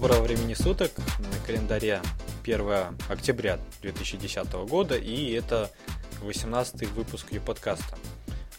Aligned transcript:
Доброго 0.00 0.22
времени 0.22 0.54
суток. 0.54 0.92
На 1.18 1.44
календаре 1.44 2.00
1 2.44 2.96
октября 3.08 3.58
2010 3.82 4.52
года, 4.68 4.96
и 4.96 5.32
это 5.32 5.72
18 6.22 6.88
выпуск 6.92 7.32
ее 7.32 7.40
подкаста. 7.40 7.98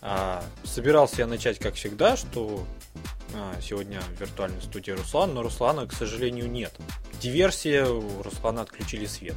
А, 0.01 0.43
собирался 0.65 1.19
я 1.19 1.27
начать, 1.27 1.57
как 1.57 1.75
всегда, 1.75 2.17
что 2.17 2.65
а, 3.33 3.55
сегодня 3.61 4.01
в 4.01 4.19
виртуальной 4.19 4.61
студии 4.61 4.91
Руслан, 4.91 5.33
но 5.33 5.41
Руслана, 5.41 5.87
к 5.87 5.93
сожалению, 5.93 6.51
нет. 6.51 6.73
Диверсия, 7.21 7.85
у 7.85 8.21
Руслана 8.21 8.63
отключили 8.63 9.05
свет. 9.05 9.35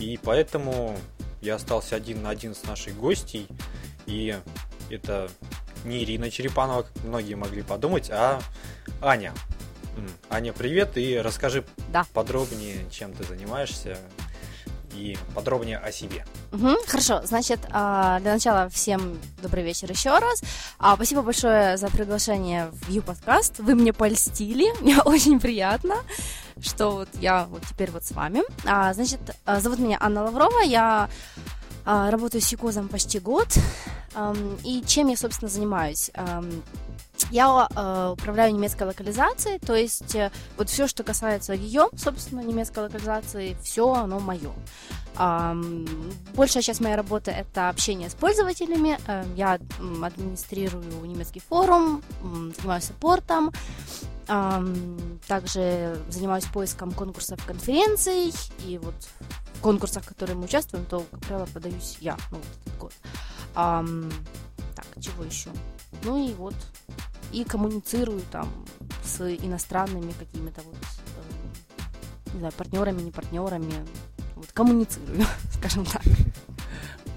И 0.00 0.18
поэтому 0.20 0.98
я 1.40 1.54
остался 1.54 1.94
один 1.94 2.20
на 2.20 2.30
один 2.30 2.56
с 2.56 2.64
нашей 2.64 2.92
гостьей, 2.92 3.46
и 4.06 4.36
это 4.90 5.30
не 5.84 6.02
Ирина 6.02 6.32
Черепанова, 6.32 6.82
как 6.82 7.04
многие 7.04 7.34
могли 7.34 7.62
подумать, 7.62 8.10
а 8.10 8.40
Аня. 9.00 9.32
Аня, 10.30 10.52
привет, 10.52 10.96
и 10.96 11.18
расскажи 11.18 11.64
да. 11.92 12.04
подробнее, 12.12 12.88
чем 12.90 13.12
ты 13.12 13.24
занимаешься, 13.24 13.98
и 14.94 15.16
подробнее 15.34 15.78
о 15.78 15.92
себе. 15.92 16.24
Угу, 16.52 16.76
хорошо, 16.86 17.22
значит, 17.24 17.60
а, 17.70 18.20
для 18.20 18.34
начала 18.34 18.68
всем 18.68 19.18
добрый 19.42 19.62
вечер 19.62 19.90
еще 19.90 20.18
раз. 20.18 20.42
А, 20.78 20.96
спасибо 20.96 21.22
большое 21.22 21.76
за 21.76 21.88
приглашение 21.88 22.70
в 22.72 22.90
Ю 22.90 23.02
подкаст. 23.02 23.58
Вы 23.58 23.74
мне 23.74 23.92
польстили, 23.92 24.78
мне 24.80 25.00
очень 25.00 25.40
приятно, 25.40 25.96
что 26.60 26.90
вот 26.90 27.08
я 27.20 27.44
вот 27.44 27.62
теперь 27.68 27.90
вот 27.90 28.04
с 28.04 28.12
вами. 28.12 28.42
А, 28.64 28.92
значит, 28.94 29.20
зовут 29.46 29.78
меня 29.78 29.98
Анна 30.00 30.24
Лаврова, 30.24 30.60
я 30.62 31.08
работаю 31.88 32.42
с 32.42 32.52
Юкозом 32.52 32.88
почти 32.88 33.18
год. 33.18 33.48
И 34.64 34.82
чем 34.86 35.08
я, 35.08 35.16
собственно, 35.16 35.48
занимаюсь? 35.48 36.10
Я 37.30 37.68
э, 37.74 38.10
управляю 38.12 38.54
немецкой 38.54 38.84
локализацией, 38.84 39.58
то 39.58 39.74
есть 39.74 40.14
э, 40.14 40.30
вот 40.56 40.70
все, 40.70 40.86
что 40.86 41.02
касается 41.02 41.52
ее, 41.52 41.88
собственно, 41.96 42.40
немецкой 42.40 42.84
локализации, 42.84 43.56
все 43.62 43.92
оно 43.92 44.18
мое. 44.18 44.52
Большая 46.34 46.62
часть 46.62 46.80
моей 46.80 46.94
работы 46.94 47.32
это 47.32 47.68
общение 47.68 48.08
с 48.08 48.14
пользователями. 48.14 48.98
Э, 49.06 49.24
я 49.36 49.58
администрирую 50.02 51.04
немецкий 51.04 51.40
форум, 51.40 52.02
занимаюсь 52.56 52.84
саппортом, 52.84 53.52
также 55.26 55.98
занимаюсь 56.10 56.44
поиском 56.44 56.92
конкурсов, 56.92 57.44
конференций, 57.46 58.32
и 58.66 58.78
вот 58.78 58.94
конкурсах, 59.60 60.04
в 60.04 60.08
которых 60.08 60.36
мы 60.36 60.44
участвуем, 60.44 60.84
то, 60.86 61.04
как 61.10 61.20
правило, 61.20 61.46
подаюсь 61.46 61.98
я, 62.00 62.16
ну, 62.30 62.38
вот 62.38 62.46
этот 62.66 62.78
год. 62.78 62.92
Э, 63.56 63.84
так, 64.74 64.86
чего 65.00 65.24
еще? 65.24 65.50
Ну 66.04 66.28
и 66.28 66.32
вот 66.34 66.54
и 67.32 67.44
коммуницирую 67.44 68.22
там 68.30 68.48
с 69.04 69.20
иностранными 69.20 70.12
какими-то 70.12 70.62
вот, 70.62 70.76
э, 70.76 72.32
не 72.32 72.38
знаю, 72.38 72.52
партнерами, 72.54 73.02
не 73.02 73.10
партнерами, 73.10 73.74
вот 74.36 74.52
коммуницирую, 74.52 75.24
скажем 75.58 75.84
так. 75.84 76.02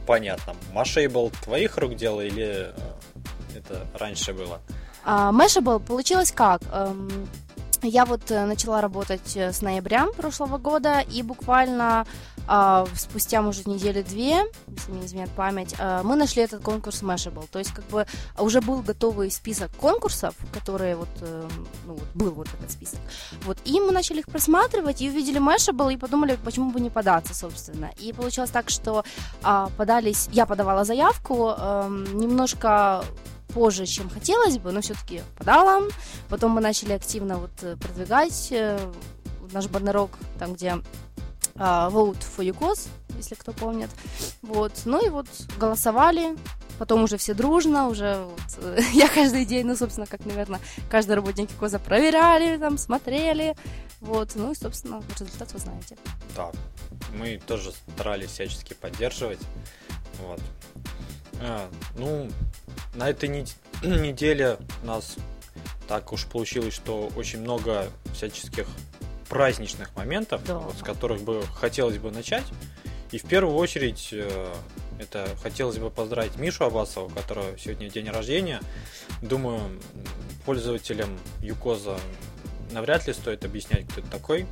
Понятно. 0.08 0.56
Mashable 0.74 1.34
твоих 1.44 1.78
рук 1.78 1.96
дело 1.96 2.22
или 2.22 2.74
э, 2.74 2.74
это 3.56 3.86
раньше 3.94 4.34
было? 4.34 4.60
А, 5.04 5.32
Mashable 5.32 5.80
получилось 5.80 6.32
как? 6.32 6.62
Эм, 6.72 7.10
я 7.82 8.06
вот 8.06 8.30
э, 8.30 8.46
начала 8.46 8.82
работать 8.82 9.36
с 9.36 9.62
ноября 9.62 10.08
прошлого 10.08 10.58
года, 10.58 11.00
и 11.00 11.22
буквально 11.24 12.02
а, 12.02 12.06
спустя, 12.96 13.42
может, 13.42 13.68
недели-две, 13.68 14.44
если 14.68 14.92
мне 14.92 15.06
изменяет 15.06 15.32
память, 15.32 15.76
а, 15.80 16.04
мы 16.04 16.16
нашли 16.16 16.44
этот 16.44 16.62
конкурс 16.62 17.02
Mashable. 17.02 17.48
То 17.52 17.60
есть, 17.60 17.72
как 17.72 17.86
бы, 17.86 18.06
уже 18.38 18.62
был 18.62 18.82
готовый 18.82 19.32
список 19.32 19.72
конкурсов, 19.78 20.36
которые 20.54 20.96
вот, 20.96 21.10
э, 21.22 21.48
ну, 21.86 21.94
вот 21.94 22.08
был 22.14 22.32
вот 22.32 22.48
этот 22.54 22.72
список. 22.72 23.00
Вот, 23.46 23.58
и 23.66 23.80
мы 23.80 23.92
начали 23.92 24.20
их 24.20 24.26
просматривать, 24.26 25.02
и 25.02 25.10
увидели 25.10 25.40
Mashable, 25.40 25.94
и 25.94 25.98
подумали, 25.98 26.38
почему 26.44 26.72
бы 26.72 26.80
не 26.80 26.90
податься, 26.90 27.34
собственно. 27.34 27.92
И 28.00 28.14
получилось 28.14 28.50
так, 28.50 28.70
что 28.70 29.04
а, 29.44 29.70
подались, 29.78 30.28
я 30.32 30.46
подавала 30.46 30.84
заявку, 30.84 31.54
а, 31.58 31.88
немножко 31.90 33.04
позже, 33.54 33.86
чем 33.86 34.10
хотелось 34.10 34.58
бы, 34.58 34.72
но 34.72 34.82
все-таки 34.82 35.22
подала. 35.38 35.82
Потом 36.30 36.52
мы 36.52 36.62
начали 36.62 36.94
активно 36.94 37.38
вот 37.38 37.52
э, 37.62 37.76
продвигать 37.76 38.48
э, 38.52 38.80
наш 39.52 39.68
баннерок, 39.68 40.12
там, 40.40 40.54
где 40.54 40.70
а, 40.70 40.82
Vote 41.62 42.18
for 42.36 42.44
UCOS, 42.44 42.88
если 43.18 43.36
кто 43.36 43.54
помнит. 43.54 43.90
Вот. 44.42 44.72
Ну 44.86 45.06
и 45.06 45.10
вот 45.10 45.28
голосовали, 45.60 46.36
потом 46.80 47.04
уже 47.04 47.18
все 47.18 47.36
дружно, 47.36 47.88
уже 47.88 48.26
вот, 48.26 48.80
я 48.94 49.08
каждый 49.08 49.46
день, 49.46 49.68
ну, 49.68 49.76
собственно, 49.76 50.08
как, 50.08 50.26
наверное, 50.26 50.60
каждый 50.90 51.16
работник 51.16 51.52
ЮКОЗа 51.52 51.78
проверяли, 51.78 52.58
там, 52.58 52.80
смотрели, 52.80 53.56
вот, 54.00 54.32
ну 54.34 54.52
и, 54.52 54.56
собственно, 54.56 55.04
результат 55.20 55.54
вы 55.54 55.60
знаете. 55.60 55.98
Да, 56.36 56.50
мы 57.14 57.40
тоже 57.46 57.72
старались 57.94 58.32
всячески 58.32 58.74
поддерживать, 58.74 59.40
вот. 60.24 60.40
А, 61.40 61.70
ну, 61.96 62.32
на 62.96 63.10
этой 63.10 63.30
неделе 63.84 64.58
у 64.82 64.88
нас 64.88 65.18
так 65.88 66.12
уж 66.14 66.26
получилось, 66.26 66.74
что 66.74 67.12
очень 67.16 67.42
много 67.42 67.88
всяческих 68.14 68.66
праздничных 69.32 69.96
моментов, 69.96 70.44
да. 70.46 70.58
вот, 70.58 70.78
с 70.78 70.84
которых 70.84 71.22
бы 71.22 71.42
хотелось 71.56 71.98
бы 71.98 72.12
начать. 72.12 72.44
И 73.12 73.18
в 73.18 73.24
первую 73.24 73.56
очередь 73.56 74.10
э, 74.12 74.54
это 75.00 75.26
хотелось 75.42 75.78
бы 75.78 75.90
поздравить 75.90 76.36
Мишу 76.36 76.66
Абасова, 76.66 77.06
у 77.06 77.10
которого 77.10 77.58
сегодня 77.58 77.90
день 77.90 78.10
рождения. 78.10 78.60
Думаю, 79.22 79.80
пользователям 80.46 81.18
Юкоза 81.42 81.98
навряд 82.72 83.08
ли 83.08 83.14
стоит 83.14 83.46
объяснять, 83.46 83.88
кто 83.88 84.02
это 84.02 84.10
такой. 84.12 84.46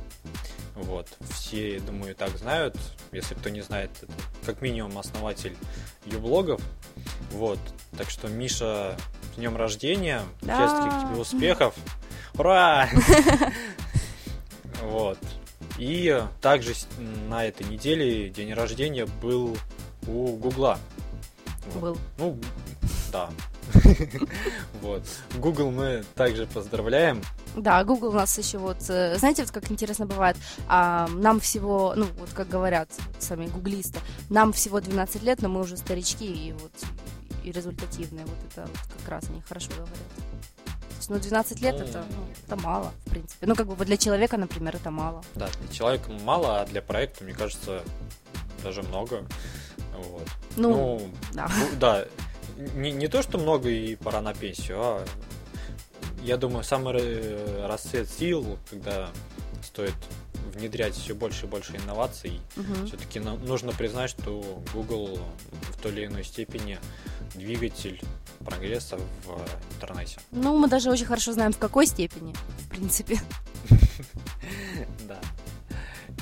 Вот. 0.76 1.08
Все, 1.30 1.78
думаю, 1.80 2.14
так 2.14 2.30
знают. 2.38 2.74
Если 3.12 3.34
кто 3.34 3.50
не 3.50 3.60
знает, 3.60 3.90
это 4.00 4.12
как 4.46 4.62
минимум 4.62 4.98
основатель 4.98 5.54
юблогов. 6.06 6.62
Вот. 7.32 7.58
Так 7.98 8.08
что, 8.08 8.28
Миша, 8.28 8.96
с 9.34 9.36
днем 9.36 9.56
рождения. 9.58 10.22
Да. 10.40 10.56
Всяческих 10.56 11.10
тебе 11.10 11.20
успехов. 11.20 11.74
Ура! 12.34 12.88
Вот. 14.82 15.18
И 15.78 16.22
также 16.40 16.74
на 17.28 17.44
этой 17.44 17.66
неделе 17.66 18.28
день 18.28 18.52
рождения 18.52 19.06
был 19.22 19.56
у 20.06 20.36
Гугла. 20.36 20.78
Был. 21.80 21.96
Ну, 22.18 22.38
да. 23.12 23.30
Вот. 24.82 25.02
Google 25.36 25.70
мы 25.70 26.04
также 26.14 26.46
поздравляем. 26.46 27.22
Да, 27.54 27.84
Google 27.84 28.08
у 28.08 28.12
нас 28.12 28.36
еще 28.38 28.58
вот, 28.58 28.78
э, 28.88 29.16
знаете, 29.18 29.42
вот 29.42 29.50
как 29.50 29.70
интересно 29.70 30.06
бывает, 30.06 30.36
а, 30.68 31.08
нам 31.08 31.40
всего, 31.40 31.94
ну, 31.96 32.06
вот 32.18 32.30
как 32.32 32.48
говорят 32.48 32.88
сами 33.18 33.46
гуглисты, 33.46 33.98
нам 34.28 34.52
всего 34.52 34.80
12 34.80 35.22
лет, 35.22 35.42
но 35.42 35.48
мы 35.48 35.60
уже 35.60 35.76
старички 35.76 36.26
и 36.26 36.52
вот 36.52 36.72
и 37.44 37.52
результативные, 37.52 38.24
вот 38.24 38.36
это 38.50 38.62
вот 38.62 39.00
как 39.00 39.08
раз 39.08 39.24
они 39.30 39.40
хорошо 39.42 39.70
говорят 39.76 39.96
ну, 41.10 41.18
12 41.18 41.60
лет 41.60 41.74
ну, 41.76 41.84
это, 41.84 42.04
ну, 42.08 42.24
это 42.46 42.56
мало, 42.56 42.92
в 43.04 43.10
принципе. 43.10 43.46
Ну, 43.46 43.56
как 43.56 43.66
бы 43.66 43.84
для 43.84 43.96
человека, 43.96 44.36
например, 44.36 44.76
это 44.76 44.92
мало. 44.92 45.24
Да, 45.34 45.48
для 45.60 45.68
человека 45.72 46.12
мало, 46.22 46.60
а 46.60 46.66
для 46.66 46.80
проекта, 46.82 47.24
мне 47.24 47.34
кажется, 47.34 47.82
даже 48.62 48.82
много. 48.82 49.26
Вот. 49.92 50.28
Ну, 50.56 50.70
ну 50.70 51.10
да. 51.32 51.50
Ну, 51.58 51.66
да. 51.80 52.06
Не, 52.76 52.92
не 52.92 53.08
то, 53.08 53.22
что 53.22 53.38
много 53.38 53.68
и 53.68 53.96
пора 53.96 54.20
на 54.20 54.34
пенсию, 54.34 54.78
а 54.80 55.04
я 56.22 56.36
думаю, 56.36 56.62
самый 56.62 57.66
расцвет 57.66 58.08
сил, 58.08 58.58
когда 58.70 59.08
стоит 59.64 59.94
внедрять 60.54 60.94
все 60.94 61.14
больше 61.14 61.46
и 61.46 61.48
больше 61.48 61.76
инноваций, 61.76 62.40
угу. 62.56 62.86
все-таки 62.86 63.18
нужно 63.18 63.72
признать, 63.72 64.10
что 64.10 64.62
Google 64.72 65.18
в 65.72 65.82
той 65.82 65.90
или 65.92 66.06
иной 66.06 66.22
степени 66.22 66.78
двигатель 67.34 68.00
прогресса 68.44 68.96
в 68.96 69.74
интернете. 69.74 70.18
Ну, 70.30 70.58
мы 70.58 70.68
даже 70.68 70.90
очень 70.90 71.06
хорошо 71.06 71.32
знаем, 71.32 71.52
в 71.52 71.58
какой 71.58 71.86
степени, 71.86 72.34
в 72.58 72.68
принципе. 72.68 73.18
Да. 75.06 75.20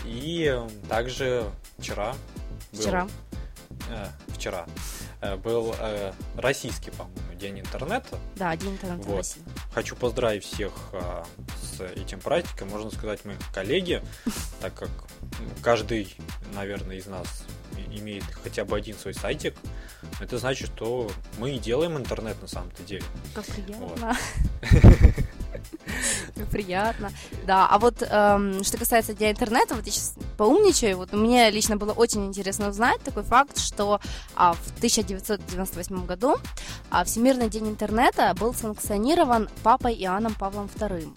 И 0.04 0.60
также 0.88 1.44
вчера... 1.78 2.14
Вчера? 2.72 3.06
Э, 3.90 4.08
вчера 4.28 4.66
э, 5.20 5.36
был 5.36 5.74
э, 5.78 6.12
российский, 6.36 6.90
по-моему, 6.90 7.34
день 7.38 7.60
интернета. 7.60 8.18
Да, 8.36 8.56
день 8.56 8.72
интернета 8.72 9.02
вот. 9.04 9.14
в 9.14 9.16
России. 9.16 9.42
Хочу 9.72 9.96
поздравить 9.96 10.44
всех 10.44 10.72
с 11.62 11.80
этим 11.80 12.20
праздником. 12.20 12.68
Можно 12.68 12.90
сказать, 12.90 13.24
мы 13.24 13.36
коллеги, 13.54 14.02
так 14.60 14.74
как 14.74 14.90
каждый, 15.62 16.14
наверное, 16.54 16.96
из 16.96 17.06
нас 17.06 17.44
имеет 17.90 18.24
хотя 18.42 18.64
бы 18.64 18.76
один 18.76 18.96
свой 18.96 19.14
сайтик, 19.14 19.54
это 20.20 20.38
значит, 20.38 20.70
что 20.74 21.10
мы 21.38 21.54
и 21.54 21.58
делаем 21.58 21.96
интернет 21.96 22.40
на 22.40 22.48
самом-то 22.48 22.82
деле. 22.82 23.04
Как 23.34 23.44
приятно. 23.46 24.16
Как 26.34 26.48
приятно. 26.48 27.10
Да, 27.46 27.66
а 27.66 27.78
вот 27.78 28.02
эм, 28.02 28.62
что 28.62 28.78
касается 28.78 29.14
Дня 29.14 29.30
интернета, 29.30 29.74
вот 29.74 29.86
я 29.86 29.92
сейчас 29.92 30.14
поумничаю, 30.36 30.96
вот 30.96 31.12
мне 31.12 31.50
лично 31.50 31.76
было 31.76 31.92
очень 31.92 32.26
интересно 32.26 32.68
узнать 32.68 33.00
такой 33.02 33.22
факт, 33.22 33.58
что 33.58 34.00
а, 34.36 34.54
в 34.54 34.66
1998 34.76 36.06
году 36.06 36.36
а, 36.90 37.04
Всемирный 37.04 37.48
день 37.48 37.68
интернета 37.68 38.34
был 38.38 38.54
санкционирован 38.54 39.48
папой 39.62 39.94
Иоанном 39.94 40.34
Павлом 40.34 40.66
II. 40.66 41.12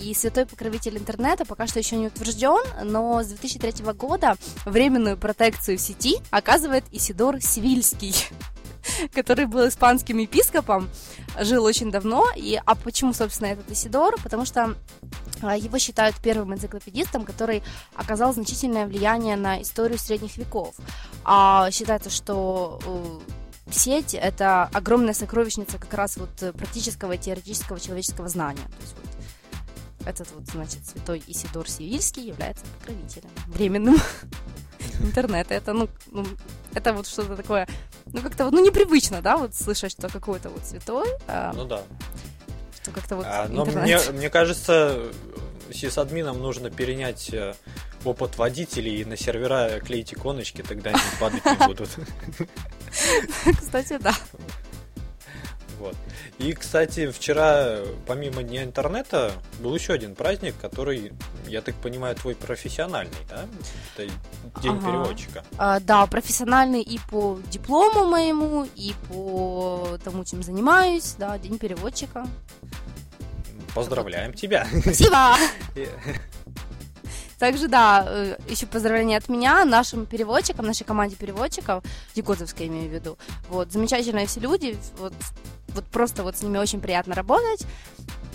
И 0.00 0.14
святой 0.14 0.46
покровитель 0.46 0.98
интернета 0.98 1.44
пока 1.44 1.66
что 1.66 1.78
еще 1.78 1.96
не 1.96 2.08
утвержден, 2.08 2.62
но 2.82 3.22
с 3.22 3.26
2003 3.28 3.84
года 3.94 4.36
временную 4.64 5.16
протекцию 5.16 5.78
сети 5.78 6.16
оказывает 6.30 6.84
Исидор 6.92 7.40
Сивильский 7.40 8.14
который 9.14 9.46
был 9.46 9.68
испанским 9.68 10.18
епископом, 10.18 10.88
жил 11.40 11.64
очень 11.64 11.90
давно. 11.90 12.26
И, 12.36 12.60
а 12.64 12.74
почему, 12.74 13.12
собственно, 13.12 13.48
этот 13.48 13.70
Исидор? 13.70 14.16
Потому 14.22 14.44
что 14.44 14.74
а, 15.42 15.56
его 15.56 15.78
считают 15.78 16.16
первым 16.16 16.54
энциклопедистом, 16.54 17.24
который 17.24 17.62
оказал 17.94 18.32
значительное 18.32 18.86
влияние 18.86 19.36
на 19.36 19.62
историю 19.62 19.98
средних 19.98 20.36
веков. 20.36 20.74
А 21.24 21.70
считается, 21.70 22.10
что 22.10 22.80
э, 22.84 23.70
сеть— 23.70 24.14
это 24.20 24.64
огромная 24.72 25.14
сокровищница 25.14 25.78
как 25.78 25.92
раз 25.94 26.16
вот 26.16 26.54
практического 26.54 27.12
и 27.12 27.18
теоретического 27.18 27.80
человеческого 27.80 28.28
знания. 28.28 28.62
То 28.62 28.82
есть 28.82 28.94
вот 29.02 29.13
этот 30.06 30.30
вот, 30.32 30.46
значит, 30.46 30.86
святой 30.86 31.22
Исидор 31.26 31.68
Сивильский 31.68 32.26
является 32.26 32.64
покровителем 32.78 33.30
временным 33.46 33.96
интернета. 35.00 35.54
Это, 35.54 35.72
ну, 35.72 35.88
ну 36.10 36.26
это 36.74 36.92
вот 36.92 37.06
что-то 37.06 37.36
такое, 37.36 37.68
ну, 38.06 38.20
как-то 38.20 38.44
вот, 38.44 38.52
ну, 38.52 38.64
непривычно, 38.64 39.22
да, 39.22 39.36
вот 39.36 39.54
слышать, 39.54 39.92
что 39.92 40.08
какой-то 40.08 40.50
вот 40.50 40.64
святой. 40.64 41.08
А, 41.26 41.52
ну 41.54 41.64
да. 41.64 41.82
Что 42.82 42.90
как-то 42.90 43.16
вот 43.16 43.26
а, 43.26 43.48
Но 43.48 43.64
мне, 43.64 43.98
мне 44.12 44.30
кажется, 44.30 45.10
сисадминам 45.72 46.38
нужно 46.38 46.70
перенять 46.70 47.32
э, 47.32 47.54
опыт 48.04 48.36
водителей 48.36 49.00
и 49.00 49.04
на 49.04 49.16
сервера 49.16 49.80
клеить 49.80 50.12
иконочки, 50.12 50.62
тогда 50.62 50.90
они 50.90 51.00
падать 51.18 51.44
не 51.44 51.66
будут. 51.66 51.90
Кстати, 53.58 53.98
да. 54.00 54.14
Вот. 55.78 55.96
И, 56.38 56.52
кстати, 56.52 57.10
вчера, 57.10 57.78
помимо 58.06 58.42
Дня 58.42 58.64
интернета, 58.64 59.32
был 59.60 59.74
еще 59.74 59.92
один 59.92 60.14
праздник, 60.14 60.54
который, 60.60 61.12
я 61.46 61.62
так 61.62 61.74
понимаю, 61.76 62.14
твой 62.16 62.34
профессиональный, 62.34 63.12
да? 63.28 63.46
Это 63.96 64.10
День 64.62 64.78
ага. 64.78 64.86
переводчика. 64.86 65.44
А, 65.58 65.80
да, 65.80 66.06
профессиональный 66.06 66.82
и 66.82 66.98
по 67.10 67.38
диплому 67.50 68.06
моему, 68.06 68.66
и 68.74 68.94
по 69.08 69.98
тому, 70.04 70.24
чем 70.24 70.42
занимаюсь, 70.42 71.14
да, 71.18 71.38
День 71.38 71.58
переводчика. 71.58 72.26
Поздравляем 73.74 74.32
тебя. 74.32 74.66
Спасибо. 74.80 75.36
Также, 77.44 77.68
да, 77.68 78.06
э, 78.08 78.38
еще 78.48 78.64
поздравления 78.64 79.18
от 79.18 79.28
меня 79.28 79.66
нашим 79.66 80.06
переводчикам, 80.06 80.64
нашей 80.64 80.84
команде 80.84 81.14
переводчиков, 81.14 81.84
Якутовской 82.14 82.68
имею 82.68 82.88
в 82.88 82.94
виду. 82.94 83.18
Вот, 83.50 83.70
замечательные 83.70 84.26
все 84.26 84.40
люди, 84.40 84.78
вот, 84.96 85.12
вот 85.68 85.84
просто 85.84 86.22
вот 86.22 86.38
с 86.38 86.42
ними 86.42 86.56
очень 86.56 86.80
приятно 86.80 87.14
работать. 87.14 87.66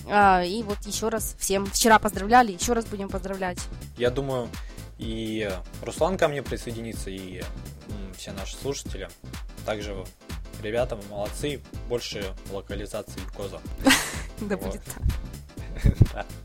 А, 0.06 0.44
и 0.44 0.62
вот 0.62 0.78
еще 0.86 1.10
раз 1.10 1.36
всем 1.40 1.66
вчера 1.66 1.98
поздравляли, 1.98 2.52
еще 2.52 2.74
раз 2.74 2.86
будем 2.86 3.10
поздравлять. 3.10 3.58
Я 3.98 4.12
думаю, 4.12 4.48
и 5.00 5.50
Руслан 5.82 6.16
ко 6.16 6.28
мне 6.28 6.44
присоединится, 6.44 7.10
и 7.10 7.42
все 8.16 8.32
наши 8.32 8.58
слушатели. 8.58 9.10
Также 9.66 10.06
ребята, 10.62 10.96
вы 10.96 11.02
молодцы, 11.10 11.62
больше 11.88 12.36
локализации 12.52 13.22
коза. 13.36 13.60
Да 14.42 14.56
будет 14.56 14.84
так. 16.14 16.28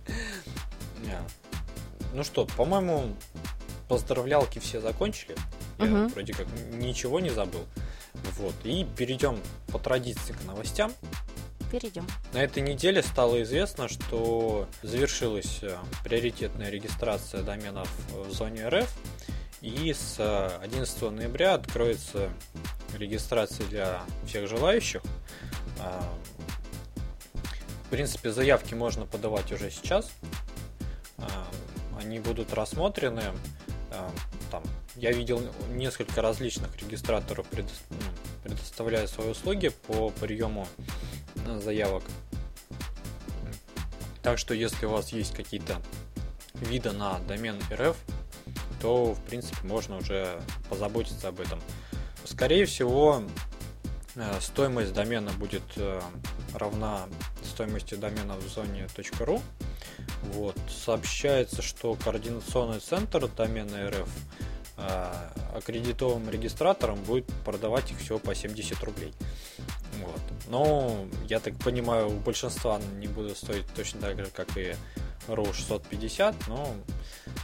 Ну 2.14 2.22
что, 2.22 2.46
по-моему, 2.46 3.16
поздравлялки 3.88 4.60
все 4.60 4.80
закончили. 4.80 5.34
Я 5.80 5.86
угу. 5.86 6.08
вроде 6.08 6.32
как 6.32 6.46
ничего 6.72 7.18
не 7.18 7.30
забыл. 7.30 7.64
Вот. 8.38 8.54
И 8.62 8.86
перейдем 8.96 9.40
по 9.72 9.80
традиции 9.80 10.32
к 10.32 10.44
новостям. 10.44 10.92
Перейдем. 11.72 12.06
На 12.32 12.38
этой 12.38 12.62
неделе 12.62 13.02
стало 13.02 13.42
известно, 13.42 13.88
что 13.88 14.68
завершилась 14.82 15.58
э, 15.62 15.76
приоритетная 16.04 16.70
регистрация 16.70 17.42
доменов 17.42 17.88
в 18.10 18.30
зоне 18.30 18.68
РФ. 18.68 18.88
И 19.60 19.92
с 19.92 20.20
11 20.62 21.02
ноября 21.10 21.54
откроется 21.54 22.30
регистрация 22.96 23.66
для 23.66 24.02
всех 24.24 24.48
желающих. 24.48 25.02
А, 25.80 26.14
в 27.86 27.90
принципе, 27.90 28.30
заявки 28.30 28.74
можно 28.74 29.04
подавать 29.04 29.50
уже 29.50 29.68
сейчас 29.72 30.12
они 32.04 32.20
будут 32.20 32.52
рассмотрены. 32.52 33.22
Э, 33.90 34.08
там, 34.50 34.62
я 34.96 35.10
видел 35.10 35.42
несколько 35.70 36.20
различных 36.22 36.76
регистраторов 36.80 37.46
ну, 37.52 37.96
предоставляя 38.42 39.06
свои 39.06 39.30
услуги 39.30 39.70
по 39.86 40.10
приему 40.10 40.66
э, 41.46 41.60
заявок. 41.60 42.02
Так 44.22 44.38
что 44.38 44.54
если 44.54 44.86
у 44.86 44.90
вас 44.90 45.10
есть 45.10 45.34
какие-то 45.34 45.80
виды 46.54 46.92
на 46.92 47.18
домен 47.20 47.58
РФ, 47.72 47.96
то 48.80 49.14
в 49.14 49.20
принципе 49.24 49.66
можно 49.66 49.96
уже 49.96 50.40
позаботиться 50.68 51.28
об 51.28 51.40
этом. 51.40 51.60
Скорее 52.24 52.66
всего, 52.66 53.22
э, 54.14 54.40
стоимость 54.40 54.92
домена 54.92 55.32
будет 55.32 55.62
равна 56.54 57.06
стоимости 57.42 57.94
домена 57.94 58.36
в 58.36 58.48
зоне 58.48 58.86
.ru. 58.94 59.40
Вот. 60.32 60.56
Сообщается, 60.68 61.62
что 61.62 61.94
координационный 61.94 62.80
центр 62.80 63.28
домена 63.28 63.90
РФ 63.90 64.08
э, 64.76 65.12
аккредитованным 65.54 66.30
регистратором 66.30 67.02
будет 67.04 67.26
продавать 67.44 67.90
их 67.90 67.98
всего 67.98 68.18
по 68.18 68.34
70 68.34 68.82
рублей. 68.82 69.12
Вот. 70.02 70.20
Но, 70.48 71.06
я 71.28 71.40
так 71.40 71.56
понимаю, 71.56 72.08
у 72.08 72.18
большинства 72.18 72.80
не 72.98 73.06
будут 73.06 73.36
стоить 73.36 73.66
точно 73.74 74.00
так 74.00 74.18
же, 74.18 74.26
как 74.34 74.56
и 74.56 74.74
RAW 75.28 75.52
650, 75.54 76.48
но 76.48 76.74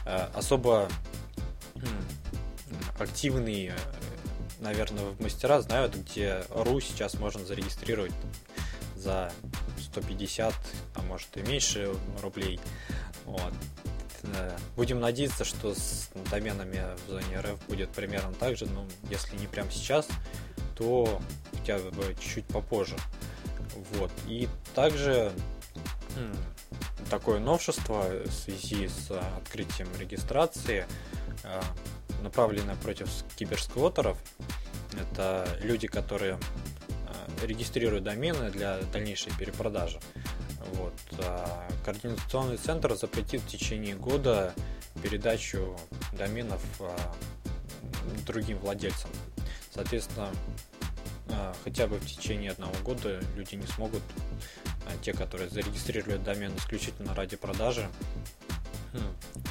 э, 0.05 0.27
особо 0.33 0.89
э, 1.75 1.79
активные, 2.99 3.73
наверное, 4.59 5.03
мастера 5.19 5.61
знают, 5.61 5.95
где 5.95 6.43
RU 6.49 6.81
сейчас 6.81 7.15
можно 7.15 7.43
зарегистрировать 7.45 8.13
за 8.95 9.31
150, 9.91 10.53
а 10.95 11.01
может 11.03 11.35
и 11.37 11.41
меньше 11.41 11.93
рублей. 12.21 12.59
Вот. 13.25 13.53
Э, 14.23 14.57
будем 14.75 14.99
надеяться, 14.99 15.43
что 15.43 15.73
с 15.73 16.09
доменами 16.29 16.83
в 17.05 17.11
зоне 17.11 17.39
РФ 17.39 17.59
будет 17.67 17.89
примерно 17.89 18.33
так 18.33 18.57
же, 18.57 18.65
но 18.65 18.85
если 19.09 19.37
не 19.37 19.47
прямо 19.47 19.71
сейчас, 19.71 20.07
то 20.75 21.21
хотя 21.51 21.77
бы 21.77 22.15
чуть-чуть 22.19 22.45
попозже. 22.45 22.95
Вот. 23.93 24.11
И 24.27 24.47
также 24.73 25.31
такое 27.09 27.39
новшество 27.39 28.05
в 28.25 28.31
связи 28.31 28.87
с 28.87 29.11
открытием 29.37 29.87
регистрации, 29.99 30.85
э, 31.43 31.61
направленное 32.23 32.75
против 32.75 33.09
киберсквотеров. 33.35 34.17
Это 34.99 35.47
люди, 35.61 35.87
которые 35.87 36.37
регистрируют 37.43 38.03
домены 38.03 38.49
для 38.49 38.79
дальнейшей 38.93 39.31
перепродажи. 39.37 39.99
Вот. 40.73 40.93
А 41.19 41.67
координационный 41.83 42.57
центр 42.57 42.95
запретит 42.95 43.41
в 43.41 43.47
течение 43.47 43.95
года 43.95 44.53
передачу 45.01 45.77
доменов 46.13 46.61
а, 46.79 46.95
другим 48.25 48.59
владельцам. 48.59 49.09
Соответственно, 49.73 50.29
а, 51.29 51.53
хотя 51.63 51.87
бы 51.87 51.97
в 51.97 52.05
течение 52.05 52.51
одного 52.51 52.75
года 52.83 53.21
люди 53.35 53.55
не 53.55 53.67
смогут, 53.67 54.01
те, 55.01 55.13
которые 55.13 55.49
зарегистрируют 55.49 56.23
домен 56.23 56.55
исключительно 56.57 57.13
ради 57.15 57.37
продажи, 57.37 57.87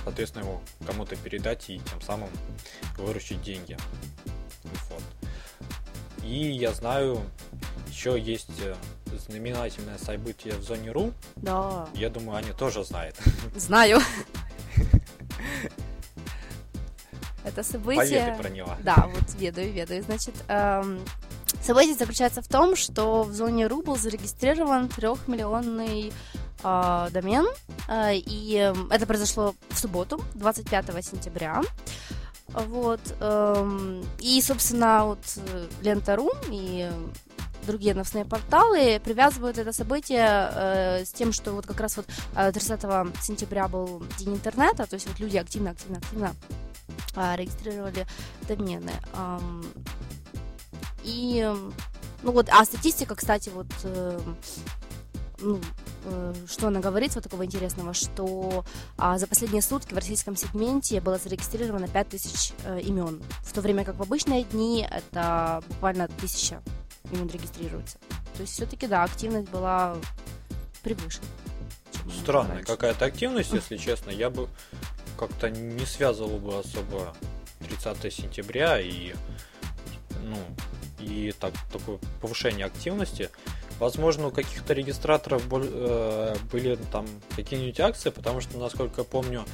соответственно, 0.05 0.43
его 0.43 0.61
кому-то 0.87 1.17
передать 1.17 1.71
и 1.71 1.79
тем 1.79 2.01
самым 2.03 2.29
выручить 2.99 3.43
деньги. 3.43 3.77
Вот. 4.91 5.03
И 6.23 6.51
я 6.51 6.73
знаю 6.73 7.23
еще 8.01 8.19
есть 8.19 8.49
э, 8.61 8.75
знаменательное 9.29 9.99
событие 9.99 10.55
в 10.55 10.63
зоне 10.63 10.91
РУ. 10.91 11.13
Да. 11.37 11.87
Я 11.95 12.09
думаю, 12.09 12.39
Аня 12.39 12.55
тоже 12.55 12.83
знает. 12.83 13.15
Знаю. 13.55 14.01
Это 17.45 17.63
событие... 17.63 17.97
Поведай 17.97 18.39
про 18.39 18.49
него. 18.49 18.75
Да, 18.83 19.07
вот 19.13 19.35
ведаю, 19.39 19.71
ведаю. 19.73 20.03
Значит, 20.03 20.35
эм, 20.49 21.01
событие 21.63 21.95
заключается 21.95 22.41
в 22.41 22.49
том, 22.49 22.75
что 22.75 23.23
в 23.23 23.35
зоне 23.35 23.67
РУ 23.67 23.83
был 23.83 23.97
зарегистрирован 23.97 24.89
трехмиллионный 24.89 26.13
э, 26.63 27.09
домен, 27.11 27.47
э, 27.89 28.17
и 28.17 28.57
э, 28.57 28.75
это 28.91 29.07
произошло 29.07 29.55
в 29.69 29.79
субботу, 29.79 30.23
25 30.37 31.05
сентября. 31.05 31.61
Вот. 32.49 33.01
Эм, 33.21 34.05
и, 34.21 34.41
собственно, 34.43 35.07
вот 35.07 35.19
Лента.ру 35.83 36.31
и 36.51 36.91
другие 37.67 37.95
новостные 37.95 38.25
порталы 38.25 39.01
привязывают 39.05 39.59
это 39.59 39.73
событие 39.73 40.51
э, 40.53 41.05
с 41.05 41.13
тем, 41.13 41.33
что 41.33 41.53
вот 41.53 41.67
как 41.67 41.81
раз 41.81 41.97
вот 41.97 42.07
30 42.35 42.85
э, 42.85 43.07
сентября 43.23 43.69
был 43.69 44.03
день 44.19 44.35
интернета, 44.35 44.87
то 44.87 44.95
есть 44.95 45.07
вот 45.07 45.19
люди 45.21 45.37
активно, 45.37 45.71
активно, 45.71 45.99
активно 45.99 46.35
э, 47.17 47.37
регистрировали 47.37 48.07
домены. 48.49 48.93
Эм, 49.15 49.65
и, 51.03 51.49
ну 52.23 52.33
вот, 52.33 52.49
а 52.51 52.65
статистика, 52.65 53.15
кстати, 53.15 53.51
вот, 53.51 53.67
э, 53.85 54.21
ну, 55.41 55.61
э, 56.05 56.35
что 56.47 56.69
она 56.69 56.81
говорит 56.81 57.15
вот 57.15 57.25
такого 57.25 57.45
интересного, 57.45 57.95
что 57.95 58.65
а, 58.99 59.19
за 59.19 59.27
последние 59.27 59.63
сутки 59.63 59.95
в 59.95 59.97
российском 59.97 60.37
сегменте 60.37 61.01
было 61.01 61.19
зарегистрировано 61.19 61.89
5000 61.89 62.53
э, 62.65 62.81
имен, 62.83 63.23
в 63.43 63.53
то 63.53 63.61
время 63.61 63.85
как 63.85 63.97
в 63.97 64.03
обычные 64.03 64.45
дни 64.45 64.87
это 64.89 65.63
буквально 65.69 66.09
тысяча 66.09 66.63
имен 67.13 67.29
регистрируется. 67.29 67.99
То 68.35 68.43
есть 68.43 68.55
все-таки, 68.55 68.87
да, 68.87 69.05
активность 69.05 69.51
была 69.51 69.97
превыше. 70.83 71.21
Странная 72.23 72.63
какая-то 72.63 73.05
активность, 73.05 73.53
если 73.53 73.77
честно. 73.77 74.11
Я 74.11 74.31
бы 74.31 74.49
как-то 75.19 75.51
не 75.51 75.85
связывал 75.85 76.39
бы 76.39 76.59
особо 76.59 77.15
30 77.61 78.13
сентября 78.13 78.81
и 78.81 79.13
ну 80.23 80.37
и 80.99 81.33
так 81.39 81.53
такое 81.73 81.99
повышение 82.21 82.67
активности. 82.67 83.31
Возможно, 83.79 84.29
у 84.29 84.31
каких-то 84.31 84.75
регистраторов 84.75 85.43
э, 85.51 86.37
были 86.53 86.77
там 86.93 87.07
какие-нибудь 87.35 87.81
акции, 87.81 88.11
потому 88.11 88.43
что, 88.43 88.59
насколько 88.59 89.01
я 89.01 89.05
помню, 89.05 89.45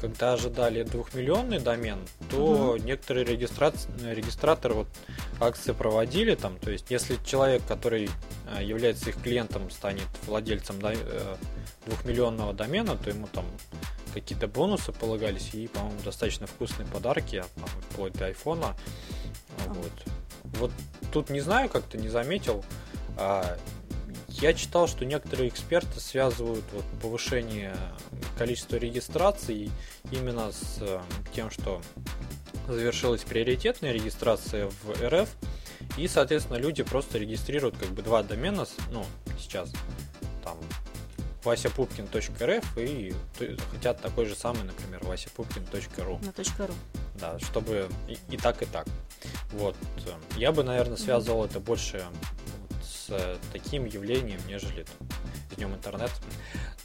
когда 0.00 0.34
ожидали 0.34 0.82
двухмиллионный 0.82 1.58
домен, 1.58 1.98
то 2.30 2.72
угу. 2.72 2.76
некоторые 2.76 3.24
регистраторы 3.24 4.74
вот 4.74 4.88
акции 5.40 5.72
проводили 5.72 6.34
там. 6.34 6.58
То 6.58 6.70
есть, 6.70 6.90
если 6.90 7.18
человек, 7.24 7.62
который 7.66 8.10
э, 8.56 8.62
является 8.64 9.10
их 9.10 9.22
клиентом, 9.22 9.70
станет 9.70 10.08
владельцем 10.26 10.76
двухмиллионного 11.86 12.52
домена, 12.52 12.96
то 12.96 13.10
ему 13.10 13.26
там 13.28 13.44
какие-то 14.12 14.46
бонусы 14.46 14.92
полагались 14.92 15.54
и, 15.54 15.66
по-моему, 15.66 15.98
достаточно 16.04 16.46
вкусные 16.46 16.86
подарки, 16.86 17.44
там, 17.56 17.68
вплоть 17.90 18.12
до 18.12 18.26
айфона. 18.26 18.76
Вот. 19.66 19.92
вот 20.44 20.70
тут 21.12 21.30
не 21.30 21.40
знаю, 21.40 21.68
как-то 21.68 21.98
не 21.98 22.08
заметил. 22.08 22.64
Я 24.40 24.52
читал, 24.52 24.88
что 24.88 25.04
некоторые 25.04 25.48
эксперты 25.48 26.00
связывают 26.00 26.64
вот 26.72 26.84
повышение 27.00 27.74
количества 28.36 28.76
регистраций 28.76 29.70
именно 30.10 30.50
с 30.50 30.78
э, 30.80 31.00
тем, 31.34 31.50
что 31.50 31.80
завершилась 32.68 33.22
приоритетная 33.22 33.92
регистрация 33.92 34.66
в 34.66 35.08
РФ, 35.08 35.28
и, 35.96 36.08
соответственно, 36.08 36.56
люди 36.56 36.82
просто 36.82 37.18
регистрируют 37.18 37.76
как 37.76 37.90
бы 37.90 38.02
два 38.02 38.22
домена, 38.22 38.66
ну, 38.90 39.04
сейчас, 39.38 39.72
там, 40.42 40.58
vasapupkin.rf 41.44 42.64
и 42.76 43.14
хотят 43.70 44.00
такой 44.00 44.26
же 44.26 44.34
самый, 44.34 44.64
например, 44.64 45.00
vasapupkin.ru. 45.02 46.18
На 46.24 46.66
.ру. 46.66 46.74
Да, 47.20 47.38
чтобы 47.38 47.88
и, 48.08 48.18
и 48.30 48.36
так, 48.36 48.62
и 48.62 48.66
так. 48.66 48.86
Вот. 49.52 49.76
Я 50.36 50.50
бы, 50.52 50.64
наверное, 50.64 50.96
связывал 50.96 51.44
mm-hmm. 51.44 51.50
это 51.50 51.60
больше 51.60 52.04
с 53.18 53.52
таким 53.52 53.84
явлением, 53.84 54.40
нежели 54.46 54.84
с 55.52 55.56
днем 55.56 55.74
интернет. 55.74 56.10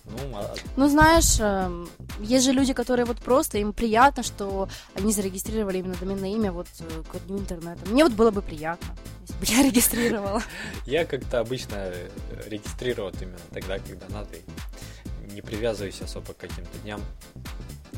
Ну, 0.05 0.17
а... 0.37 0.55
ну, 0.75 0.87
знаешь, 0.87 1.39
эм, 1.39 1.87
есть 2.19 2.45
же 2.45 2.51
люди, 2.51 2.73
которые 2.73 3.05
вот 3.05 3.17
просто, 3.17 3.59
им 3.59 3.73
приятно, 3.73 4.23
что 4.23 4.67
они 4.95 5.13
зарегистрировали 5.13 5.79
именно 5.79 5.95
доменное 5.95 6.29
имя 6.29 6.51
вот 6.51 6.67
э, 6.79 7.03
к 7.11 7.19
дню 7.25 7.37
интернета. 7.37 7.87
Мне 7.87 8.03
вот 8.03 8.13
было 8.13 8.31
бы 8.31 8.41
приятно, 8.41 8.95
если 9.21 9.33
бы 9.39 9.45
я 9.45 9.63
регистрировала. 9.69 10.41
Я 10.85 11.05
как-то 11.05 11.39
обычно 11.39 11.75
э, 11.75 12.09
регистрировал 12.47 13.11
именно 13.21 13.37
тогда, 13.51 13.77
когда 13.77 14.07
надо, 14.09 14.35
и 14.35 15.33
не 15.33 15.41
привязываюсь 15.41 16.01
особо 16.01 16.33
к 16.33 16.37
каким-то 16.37 16.77
дням. 16.79 17.01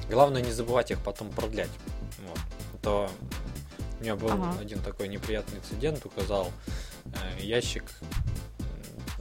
Главное 0.09 0.41
не 0.41 0.51
забывать 0.51 0.91
их 0.91 0.99
потом 0.99 1.29
продлять. 1.29 1.69
Вот. 2.27 2.39
А 2.73 2.77
то 2.83 3.09
у 3.99 4.03
меня 4.03 4.15
был 4.15 4.31
ага. 4.31 4.55
один 4.59 4.79
такой 4.79 5.07
неприятный 5.07 5.59
инцидент, 5.59 6.05
указал 6.05 6.51
ящик 7.39 7.83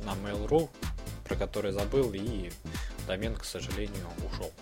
на 0.05 0.11
Mail.ru, 0.11 0.69
про 1.25 1.37
который 1.37 1.73
забыл, 1.73 2.13
и 2.13 2.51
домен, 3.07 3.35
к 3.35 3.45
сожалению, 3.45 4.07
ушел. 4.31 4.53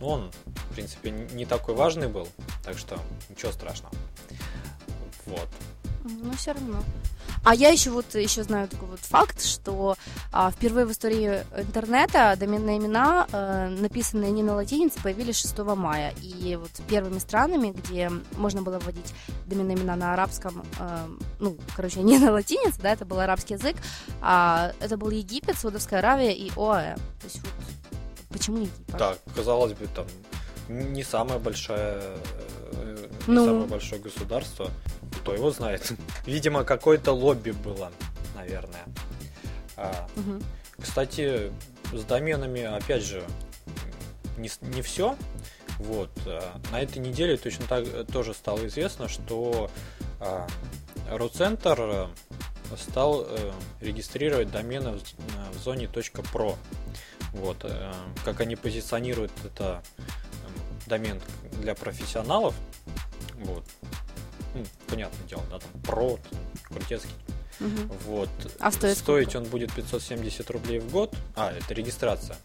Но 0.00 0.08
он, 0.08 0.32
в 0.46 0.74
принципе, 0.74 1.10
не 1.10 1.46
такой 1.46 1.74
важный 1.74 2.08
был, 2.08 2.28
так 2.62 2.78
что 2.78 2.98
ничего 3.28 3.52
страшного. 3.52 3.94
Вот. 5.26 5.48
Ну, 6.04 6.32
все 6.32 6.52
равно. 6.52 6.82
А 7.44 7.54
я 7.54 7.68
еще 7.68 7.90
вот 7.90 8.14
еще 8.14 8.42
знаю 8.42 8.68
такой 8.68 8.88
вот 8.88 9.00
факт, 9.00 9.44
что 9.44 9.96
а, 10.32 10.50
впервые 10.50 10.86
в 10.86 10.92
истории 10.92 11.44
интернета 11.56 12.34
доменные 12.38 12.78
имена, 12.78 13.26
а, 13.32 13.68
написанные 13.68 14.30
не 14.30 14.42
на 14.42 14.54
латинице, 14.54 14.98
появились 15.02 15.36
6 15.40 15.58
мая. 15.76 16.14
И 16.22 16.56
вот 16.56 16.70
первыми 16.88 17.18
странами, 17.18 17.68
где 17.70 18.10
можно 18.36 18.62
было 18.62 18.78
вводить 18.78 19.12
доменные 19.46 19.76
имена 19.76 19.94
на 19.94 20.14
арабском, 20.14 20.64
а, 20.80 21.06
ну, 21.38 21.58
короче, 21.76 22.00
не 22.00 22.18
на 22.18 22.32
латинице, 22.32 22.80
да, 22.80 22.92
это 22.92 23.04
был 23.04 23.20
арабский 23.20 23.54
язык, 23.54 23.76
а 24.22 24.72
это 24.80 24.96
был 24.96 25.10
Египет, 25.10 25.58
Саудовская 25.58 25.98
Аравия 25.98 26.32
и 26.32 26.50
ОАЭ. 26.56 26.94
То 26.94 27.24
есть 27.24 27.40
вот 27.40 27.52
почему 28.30 28.56
Египет? 28.58 28.96
Так, 28.96 29.18
казалось 29.34 29.74
бы, 29.74 29.86
там 29.94 30.06
не 30.68 31.04
самая 31.04 31.38
большая 31.38 32.00
не 33.26 33.34
ну... 33.34 33.44
самое 33.44 33.66
большое 33.66 34.00
государство. 34.00 34.70
Кто 35.24 35.32
его 35.32 35.50
знает? 35.50 35.90
Видимо, 36.26 36.64
какое-то 36.64 37.12
лобби 37.12 37.52
было, 37.52 37.90
наверное. 38.34 38.84
Угу. 40.16 40.42
Кстати, 40.82 41.50
с 41.94 42.04
доменами, 42.04 42.60
опять 42.60 43.02
же, 43.02 43.24
не, 44.36 44.50
не 44.60 44.82
все. 44.82 45.16
Вот. 45.78 46.10
А, 46.26 46.60
на 46.70 46.82
этой 46.82 46.98
неделе 46.98 47.38
точно 47.38 47.66
так 47.66 47.86
тоже 48.12 48.34
стало 48.34 48.66
известно, 48.66 49.08
что 49.08 49.70
а, 50.20 50.46
Роцентр 51.08 52.08
стал 52.76 53.24
а, 53.26 53.54
регистрировать 53.80 54.50
домены 54.50 54.98
в, 55.52 55.58
зоне 55.58 55.86
.pro. 55.86 56.56
Вот. 57.32 57.64
Как 58.26 58.42
они 58.42 58.56
позиционируют 58.56 59.32
это 59.42 59.82
домен 60.86 61.18
для 61.52 61.74
профессионалов, 61.74 62.54
вот. 63.36 63.64
Ну, 64.54 64.64
понятное 64.86 65.26
дело, 65.28 65.42
да, 65.50 65.58
там 65.58 65.70
про, 65.82 66.18
крутецкий. 66.68 67.14
Угу. 67.60 67.94
Вот. 68.06 68.28
А 68.58 68.70
стоит 68.70 68.98
Стоить 68.98 69.30
сколько? 69.30 69.44
он 69.44 69.50
будет 69.50 69.72
570 69.72 70.50
рублей 70.50 70.80
в 70.80 70.90
год. 70.90 71.14
А, 71.36 71.52
это 71.52 71.74
регистрация. 71.74 72.36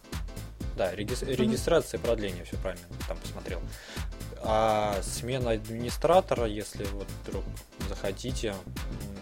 Да, 0.76 0.94
реги... 0.94 1.12
угу. 1.12 1.30
регистрация 1.30 1.98
и 1.98 2.02
продление, 2.02 2.44
все 2.44 2.56
правильно, 2.56 2.84
там 3.08 3.16
посмотрел. 3.18 3.60
А 4.42 5.00
смена 5.02 5.50
администратора, 5.50 6.46
если 6.46 6.84
вот 6.84 7.06
вдруг 7.22 7.44
захотите 7.88 8.54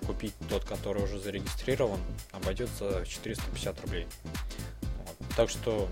купить 0.07 0.35
тот, 0.49 0.65
который 0.65 1.03
уже 1.03 1.19
зарегистрирован, 1.19 2.01
обойдется 2.33 3.05
в 3.05 3.09
450 3.09 3.81
рублей. 3.83 4.07
Вот. 4.83 5.17
Так 5.37 5.51
что, 5.51 5.89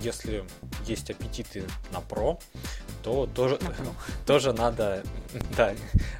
если 0.00 0.44
есть 0.86 1.10
аппетиты 1.10 1.64
на 1.92 2.00
про, 2.00 2.38
то 3.08 3.26
тоже, 3.26 3.58
тоже 4.26 4.52
надо, 4.52 5.02
да, 5.56 5.74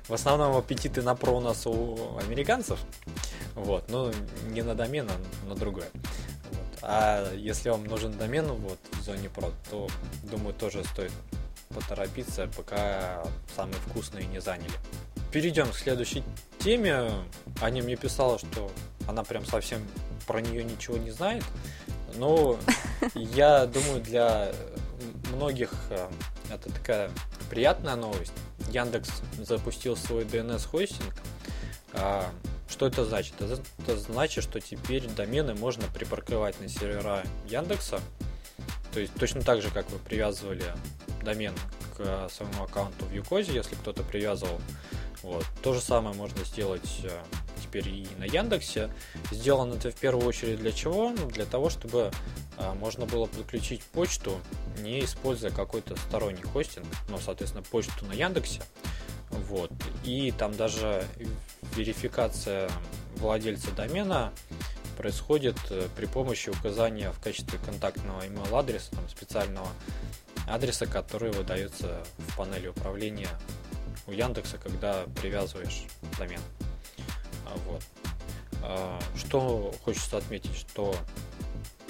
в 0.08 0.14
основном 0.14 0.56
аппетиты 0.56 1.02
на 1.02 1.14
про 1.14 1.32
у 1.32 1.40
нас 1.40 1.66
у 1.66 2.16
американцев, 2.18 2.78
вот, 3.54 3.90
но 3.90 4.10
не 4.48 4.62
на 4.62 4.74
домен, 4.74 5.06
а 5.10 5.48
на 5.48 5.54
другое. 5.54 5.88
Вот. 6.50 6.78
А 6.82 7.34
если 7.34 7.68
вам 7.68 7.84
нужен 7.84 8.16
домен 8.16 8.46
вот, 8.46 8.78
в 8.92 9.02
зоне 9.02 9.28
про, 9.28 9.52
то, 9.70 9.88
думаю, 10.22 10.54
тоже 10.54 10.82
стоит 10.84 11.12
поторопиться, 11.68 12.48
пока 12.56 13.22
самые 13.54 13.76
вкусные 13.88 14.26
не 14.26 14.40
заняли. 14.40 14.72
Перейдем 15.30 15.70
к 15.70 15.74
следующей 15.74 16.24
теме. 16.58 17.10
Аня 17.60 17.82
мне 17.82 17.96
писала, 17.96 18.38
что 18.38 18.70
она 19.06 19.24
прям 19.24 19.44
совсем 19.44 19.86
про 20.26 20.40
нее 20.40 20.64
ничего 20.64 20.96
не 20.96 21.10
знает. 21.10 21.44
Но 22.14 22.58
я 23.14 23.66
думаю, 23.66 24.00
для 24.00 24.52
многих 25.34 25.70
э, 25.90 26.08
это 26.50 26.72
такая 26.72 27.10
приятная 27.50 27.96
новость. 27.96 28.32
Яндекс 28.70 29.10
запустил 29.38 29.96
свой 29.96 30.24
DNS-хостинг. 30.24 31.14
А, 31.92 32.30
что 32.68 32.86
это 32.86 33.04
значит? 33.04 33.34
Это 33.40 33.96
значит, 33.98 34.44
что 34.44 34.60
теперь 34.60 35.06
домены 35.08 35.54
можно 35.54 35.84
припарковать 35.88 36.60
на 36.60 36.68
сервера 36.68 37.22
Яндекса. 37.46 38.00
То 38.92 39.00
есть 39.00 39.14
точно 39.14 39.42
так 39.42 39.62
же, 39.62 39.70
как 39.70 39.90
вы 39.90 39.98
привязывали 39.98 40.64
домен 41.22 41.54
к 41.96 42.28
своему 42.30 42.64
аккаунту 42.64 43.04
в 43.06 43.12
Юкозе, 43.12 43.54
если 43.54 43.74
кто-то 43.74 44.02
привязывал. 44.02 44.60
Вот. 45.22 45.44
То 45.62 45.74
же 45.74 45.80
самое 45.80 46.14
можно 46.14 46.44
сделать 46.44 47.00
э, 47.02 47.10
теперь 47.68 47.88
и 47.88 48.06
на 48.18 48.24
Яндексе. 48.24 48.90
Сделано 49.30 49.74
это 49.74 49.90
в 49.90 49.94
первую 49.94 50.26
очередь 50.26 50.58
для 50.58 50.72
чего? 50.72 51.10
Ну, 51.10 51.26
для 51.30 51.44
того, 51.44 51.70
чтобы 51.70 52.10
а, 52.56 52.74
можно 52.74 53.06
было 53.06 53.26
подключить 53.26 53.82
почту, 53.82 54.40
не 54.80 55.04
используя 55.04 55.50
какой-то 55.50 55.96
сторонний 55.96 56.42
хостинг, 56.42 56.86
ну, 57.08 57.18
соответственно, 57.18 57.62
почту 57.62 58.06
на 58.06 58.12
Яндексе. 58.12 58.62
Вот. 59.30 59.70
И 60.04 60.32
там 60.32 60.56
даже 60.56 61.04
верификация 61.76 62.70
владельца 63.16 63.70
домена 63.72 64.32
происходит 64.96 65.56
э, 65.70 65.86
при 65.96 66.06
помощи 66.06 66.50
указания 66.50 67.12
в 67.12 67.20
качестве 67.20 67.58
контактного 67.64 68.26
email 68.26 68.58
адреса, 68.58 68.90
там, 68.90 69.08
специального 69.08 69.68
адреса, 70.48 70.86
который 70.86 71.30
выдается 71.30 72.02
в 72.16 72.36
панели 72.36 72.68
управления 72.68 73.28
у 74.06 74.12
Яндекса, 74.12 74.58
когда 74.58 75.04
привязываешь 75.20 75.84
домен. 76.18 76.40
А, 77.48 77.58
вот. 77.66 77.82
А, 78.62 79.00
что 79.16 79.72
хочется 79.84 80.18
отметить, 80.18 80.54
что 80.56 80.94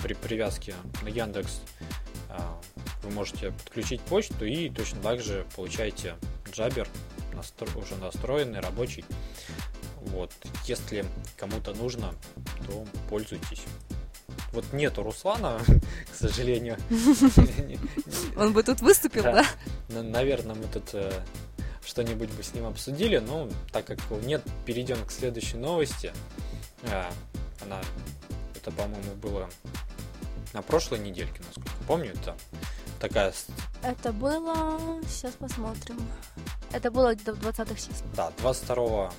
при 0.02 0.14
привязке 0.14 0.74
на 1.02 1.08
Яндекс 1.08 1.60
а, 2.30 2.60
вы 3.02 3.10
можете 3.10 3.50
подключить 3.52 4.00
почту 4.02 4.44
и 4.44 4.70
точно 4.70 5.00
так 5.00 5.20
же 5.20 5.46
получаете 5.56 6.14
джабер 6.50 6.88
настро... 7.34 7.68
уже 7.76 7.96
настроенный, 7.96 8.60
рабочий. 8.60 9.04
Вот. 10.00 10.32
Если 10.66 11.04
кому-то 11.36 11.74
нужно, 11.74 12.14
то 12.66 12.84
пользуйтесь. 13.08 13.62
Вот 14.52 14.72
нету 14.72 15.02
Руслана, 15.02 15.60
к 16.12 16.14
сожалению. 16.14 16.76
Он 18.36 18.52
бы 18.52 18.62
тут 18.62 18.80
выступил, 18.80 19.22
да? 19.24 19.44
Наверное, 19.88 20.54
мы 20.54 20.64
тут 20.64 20.90
э, 20.94 21.12
что-нибудь 21.88 22.30
бы 22.30 22.42
с 22.42 22.52
ним 22.52 22.66
обсудили, 22.66 23.18
но 23.18 23.48
так 23.72 23.86
как 23.86 23.98
его 24.02 24.20
нет, 24.20 24.42
перейдем 24.66 25.02
к 25.06 25.10
следующей 25.10 25.56
новости. 25.56 26.12
А, 26.84 27.10
она, 27.64 27.80
это, 28.54 28.70
по-моему, 28.70 29.14
было 29.22 29.48
на 30.52 30.60
прошлой 30.60 30.98
недельке, 30.98 31.40
насколько 31.46 31.84
помню, 31.86 32.12
это 32.12 32.36
такая... 33.00 33.32
Это 33.82 34.12
было... 34.12 35.00
Сейчас 35.08 35.32
посмотрим. 35.34 35.98
Это 36.72 36.90
было 36.90 37.14
где-то 37.14 37.32
в 37.32 37.40
20-х 37.40 37.74
числах. 37.74 38.14
Да, 38.14 38.32
22 38.38 38.84
а, 38.84 39.10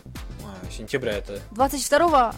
сентября 0.71 1.13
это... 1.13 1.41
22 1.51 2.35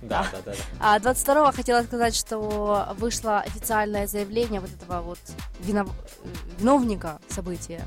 да, 0.00 0.26
да, 0.32 0.38
да. 0.44 0.54
А 0.78 0.98
22-го 0.98 1.52
хотела 1.52 1.82
сказать, 1.82 2.14
что 2.14 2.94
вышло 2.98 3.40
официальное 3.40 4.06
заявление 4.06 4.60
вот 4.60 4.70
этого 4.70 5.00
вот 5.02 5.18
винов... 5.60 5.90
виновника 6.58 7.20
события. 7.28 7.84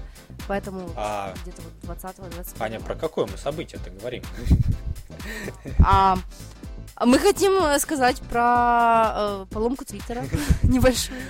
Поэтому 0.52 0.92
а... 0.98 1.34
где-то 1.44 1.62
вот 1.62 1.98
20-го, 1.98 2.28
21 2.28 2.62
Аня, 2.62 2.82
про 2.82 2.94
какое 2.94 3.26
мы 3.26 3.38
событие-то 3.38 3.90
говорим? 3.90 4.22
А, 5.86 6.18
мы 7.00 7.20
хотим 7.20 7.80
сказать 7.80 8.20
про 8.24 9.14
э, 9.16 9.46
поломку 9.50 9.86
Твиттера 9.86 10.26
небольшую. 10.64 11.22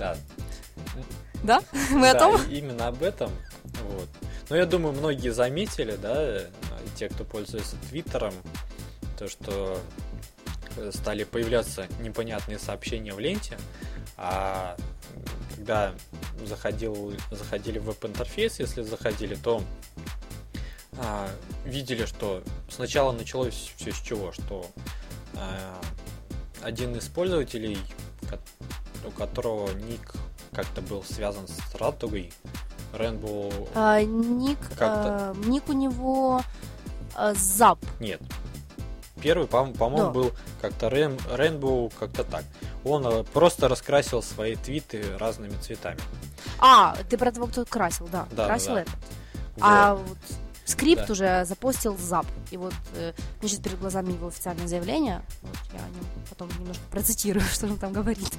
Да. 0.00 0.16
Да? 1.44 1.60
Мы 1.92 2.10
о 2.10 2.18
том? 2.18 2.40
именно 2.50 2.88
об 2.88 3.04
этом. 3.04 3.30
Вот. 3.84 4.08
Но 4.48 4.56
я 4.56 4.66
думаю, 4.66 4.94
многие 4.94 5.28
заметили, 5.28 5.94
да, 5.94 6.40
те, 6.96 7.08
кто 7.08 7.22
пользуется 7.22 7.76
Твиттером, 7.88 8.34
то, 9.16 9.28
что 9.28 9.78
стали 10.90 11.22
появляться 11.22 11.86
непонятные 12.00 12.58
сообщения 12.58 13.12
в 13.12 13.20
ленте, 13.20 13.56
а 14.16 14.76
когда 15.54 15.94
заходил, 16.46 17.12
заходили 17.30 17.78
в 17.78 17.84
веб-интерфейс, 17.84 18.60
если 18.60 18.82
заходили, 18.82 19.34
то 19.34 19.62
а, 20.98 21.28
видели, 21.64 22.04
что 22.04 22.42
сначала 22.68 23.12
началось 23.12 23.72
все 23.76 23.92
с 23.92 24.00
чего, 24.00 24.32
что 24.32 24.66
а, 25.34 25.80
один 26.62 26.94
из 26.96 27.06
пользователей, 27.08 27.78
у 29.06 29.10
которого 29.10 29.72
ник 29.72 30.12
как-то 30.52 30.82
был 30.82 31.02
связан 31.02 31.46
с 31.48 31.74
радугой, 31.74 32.32
Rainbow... 32.92 33.68
А, 33.74 34.02
ник, 34.02 34.58
а, 34.78 35.34
ник 35.44 35.68
у 35.68 35.72
него 35.72 36.42
а, 37.14 37.32
Zap. 37.32 37.78
Нет, 38.00 38.20
Первый, 39.22 39.46
по-моему, 39.46 39.76
по 39.78 39.90
да. 39.90 40.10
был 40.10 40.32
как-то 40.60 40.90
Рэм, 40.90 41.16
Rainbow, 41.32 41.92
как-то 41.98 42.24
так. 42.24 42.44
Он 42.84 43.06
э, 43.06 43.24
просто 43.24 43.68
раскрасил 43.68 44.22
свои 44.22 44.56
твиты 44.56 45.04
разными 45.18 45.54
цветами. 45.60 46.00
А, 46.58 46.96
ты 47.08 47.18
про 47.18 47.30
того, 47.30 47.46
кто 47.46 47.64
красил, 47.64 48.08
да. 48.10 48.26
да 48.32 48.46
красил 48.46 48.74
да, 48.74 48.80
этот. 48.82 48.94
Вот. 49.56 49.62
А 49.62 49.94
вот 49.94 50.18
скрипт 50.64 51.06
да. 51.06 51.12
уже 51.12 51.44
запостил 51.44 51.96
ЗАП. 51.96 52.26
И 52.50 52.56
вот 52.56 52.74
э, 52.94 53.12
мне 53.40 53.48
сейчас 53.48 53.60
перед 53.60 53.78
глазами 53.78 54.12
его 54.12 54.28
официальное 54.28 54.66
заявление. 54.66 55.22
Вот 55.42 55.56
я 55.72 55.84
о 55.84 55.88
нем 55.90 56.04
потом 56.28 56.48
немножко 56.58 56.82
процитирую, 56.90 57.44
что 57.52 57.66
он 57.66 57.76
там 57.76 57.92
говорит. 57.92 58.32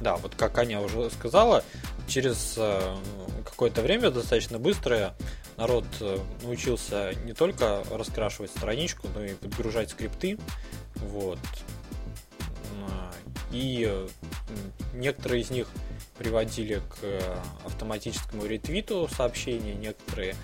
Да, 0.00 0.16
вот 0.16 0.34
как 0.36 0.58
Аня 0.58 0.80
уже 0.80 1.10
сказала, 1.10 1.64
через 2.06 2.54
э, 2.56 2.96
какое-то 3.44 3.82
время 3.82 4.10
достаточно 4.10 4.58
быстрое 4.58 5.14
народ 5.56 5.84
э, 6.00 6.18
научился 6.42 7.14
не 7.24 7.32
только 7.32 7.84
раскрашивать 7.90 8.50
страничку, 8.50 9.08
но 9.14 9.24
и 9.24 9.34
подгружать 9.34 9.90
скрипты. 9.90 10.38
Вот. 10.96 11.38
И 13.50 13.86
э, 13.88 14.08
некоторые 14.94 15.42
из 15.42 15.50
них 15.50 15.68
приводили 16.18 16.80
к 16.90 16.98
э, 17.02 17.36
автоматическому 17.64 18.46
ретвиту 18.46 19.08
сообщений, 19.08 19.74
некоторые 19.74 20.34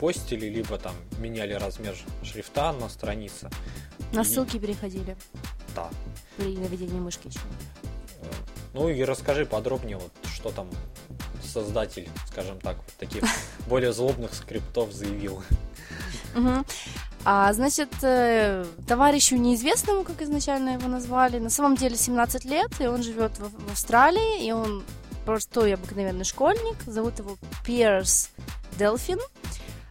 постили, 0.00 0.46
либо 0.46 0.78
там 0.78 0.94
меняли 1.18 1.52
размер 1.52 1.94
шрифта 2.22 2.72
на 2.72 2.88
странице. 2.88 3.50
На 4.12 4.24
ссылки 4.24 4.56
и... 4.56 4.58
переходили. 4.60 5.16
Да. 5.74 5.90
При 6.36 6.56
наведении 6.56 6.98
мышки 6.98 7.28
еще. 7.28 7.40
Ну 8.72 8.88
и 8.88 9.02
расскажи 9.02 9.46
подробнее, 9.46 9.98
вот 9.98 10.12
что 10.24 10.50
там 10.50 10.68
создатель, 11.44 12.08
скажем 12.30 12.58
так, 12.60 12.76
таких 12.98 13.22
более 13.66 13.92
злобных 13.92 14.34
скриптов 14.34 14.92
заявил. 14.92 15.42
А, 17.24 17.52
значит, 17.52 17.90
э, 18.02 18.64
товарищу 18.86 19.36
неизвестному, 19.36 20.04
как 20.04 20.22
изначально 20.22 20.70
его 20.70 20.88
назвали, 20.88 21.38
на 21.38 21.50
самом 21.50 21.76
деле 21.76 21.96
17 21.96 22.44
лет, 22.44 22.70
и 22.80 22.86
он 22.86 23.02
живет 23.02 23.38
в, 23.38 23.50
в 23.50 23.72
Австралии, 23.72 24.46
и 24.46 24.52
он 24.52 24.84
простой 25.26 25.74
обыкновенный 25.74 26.24
школьник, 26.24 26.76
зовут 26.86 27.18
его 27.18 27.36
Пирс 27.64 28.30
Делфин. 28.78 29.18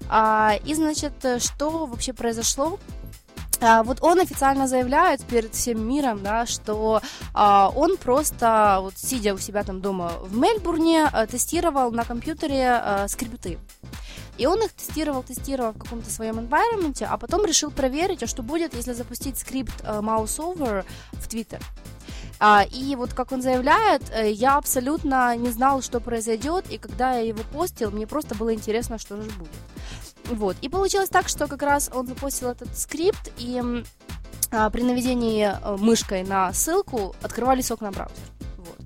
А, 0.10 0.56
и, 0.66 0.74
значит, 0.74 1.14
что 1.40 1.86
вообще 1.86 2.14
произошло? 2.14 2.80
А, 3.60 3.84
вот 3.84 4.00
он 4.02 4.20
официально 4.20 4.68
заявляет 4.68 5.24
перед 5.24 5.54
всем 5.54 5.88
миром, 5.88 6.22
да, 6.22 6.46
что 6.46 7.02
а, 7.34 7.72
он 7.76 7.98
просто, 7.98 8.80
вот 8.82 8.94
сидя 8.98 9.34
у 9.34 9.38
себя 9.38 9.64
там 9.64 9.82
дома 9.82 10.12
в 10.22 10.38
Мельбурне, 10.38 11.10
а, 11.12 11.26
тестировал 11.26 11.92
на 11.92 12.06
компьютере 12.06 12.70
а, 12.70 13.08
скрипты. 13.08 13.58
И 14.38 14.46
он 14.46 14.64
их 14.64 14.72
тестировал, 14.74 15.24
тестировал 15.24 15.72
в 15.72 15.80
каком-то 15.80 16.12
своем 16.12 16.38
environment, 16.38 17.04
а 17.10 17.18
потом 17.18 17.44
решил 17.46 17.72
проверить, 17.72 18.22
а 18.22 18.28
что 18.28 18.44
будет, 18.44 18.76
если 18.76 18.94
запустить 18.94 19.40
скрипт 19.40 19.82
uh, 19.82 20.00
mouse 20.00 20.38
over 20.38 20.86
в 21.14 21.28
Twitter. 21.28 21.60
Uh, 22.40 22.70
и 22.70 22.96
вот 22.96 23.16
как 23.16 23.32
он 23.32 23.42
заявляет, 23.42 24.04
я 24.24 24.58
абсолютно 24.58 25.36
не 25.36 25.50
знал, 25.50 25.82
что 25.82 26.00
произойдет, 26.00 26.66
и 26.70 26.78
когда 26.78 27.14
я 27.14 27.22
его 27.22 27.42
постил, 27.52 27.90
мне 27.90 28.06
просто 28.06 28.36
было 28.36 28.54
интересно, 28.54 29.00
что 29.00 29.20
же 29.20 29.28
будет. 29.32 29.50
Вот. 30.30 30.58
И 30.62 30.70
получилось 30.70 31.10
так, 31.10 31.28
что 31.30 31.48
как 31.48 31.62
раз 31.62 31.90
он 31.94 32.08
запустил 32.08 32.50
этот 32.50 32.78
скрипт, 32.78 33.32
и 33.38 33.62
а, 34.52 34.70
при 34.70 34.82
наведении 34.82 35.46
э, 35.46 35.78
мышкой 35.78 36.24
на 36.24 36.54
ссылку 36.54 37.16
открывались 37.22 37.72
окна 37.72 37.92
браузера. 37.92 38.18
Вот. 38.58 38.80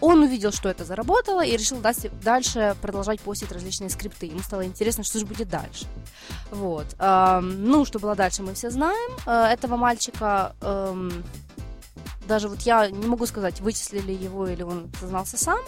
Он 0.00 0.22
увидел, 0.22 0.52
что 0.52 0.68
это 0.68 0.84
заработало, 0.84 1.44
и 1.44 1.56
решил 1.56 1.78
дальше 2.22 2.76
продолжать 2.82 3.20
постить 3.20 3.50
различные 3.50 3.88
скрипты. 3.88 4.26
Ему 4.26 4.40
стало 4.40 4.66
интересно, 4.66 5.04
что 5.04 5.18
же 5.18 5.24
будет 5.24 5.48
дальше. 5.48 5.86
Вот. 6.50 6.86
Эм, 6.98 7.64
ну, 7.64 7.84
что 7.86 7.98
было 7.98 8.14
дальше, 8.14 8.42
мы 8.42 8.52
все 8.52 8.70
знаем. 8.70 9.10
Э, 9.26 9.46
этого 9.46 9.76
мальчика 9.76 10.54
эм, 10.60 11.24
даже 12.26 12.48
вот 12.48 12.60
я 12.62 12.90
не 12.90 13.06
могу 13.06 13.26
сказать, 13.26 13.60
вычислили 13.60 14.12
его 14.12 14.46
или 14.46 14.62
он 14.62 14.90
сознался 15.00 15.36
сам. 15.36 15.58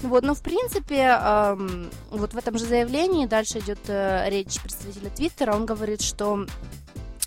Вот, 0.00 0.22
но 0.22 0.34
в 0.34 0.42
принципе, 0.42 1.18
эм, 1.20 1.90
вот 2.10 2.34
в 2.34 2.38
этом 2.38 2.58
же 2.58 2.66
заявлении 2.66 3.26
дальше 3.26 3.58
идет 3.60 3.78
э, 3.88 4.28
речь 4.28 4.60
представителя 4.60 5.10
Твиттера. 5.10 5.54
Он 5.54 5.66
говорит, 5.66 6.02
что 6.02 6.46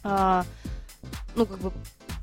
э, 0.04 0.44
ну, 1.36 1.46
как 1.46 1.58
бы 1.60 1.72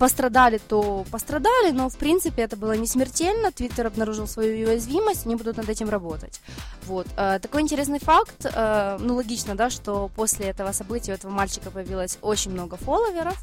пострадали, 0.03 0.59
то 0.59 1.05
пострадали, 1.13 1.71
но 1.71 1.89
в 1.89 1.97
принципе 1.97 2.43
это 2.43 2.57
было 2.57 2.73
не 2.73 2.89
смертельно. 2.89 3.53
Твиттер 3.53 3.87
обнаружил 3.87 4.27
свою 4.27 4.69
уязвимость, 4.69 5.27
они 5.27 5.37
будут 5.37 5.59
над 5.59 5.69
этим 5.69 5.89
работать. 5.89 6.41
Вот. 6.87 7.07
Э, 7.17 7.39
такой 7.41 7.61
интересный 7.61 8.01
факт, 8.01 8.45
э, 8.45 8.99
ну 8.99 9.15
логично, 9.15 9.55
да, 9.55 9.71
что 9.71 10.11
после 10.17 10.47
этого 10.47 10.73
события 10.73 11.13
у 11.13 11.15
этого 11.15 11.31
мальчика 11.31 11.71
появилось 11.71 12.19
очень 12.21 12.51
много 12.51 12.77
фолловеров, 12.77 13.39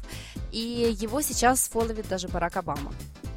и 0.52 0.94
его 1.00 1.22
сейчас 1.22 1.66
фолловит 1.66 2.06
даже 2.08 2.28
Барак 2.28 2.58
Обама. 2.58 2.92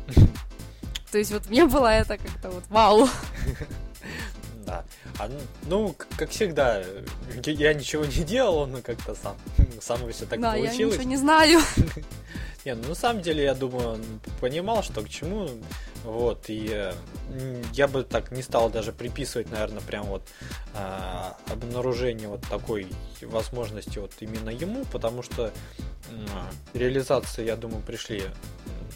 То 1.11 1.17
есть 1.17 1.31
вот 1.31 1.49
мне 1.49 1.65
было 1.65 1.87
это 1.87 2.17
как-то 2.17 2.51
вот 2.51 2.63
вау. 2.69 3.07
Да. 4.65 4.85
А, 5.19 5.29
ну, 5.67 5.95
как 6.17 6.29
всегда, 6.29 6.83
я 7.45 7.73
ничего 7.73 8.05
не 8.05 8.23
делал, 8.23 8.65
но 8.65 8.81
как-то 8.81 9.15
сам, 9.15 9.35
само 9.81 10.09
все 10.09 10.25
так 10.25 10.39
да, 10.39 10.53
получилось. 10.53 10.77
я 10.77 10.85
ничего 10.85 11.03
не 11.03 11.17
знаю. 11.17 11.59
Не, 12.65 12.75
ну 12.75 12.87
на 12.87 12.95
самом 12.95 13.21
деле, 13.21 13.43
я 13.43 13.55
думаю, 13.55 13.89
он 13.89 14.01
понимал, 14.39 14.83
что 14.83 15.01
к 15.01 15.09
чему. 15.09 15.49
Вот, 16.05 16.45
и 16.49 16.91
я 17.73 17.87
бы 17.87 18.03
так 18.03 18.31
не 18.31 18.41
стал 18.41 18.69
даже 18.69 18.91
приписывать, 18.91 19.49
наверное, 19.51 19.81
прям 19.81 20.05
вот 20.05 20.23
э, 20.73 21.31
обнаружение 21.49 22.27
вот 22.27 22.41
такой 22.41 22.87
возможности 23.21 23.99
вот 23.99 24.11
именно 24.19 24.49
ему, 24.49 24.83
потому 24.91 25.23
что 25.23 25.51
э, 26.09 26.77
реализации, 26.77 27.45
я 27.45 27.55
думаю, 27.55 27.81
пришли 27.83 28.23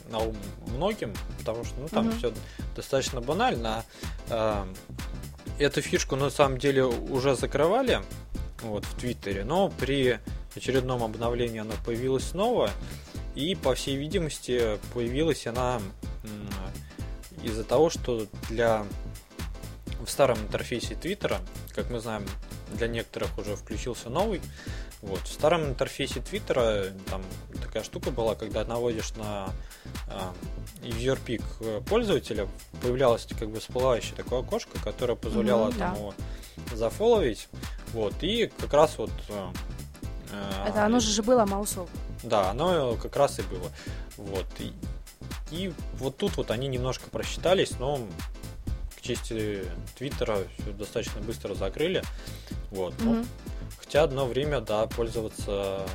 на 0.10 0.20
ум 0.20 0.36
многим, 0.68 1.14
потому 1.40 1.64
что, 1.64 1.80
ну, 1.80 1.88
там 1.88 2.10
mm-hmm. 2.10 2.18
все 2.18 2.34
достаточно 2.76 3.22
банально. 3.22 3.86
Э, 4.30 4.66
эту 5.60 5.82
фишку 5.82 6.16
на 6.16 6.30
самом 6.30 6.58
деле 6.58 6.86
уже 6.86 7.36
закрывали 7.36 8.02
вот 8.62 8.86
в 8.86 9.00
Твиттере, 9.00 9.44
но 9.44 9.70
при 9.70 10.20
очередном 10.56 11.04
обновлении 11.04 11.60
она 11.60 11.76
появилась 11.86 12.24
снова. 12.24 12.70
И, 13.36 13.54
по 13.56 13.76
всей 13.76 13.96
видимости, 13.98 14.80
появилась 14.94 15.46
она 15.46 15.80
из-за 17.44 17.64
того, 17.64 17.90
что 17.90 18.26
для 18.50 18.86
в 20.04 20.10
старом 20.10 20.40
интерфейсе 20.40 20.96
Твиттера, 20.96 21.40
как 21.76 21.90
мы 21.90 22.00
знаем, 22.00 22.26
для 22.74 22.88
некоторых 22.88 23.38
уже 23.38 23.56
включился 23.56 24.10
новый. 24.10 24.42
Вот. 25.02 25.22
В 25.22 25.32
старом 25.32 25.66
интерфейсе 25.66 26.22
Твиттера 26.22 26.86
там 27.10 27.22
такая 27.62 27.84
штука 27.84 28.12
была, 28.12 28.36
когда 28.36 28.64
наводишь 28.66 29.14
на 29.16 29.50
э, 30.08 30.88
user 30.88 31.82
пользователя, 31.84 32.48
появлялось 32.82 33.28
как 33.40 33.50
бы 33.50 33.60
всплывающее 33.60 34.16
такое 34.16 34.40
окошко, 34.40 34.78
которое 34.84 35.16
позволяло 35.16 35.70
mm-hmm, 35.70 35.78
тому 35.78 36.14
да. 36.58 36.76
зафоловить. 36.76 37.50
Вот, 37.94 38.14
и 38.22 38.52
как 38.60 38.74
раз 38.74 38.98
вот... 38.98 39.12
Э, 39.30 39.52
Это 40.68 40.86
оно 40.86 41.00
же 41.00 41.24
было 41.24 41.46
маусов. 41.46 41.90
Да, 42.24 42.52
оно 42.52 42.96
как 42.96 43.16
раз 43.16 43.40
и 43.40 43.44
было. 43.44 43.72
Вот. 44.18 44.46
И, 44.60 44.74
и 45.52 45.74
вот 45.94 46.18
тут 46.18 46.38
вот 46.38 46.52
они 46.52 46.68
немножко 46.68 47.10
просчитались, 47.10 47.80
но 47.80 48.00
к 48.98 49.02
чести 49.02 49.64
Твиттера 49.98 50.40
все 50.58 50.72
достаточно 50.72 51.22
быстро 51.22 51.54
закрыли. 51.54 52.04
Вот. 52.72 52.94
Mm-hmm. 52.96 53.04
Ну, 53.04 53.26
хотя 53.78 54.04
одно 54.04 54.26
время, 54.26 54.62
да, 54.62 54.88
пользоваться 54.88 55.86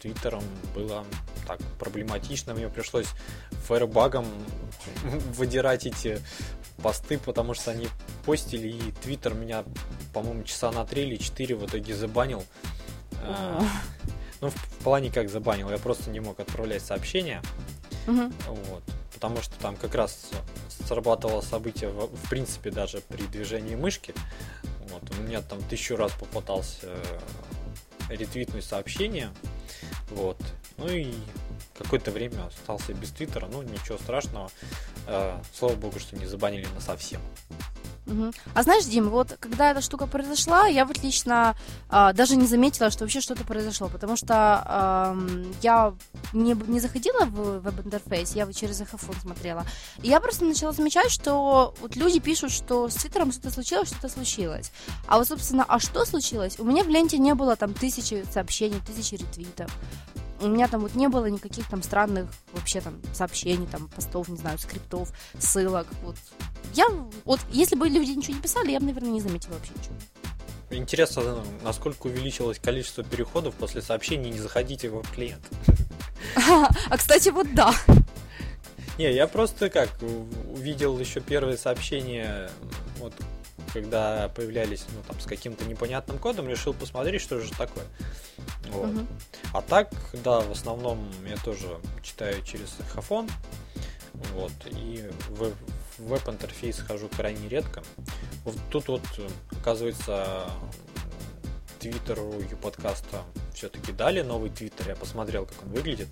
Твиттером 0.00 0.44
было 0.74 1.04
так 1.50 1.60
проблематично. 1.78 2.54
Мне 2.54 2.68
пришлось 2.68 3.08
фаербагом 3.66 4.26
выдирать 5.34 5.86
эти 5.86 6.20
посты, 6.82 7.18
потому 7.18 7.54
что 7.54 7.72
они 7.72 7.88
постили, 8.24 8.68
и 8.68 8.92
Твиттер 9.02 9.34
меня, 9.34 9.64
по-моему, 10.14 10.44
часа 10.44 10.70
на 10.70 10.84
3 10.84 11.02
или 11.02 11.16
4 11.16 11.56
в 11.56 11.66
итоге 11.66 11.94
забанил. 11.94 12.44
А, 13.24 13.62
ну, 14.40 14.50
в 14.50 14.84
плане 14.84 15.10
как 15.10 15.28
забанил, 15.28 15.70
я 15.70 15.78
просто 15.78 16.10
не 16.10 16.20
мог 16.20 16.38
отправлять 16.38 16.82
сообщения. 16.82 17.42
Вот. 18.06 18.82
Потому 19.12 19.42
что 19.42 19.54
там 19.60 19.76
как 19.76 19.94
раз 19.94 20.30
срабатывало 20.86 21.42
событие, 21.42 21.90
в, 21.90 22.06
в 22.06 22.30
принципе, 22.30 22.70
даже 22.70 23.00
при 23.00 23.22
движении 23.24 23.74
мышки. 23.74 24.14
Вот. 24.88 25.02
У 25.18 25.22
меня 25.22 25.42
там 25.42 25.60
тысячу 25.62 25.96
раз 25.96 26.12
попытался 26.12 26.88
ретвитнуть 28.08 28.64
сообщение. 28.64 29.30
Вот. 30.10 30.38
Ну 30.80 30.88
и 30.88 31.12
какое-то 31.76 32.10
время 32.10 32.46
остался 32.46 32.92
без 32.94 33.10
Твиттера, 33.10 33.46
ну 33.46 33.62
ничего 33.62 33.98
страшного. 33.98 34.50
Э, 35.06 35.38
слава 35.54 35.74
богу, 35.74 36.00
что 36.00 36.16
не 36.16 36.26
забанили 36.26 36.66
на 36.74 36.80
совсем. 36.80 37.20
Угу. 38.06 38.32
А 38.54 38.62
знаешь, 38.62 38.84
Дим, 38.84 39.08
вот 39.08 39.36
когда 39.38 39.70
эта 39.70 39.80
штука 39.80 40.06
произошла, 40.06 40.66
я 40.66 40.84
вот 40.84 41.02
лично 41.02 41.54
а, 41.88 42.12
даже 42.12 42.36
не 42.36 42.46
заметила, 42.46 42.90
что 42.90 43.04
вообще 43.04 43.20
что-то 43.20 43.44
произошло, 43.44 43.88
потому 43.88 44.16
что 44.16 44.34
а, 44.34 45.16
я 45.62 45.94
не, 46.32 46.54
не 46.66 46.80
заходила 46.80 47.24
в 47.24 47.60
веб-интерфейс, 47.60 48.34
я 48.34 48.50
через 48.52 48.80
iPhone 48.80 49.20
смотрела. 49.20 49.64
И 50.02 50.08
я 50.08 50.20
просто 50.20 50.44
начала 50.44 50.72
замечать, 50.72 51.10
что 51.10 51.74
вот 51.80 51.94
люди 51.94 52.18
пишут, 52.18 52.50
что 52.50 52.88
с 52.88 52.94
Твиттером 52.94 53.32
что-то 53.32 53.50
случилось, 53.50 53.88
что-то 53.88 54.08
случилось. 54.08 54.72
А 55.06 55.18
вот, 55.18 55.28
собственно, 55.28 55.64
а 55.68 55.78
что 55.78 56.04
случилось? 56.04 56.58
У 56.58 56.64
меня 56.64 56.82
в 56.82 56.88
ленте 56.88 57.18
не 57.18 57.34
было 57.34 57.54
там 57.54 57.74
тысячи 57.74 58.24
сообщений, 58.32 58.80
тысячи 58.86 59.14
ретвитов 59.14 59.70
у 60.40 60.48
меня 60.48 60.68
там 60.68 60.80
вот 60.80 60.94
не 60.94 61.08
было 61.08 61.26
никаких 61.26 61.68
там 61.68 61.82
странных 61.82 62.28
вообще 62.52 62.80
там 62.80 63.00
сообщений, 63.12 63.66
там 63.66 63.88
постов, 63.88 64.28
не 64.28 64.36
знаю, 64.36 64.58
скриптов, 64.58 65.12
ссылок. 65.38 65.86
Вот 66.02 66.16
я 66.74 66.86
вот 67.24 67.40
если 67.50 67.76
бы 67.76 67.88
люди 67.88 68.12
ничего 68.12 68.34
не 68.34 68.42
писали, 68.42 68.72
я 68.72 68.80
бы, 68.80 68.86
наверное, 68.86 69.10
не 69.10 69.20
заметила 69.20 69.54
вообще 69.54 69.72
ничего. 69.76 69.94
Интересно, 70.70 71.42
насколько 71.62 72.06
увеличилось 72.06 72.58
количество 72.58 73.02
переходов 73.02 73.54
после 73.54 73.82
сообщений 73.82 74.30
«не 74.30 74.38
заходите 74.38 74.88
в 74.88 75.02
клиент». 75.12 75.42
А, 76.36 76.96
кстати, 76.96 77.30
вот 77.30 77.52
да. 77.54 77.74
Не, 78.96 79.12
я 79.12 79.26
просто 79.26 79.68
как 79.68 79.88
увидел 80.54 80.98
еще 80.98 81.20
первые 81.20 81.56
сообщения, 81.56 82.50
вот 82.98 83.14
когда 83.72 84.28
появлялись, 84.30 84.84
ну 84.92 85.02
там 85.06 85.20
с 85.20 85.24
каким-то 85.24 85.64
непонятным 85.64 86.18
кодом, 86.18 86.48
решил 86.48 86.74
посмотреть, 86.74 87.22
что 87.22 87.40
же 87.40 87.50
такое. 87.50 87.84
Вот. 88.68 88.90
Угу. 88.90 89.06
А 89.52 89.62
так, 89.62 89.90
да, 90.24 90.40
в 90.40 90.52
основном 90.52 91.08
я 91.28 91.36
тоже 91.36 91.66
читаю 92.02 92.42
через 92.42 92.76
Хафон. 92.92 93.28
Вот, 94.34 94.52
и 94.66 95.08
в, 95.28 95.52
веб-интерфейс 95.98 96.80
хожу 96.80 97.08
крайне 97.08 97.48
редко. 97.48 97.82
Вот 98.44 98.56
тут 98.70 98.88
вот, 98.88 99.02
оказывается, 99.52 100.50
твиттеру 101.78 102.34
подкаста 102.60 103.22
все-таки 103.54 103.92
дали 103.92 104.22
новый 104.22 104.50
твиттер, 104.50 104.88
я 104.88 104.96
посмотрел, 104.96 105.46
как 105.46 105.62
он 105.64 105.70
выглядит. 105.70 106.08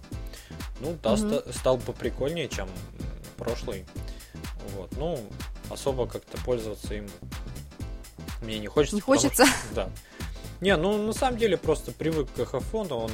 Ну, 0.80 0.96
да, 1.02 1.14
mm-hmm. 1.14 1.40
ста- 1.42 1.52
стал 1.52 1.78
поприкольнее, 1.78 2.48
чем 2.48 2.68
прошлый. 3.36 3.86
Вот, 4.76 4.90
ну, 4.96 5.18
особо 5.70 6.06
как-то 6.06 6.38
пользоваться 6.38 6.94
им 6.94 7.08
мне 8.42 8.58
не 8.58 8.66
хочется. 8.66 8.96
Не 8.96 9.00
хочется? 9.00 9.46
Что, 9.46 9.74
да. 9.74 9.90
Не, 10.60 10.76
ну 10.76 11.06
на 11.06 11.12
самом 11.12 11.38
деле 11.38 11.56
просто 11.56 11.92
привык 11.92 12.28
к 12.34 12.44
хафону, 12.44 12.96
он 12.96 13.10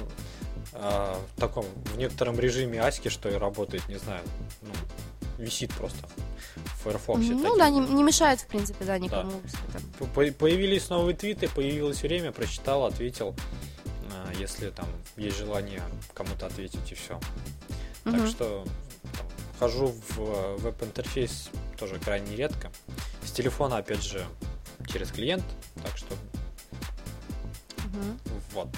э, 0.72 1.14
в 1.36 1.40
таком, 1.40 1.66
в 1.92 1.96
некотором 1.96 2.38
режиме 2.38 2.80
аськи, 2.80 3.08
что 3.08 3.28
и 3.28 3.34
работает, 3.34 3.86
не 3.88 3.96
знаю, 3.96 4.22
ну, 4.62 4.72
висит 5.38 5.72
просто 5.74 6.08
в 6.54 6.84
Firefox. 6.84 7.20
Ну 7.20 7.42
таким. 7.42 7.58
да, 7.58 7.70
не, 7.70 7.80
не 7.80 8.02
мешает, 8.02 8.40
в 8.40 8.46
принципе, 8.46 8.84
да, 8.84 8.98
никому. 8.98 9.32
Да. 9.72 10.06
По 10.14 10.24
появились 10.32 10.88
новые 10.88 11.16
твиты, 11.16 11.48
появилось 11.48 12.02
время, 12.02 12.32
прочитал, 12.32 12.86
ответил, 12.86 13.34
э, 14.10 14.32
если 14.38 14.70
там 14.70 14.86
есть 15.16 15.36
желание 15.36 15.82
кому-то 16.14 16.46
ответить 16.46 16.92
и 16.92 16.94
все. 16.94 17.20
Угу. 18.06 18.16
Так 18.16 18.26
что 18.26 18.64
там, 19.02 19.26
хожу 19.58 19.94
в 20.16 20.56
веб-интерфейс 20.58 21.50
тоже 21.78 21.98
крайне 21.98 22.36
редко. 22.36 22.70
С 23.24 23.32
телефона, 23.32 23.78
опять 23.78 24.02
же, 24.02 24.24
через 24.94 25.10
клиент, 25.10 25.42
так 25.82 25.96
что 25.98 26.14
угу. 27.78 28.38
вот. 28.52 28.68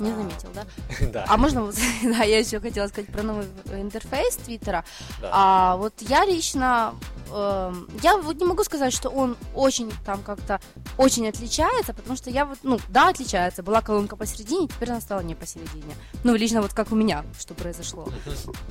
Не 0.00 0.10
а, 0.10 0.16
заметил, 0.16 0.48
да? 0.52 0.66
да. 1.12 1.24
А 1.28 1.36
можно, 1.36 1.70
да, 2.02 2.24
я 2.24 2.40
еще 2.40 2.58
хотела 2.58 2.88
сказать 2.88 3.08
про 3.10 3.22
новый 3.22 3.46
интерфейс 3.70 4.34
Твиттера. 4.34 4.84
Да. 5.22 5.30
А 5.32 5.76
вот 5.76 5.94
я 6.00 6.24
лично 6.24 6.94
Эм, 7.34 7.88
я 8.02 8.16
вот 8.16 8.36
не 8.36 8.44
могу 8.44 8.62
сказать, 8.64 8.92
что 8.92 9.08
он 9.08 9.36
очень 9.54 9.92
там 10.04 10.22
как-то 10.22 10.60
очень 10.98 11.28
отличается, 11.28 11.92
потому 11.92 12.16
что 12.16 12.30
я 12.30 12.44
вот, 12.44 12.58
ну, 12.62 12.78
да, 12.88 13.08
отличается. 13.08 13.62
Была 13.62 13.80
колонка 13.80 14.16
посередине, 14.16 14.68
теперь 14.68 14.90
она 14.90 15.00
стала 15.00 15.20
не 15.20 15.34
посередине. 15.34 15.94
Ну, 16.22 16.34
лично 16.34 16.62
вот 16.62 16.72
как 16.72 16.92
у 16.92 16.94
меня, 16.94 17.24
что 17.38 17.54
произошло. 17.54 18.08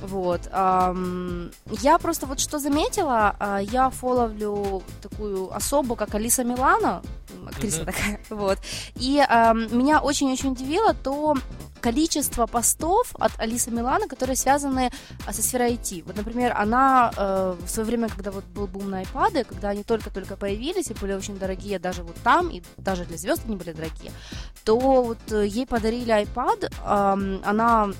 Вот. 0.00 0.46
Я 0.46 1.98
просто 2.00 2.26
вот 2.26 2.40
что 2.40 2.58
заметила, 2.58 3.36
а, 3.38 3.58
я 3.58 3.90
фоловлю 3.90 4.82
такую 5.02 5.54
особу, 5.54 5.96
как 5.96 6.14
Алиса 6.14 6.44
Милана, 6.44 7.02
актриса 7.46 7.84
такая, 7.84 8.20
вот. 8.30 8.58
И 8.96 9.16
меня 9.70 10.00
очень-очень 10.00 10.52
удивило 10.52 10.94
то, 10.94 11.34
количество 11.84 12.46
постов 12.46 13.14
от 13.18 13.32
Алисы 13.38 13.70
Милана, 13.70 14.08
которые 14.08 14.36
связаны 14.36 14.90
а, 15.26 15.32
со 15.34 15.42
сферой 15.42 15.74
IT. 15.74 16.04
Вот, 16.06 16.16
например, 16.16 16.54
она 16.56 17.12
э, 17.14 17.56
в 17.60 17.68
свое 17.68 17.86
время, 17.86 18.08
когда 18.08 18.30
вот 18.30 18.44
был 18.44 18.66
бум 18.66 18.88
на 18.88 19.02
iPad, 19.02 19.44
когда 19.44 19.68
они 19.68 19.82
только-только 19.82 20.36
появились 20.36 20.90
и 20.90 20.94
были 20.94 21.12
очень 21.12 21.36
дорогие 21.36 21.78
даже 21.78 22.02
вот 22.02 22.16
там, 22.24 22.48
и 22.48 22.62
даже 22.78 23.04
для 23.04 23.18
звезд 23.18 23.42
они 23.46 23.56
были 23.56 23.72
дорогие, 23.72 24.12
то 24.64 24.78
вот 24.78 25.18
э, 25.30 25.46
ей 25.46 25.66
подарили 25.66 26.22
iPad, 26.22 26.72
э, 26.72 27.40
она 27.44 27.90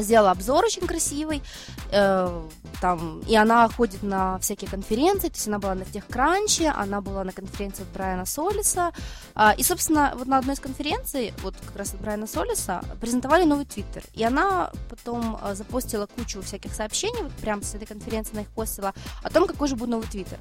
сделала 0.00 0.30
обзор 0.30 0.64
очень 0.64 0.86
красивый, 0.86 1.42
э, 1.90 2.42
там, 2.80 3.20
и 3.20 3.34
она 3.36 3.68
ходит 3.68 4.02
на 4.02 4.38
всякие 4.38 4.70
конференции, 4.70 5.28
то 5.28 5.34
есть 5.34 5.48
она 5.48 5.58
была 5.58 5.74
на 5.74 5.84
техкранче, 5.84 6.68
она 6.68 7.00
была 7.00 7.24
на 7.24 7.32
конференции 7.32 7.82
от 7.82 7.88
Брайана 7.88 8.26
Солиса, 8.26 8.92
э, 9.34 9.56
и, 9.56 9.62
собственно, 9.62 10.12
вот 10.16 10.26
на 10.26 10.38
одной 10.38 10.54
из 10.54 10.60
конференций, 10.60 11.32
вот 11.42 11.54
как 11.64 11.76
раз 11.76 11.94
от 11.94 12.00
Брайана 12.00 12.26
Солиса, 12.26 12.82
презентовали 13.00 13.44
новый 13.44 13.64
твиттер, 13.64 14.02
и 14.12 14.24
она 14.24 14.70
потом 14.90 15.38
э, 15.42 15.54
запостила 15.54 16.06
кучу 16.06 16.42
всяких 16.42 16.74
сообщений, 16.74 17.22
вот 17.22 17.32
прямо 17.32 17.62
с 17.62 17.74
этой 17.74 17.86
конференции 17.86 18.32
она 18.32 18.42
их 18.42 18.48
постила, 18.48 18.92
о 19.22 19.30
том, 19.30 19.46
какой 19.46 19.68
же 19.68 19.76
будет 19.76 19.90
новый 19.90 20.06
твиттер. 20.06 20.38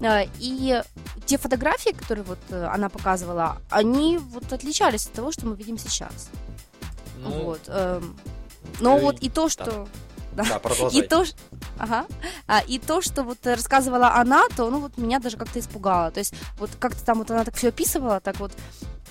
Э, 0.00 0.26
и 0.38 0.82
те 1.26 1.38
фотографии, 1.38 1.90
которые 1.90 2.24
вот 2.24 2.38
э, 2.50 2.64
она 2.64 2.88
показывала, 2.88 3.58
они 3.70 4.18
вот 4.18 4.52
отличались 4.52 5.06
от 5.06 5.12
того, 5.12 5.32
что 5.32 5.46
мы 5.46 5.56
видим 5.56 5.78
сейчас. 5.78 6.30
Ну... 7.18 7.44
Вот. 7.44 7.60
Э, 7.68 8.00
но 8.80 8.96
ну, 8.96 9.02
вот 9.02 9.20
и 9.20 9.28
то, 9.28 9.48
что... 9.48 9.88
Да, 10.32 10.44
да 10.44 10.58
продолжай. 10.62 11.00
И 11.00 11.06
то, 11.06 11.24
ага. 11.78 12.06
а, 12.46 12.60
и 12.60 12.78
то, 12.78 13.00
что 13.00 13.22
вот 13.22 13.38
рассказывала 13.44 14.14
она, 14.14 14.44
то 14.56 14.70
ну 14.70 14.80
вот 14.80 14.96
меня 14.96 15.18
даже 15.18 15.36
как-то 15.36 15.58
испугало. 15.58 16.10
То 16.10 16.20
есть 16.20 16.34
вот 16.58 16.70
как-то 16.78 17.04
там 17.04 17.18
вот 17.18 17.30
она 17.30 17.44
так 17.44 17.56
все 17.56 17.68
описывала, 17.68 18.20
так 18.20 18.38
вот 18.38 18.52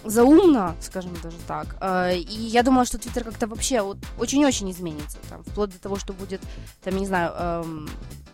заумно, 0.04 0.76
скажем 0.82 1.15
даже 1.22 1.38
так. 1.48 1.76
А, 1.80 2.12
и 2.12 2.22
я 2.24 2.63
думала, 2.63 2.86
что 2.86 2.98
Твиттер 2.98 3.24
как-то 3.24 3.48
вообще 3.48 3.82
вот 3.82 3.98
очень-очень 4.17 4.72
изменится, 4.72 5.17
там, 5.30 5.43
вплоть 5.43 5.72
до 5.72 5.80
того, 5.80 5.98
что 5.98 6.13
будет, 6.13 6.41
там, 6.84 6.96
не 6.96 7.06
знаю, 7.06 7.34
эм, 7.38 7.89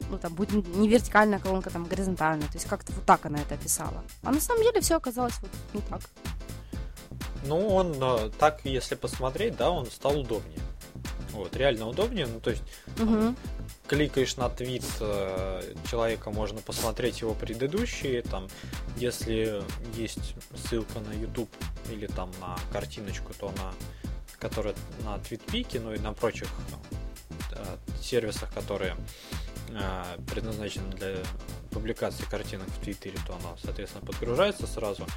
ну, 0.09 0.17
там, 0.17 0.33
будет 0.33 0.67
не 0.75 0.87
вертикальная 0.87 1.39
колонка, 1.39 1.69
там, 1.69 1.85
горизонтальная. 1.85 2.47
То 2.47 2.55
есть 2.55 2.67
как-то 2.67 2.91
вот 2.93 3.05
так 3.05 3.25
она 3.25 3.39
это 3.39 3.55
описала. 3.55 4.03
А 4.23 4.31
на 4.31 4.39
самом 4.39 4.63
деле 4.63 4.81
все 4.81 4.95
оказалось 4.95 5.39
вот 5.41 5.51
не 5.73 5.81
так. 5.81 6.01
Ну, 7.45 7.67
он 7.67 7.95
э, 7.99 8.29
так, 8.39 8.61
если 8.63 8.95
посмотреть, 8.95 9.57
да, 9.57 9.69
он 9.69 9.87
стал 9.87 10.19
удобнее. 10.19 10.59
Вот, 11.33 11.55
реально 11.55 11.87
удобнее. 11.87 12.27
Ну, 12.27 12.39
то 12.39 12.51
есть, 12.51 12.63
угу. 12.99 13.35
кликаешь 13.87 14.37
на 14.37 14.49
твит 14.49 14.85
э, 14.99 15.73
человека, 15.89 16.29
можно 16.29 16.61
посмотреть 16.61 17.21
его 17.21 17.33
предыдущие, 17.33 18.21
там, 18.21 18.47
если 18.97 19.63
есть 19.95 20.35
ссылка 20.55 20.99
на 20.99 21.11
YouTube 21.13 21.49
или 21.91 22.05
там 22.07 22.31
на 22.39 22.55
картиночку, 22.71 23.33
то 23.33 23.51
на 23.57 23.73
которая 24.39 24.75
на 25.03 25.17
твитпике, 25.19 25.79
ну 25.79 25.93
и 25.93 25.99
на 25.99 26.13
прочих 26.13 26.49
э, 27.51 27.77
сервисах, 28.01 28.53
которые 28.53 28.95
э, 29.69 30.03
предназначены 30.29 30.91
для 30.95 31.15
публикации 31.71 32.25
картинок 32.25 32.67
в 32.67 32.83
Твиттере, 32.83 33.17
то 33.25 33.33
она, 33.33 33.57
соответственно, 33.63 34.05
подгружается 34.05 34.67
сразу. 34.67 35.07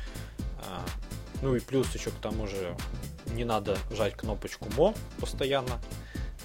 Ну 1.42 1.55
и 1.55 1.61
плюс 1.61 1.94
еще 1.94 2.11
к 2.11 2.14
тому 2.14 2.46
же 2.46 2.74
не 3.26 3.44
надо 3.44 3.76
жать 3.90 4.14
кнопочку 4.14 4.68
мо 4.76 4.94
постоянно. 5.20 5.81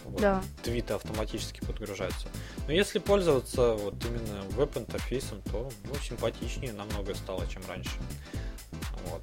Вот, 0.05 0.21
да. 0.21 0.43
Твиты 0.63 0.93
автоматически 0.93 1.59
подгружаются. 1.61 2.27
Но 2.67 2.73
если 2.73 2.99
пользоваться 2.99 3.73
вот 3.73 3.95
именно 4.05 4.41
веб-интерфейсом, 4.51 5.41
то 5.43 5.69
ну, 5.85 5.95
симпатичнее 6.01 6.73
намного 6.73 7.13
стало, 7.15 7.47
чем 7.47 7.61
раньше. 7.67 7.91
Вот. 9.05 9.21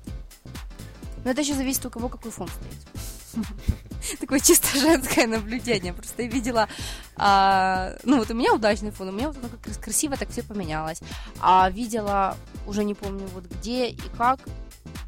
Но 1.24 1.30
это 1.30 1.40
еще 1.40 1.54
зависит 1.54 1.84
у 1.86 1.90
кого 1.90 2.08
какой 2.08 2.30
фон 2.30 2.48
стоит. 2.48 3.44
Такое 4.20 4.40
чисто 4.40 4.78
женское 4.78 5.26
наблюдение. 5.26 5.92
Просто 5.92 6.22
я 6.22 6.28
видела, 6.28 6.68
а, 7.16 7.96
ну 8.04 8.18
вот 8.18 8.30
у 8.30 8.34
меня 8.34 8.54
удачный 8.54 8.90
фон, 8.90 9.08
у 9.08 9.12
меня 9.12 9.28
вот 9.30 9.36
как 9.62 9.80
красиво 9.80 10.16
так 10.16 10.30
все 10.30 10.42
поменялось. 10.42 11.00
А 11.40 11.68
видела, 11.70 12.36
уже 12.66 12.84
не 12.84 12.94
помню 12.94 13.26
вот 13.28 13.44
где 13.44 13.88
и 13.88 14.00
как, 14.16 14.40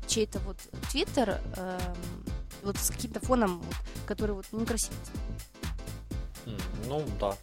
чей-то 0.07 0.41
вот 0.41 0.57
твиттер 0.91 1.41
э, 1.57 1.79
вот 2.63 2.77
с 2.77 2.91
каким-то 2.91 3.21
фоном, 3.21 3.61
вот, 3.61 3.77
который 4.07 4.33
вот 4.33 4.47
некрасивый. 4.53 4.99
Ну 6.87 7.05
да. 7.19 7.37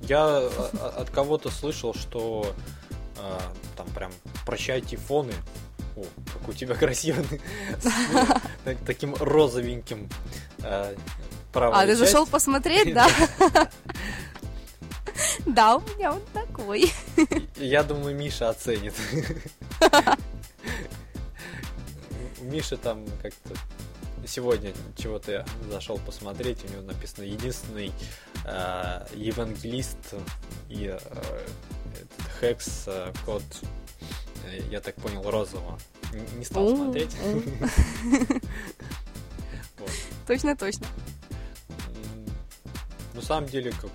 Я 0.00 0.38
от 0.38 1.10
кого-то 1.10 1.50
слышал, 1.50 1.94
что 1.94 2.54
э, 3.16 3.38
там 3.76 3.86
прям 3.88 4.12
прощайте 4.46 4.96
фоны. 4.96 5.32
О, 5.96 6.04
как 6.32 6.48
у 6.48 6.52
тебя 6.52 6.74
красивый. 6.76 7.40
Таким 8.86 9.14
розовеньким. 9.14 10.08
Э, 10.62 10.94
а, 11.52 11.86
ты 11.86 11.96
зашел 11.96 12.26
посмотреть, 12.26 12.94
да? 12.94 13.08
Да, 15.46 15.76
у 15.76 15.80
меня 15.80 16.12
он 16.12 16.22
такой. 16.32 16.92
Я 17.56 17.82
думаю, 17.82 18.14
Миша 18.14 18.48
оценит. 18.50 18.94
Миша 22.40 22.76
там 22.76 23.04
как-то 23.22 23.54
сегодня 24.26 24.72
чего-то 24.96 25.44
зашел 25.70 25.98
посмотреть, 25.98 26.64
у 26.64 26.72
него 26.72 26.82
написано 26.82 27.24
единственный 27.24 27.92
э, 28.44 29.06
евангелист 29.14 30.14
и 30.68 30.86
э, 30.86 30.98
этот 31.94 32.26
хекс 32.40 32.84
э, 32.86 33.12
код, 33.24 33.42
э, 34.46 34.60
я 34.70 34.80
так 34.80 34.94
понял, 34.96 35.22
розового. 35.28 35.78
Не 36.36 36.44
стал 36.44 36.74
смотреть. 36.76 37.16
Точно, 40.26 40.56
точно. 40.56 40.86
На 43.14 43.22
самом 43.22 43.48
деле, 43.48 43.72
как 43.72 43.90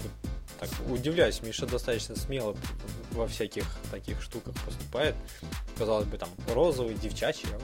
так 0.60 0.70
удивляюсь, 0.90 1.42
Миша 1.42 1.66
достаточно 1.66 2.16
смело 2.16 2.56
во 3.12 3.28
всяких 3.28 3.66
таких 3.92 4.22
штуках 4.22 4.54
поступает. 4.66 5.16
Казалось 5.78 6.06
бы, 6.08 6.18
там 6.18 6.30
розовый, 6.54 6.96
девчачий, 6.96 7.48
а 7.54 7.60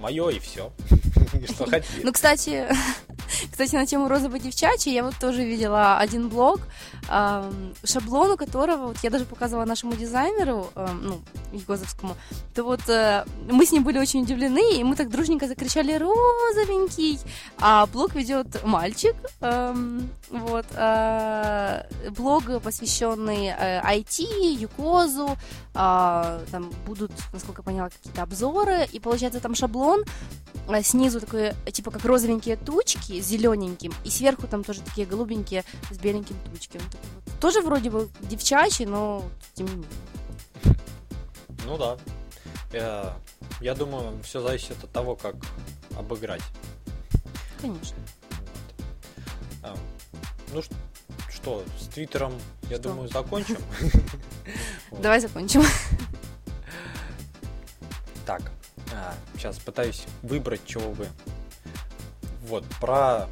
мое 0.00 0.30
и 0.30 0.38
все. 0.38 0.72
Что 1.48 1.66
хотели. 1.66 2.02
Ну, 2.02 2.12
кстати, 2.12 2.66
кстати, 3.60 3.76
на 3.76 3.84
тему 3.84 4.08
розовой 4.08 4.40
девчачьи 4.40 4.90
я 4.90 5.04
вот 5.04 5.16
тоже 5.20 5.44
видела 5.44 5.98
один 5.98 6.30
блог, 6.30 6.60
шаблон 7.84 8.30
у 8.30 8.36
которого, 8.38 8.86
вот 8.86 8.96
я 9.02 9.10
даже 9.10 9.26
показывала 9.26 9.66
нашему 9.66 9.92
дизайнеру, 9.92 10.68
ну, 11.02 11.20
Егозовскому, 11.52 12.16
то 12.54 12.62
вот 12.62 12.88
э, 12.88 13.26
мы 13.50 13.66
с 13.66 13.72
ним 13.72 13.84
были 13.84 13.98
очень 13.98 14.22
удивлены, 14.22 14.76
и 14.76 14.84
мы 14.84 14.96
так 14.96 15.10
дружненько 15.10 15.46
закричали 15.46 15.92
«розовенький», 15.92 17.18
а 17.58 17.84
блог 17.86 18.14
ведет 18.14 18.64
мальчик, 18.64 19.14
вот, 19.40 20.66
э, 20.74 21.82
блог, 22.16 22.62
посвященный 22.62 23.48
IT, 23.48 24.20
э, 24.20 24.52
Юкозу, 24.52 25.36
а, 25.74 26.40
там 26.50 26.70
будут, 26.86 27.12
насколько 27.32 27.60
я 27.60 27.64
поняла, 27.64 27.90
какие-то 27.90 28.22
обзоры, 28.22 28.86
и 28.92 29.00
получается 29.00 29.40
там 29.40 29.54
шаблон, 29.54 30.04
снизу 30.82 31.20
такой, 31.20 31.52
типа 31.72 31.90
как 31.90 32.04
розовенькие 32.04 32.56
тучки 32.56 33.20
с 33.20 33.26
зелененьким, 33.50 33.92
и 34.04 34.10
сверху 34.10 34.46
там 34.46 34.64
тоже 34.64 34.80
такие 34.80 35.06
голубенькие 35.06 35.64
с 35.90 35.98
беленьким 35.98 36.36
вот. 36.44 37.40
Тоже 37.40 37.62
вроде 37.62 37.90
бы 37.90 38.08
девчачий, 38.20 38.86
но 38.86 39.24
тем 39.54 39.66
не 39.66 39.72
менее. 39.72 39.90
Ну 41.64 41.78
да. 41.78 41.96
Я, 42.72 43.16
я 43.60 43.74
думаю, 43.74 44.22
все 44.22 44.40
зависит 44.40 44.82
от 44.82 44.90
того, 44.92 45.16
как 45.16 45.34
обыграть. 45.96 46.42
Конечно. 47.60 47.96
Вот. 48.30 48.74
А, 49.62 49.76
ну 50.52 50.62
что, 51.28 51.64
с 51.78 51.86
Твиттером, 51.88 52.32
я 52.68 52.76
что? 52.76 52.90
думаю, 52.90 53.08
закончим. 53.08 53.58
Давай 55.02 55.20
закончим. 55.20 55.62
Так, 58.26 58.52
сейчас 59.36 59.58
пытаюсь 59.58 60.04
выбрать, 60.22 60.60
чего 60.66 60.92
бы. 60.92 61.08
Вот, 62.50 62.64
про... 62.80 63.28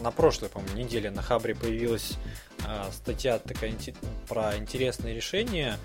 На 0.00 0.12
прошлой, 0.12 0.48
по-моему, 0.48 0.76
неделе 0.76 1.10
на 1.10 1.22
Хабре 1.22 1.56
появилась 1.56 2.18
а, 2.64 2.88
статья 2.92 3.40
такая 3.40 3.74
про 4.28 4.56
интересные 4.56 5.12
решения, 5.12 5.76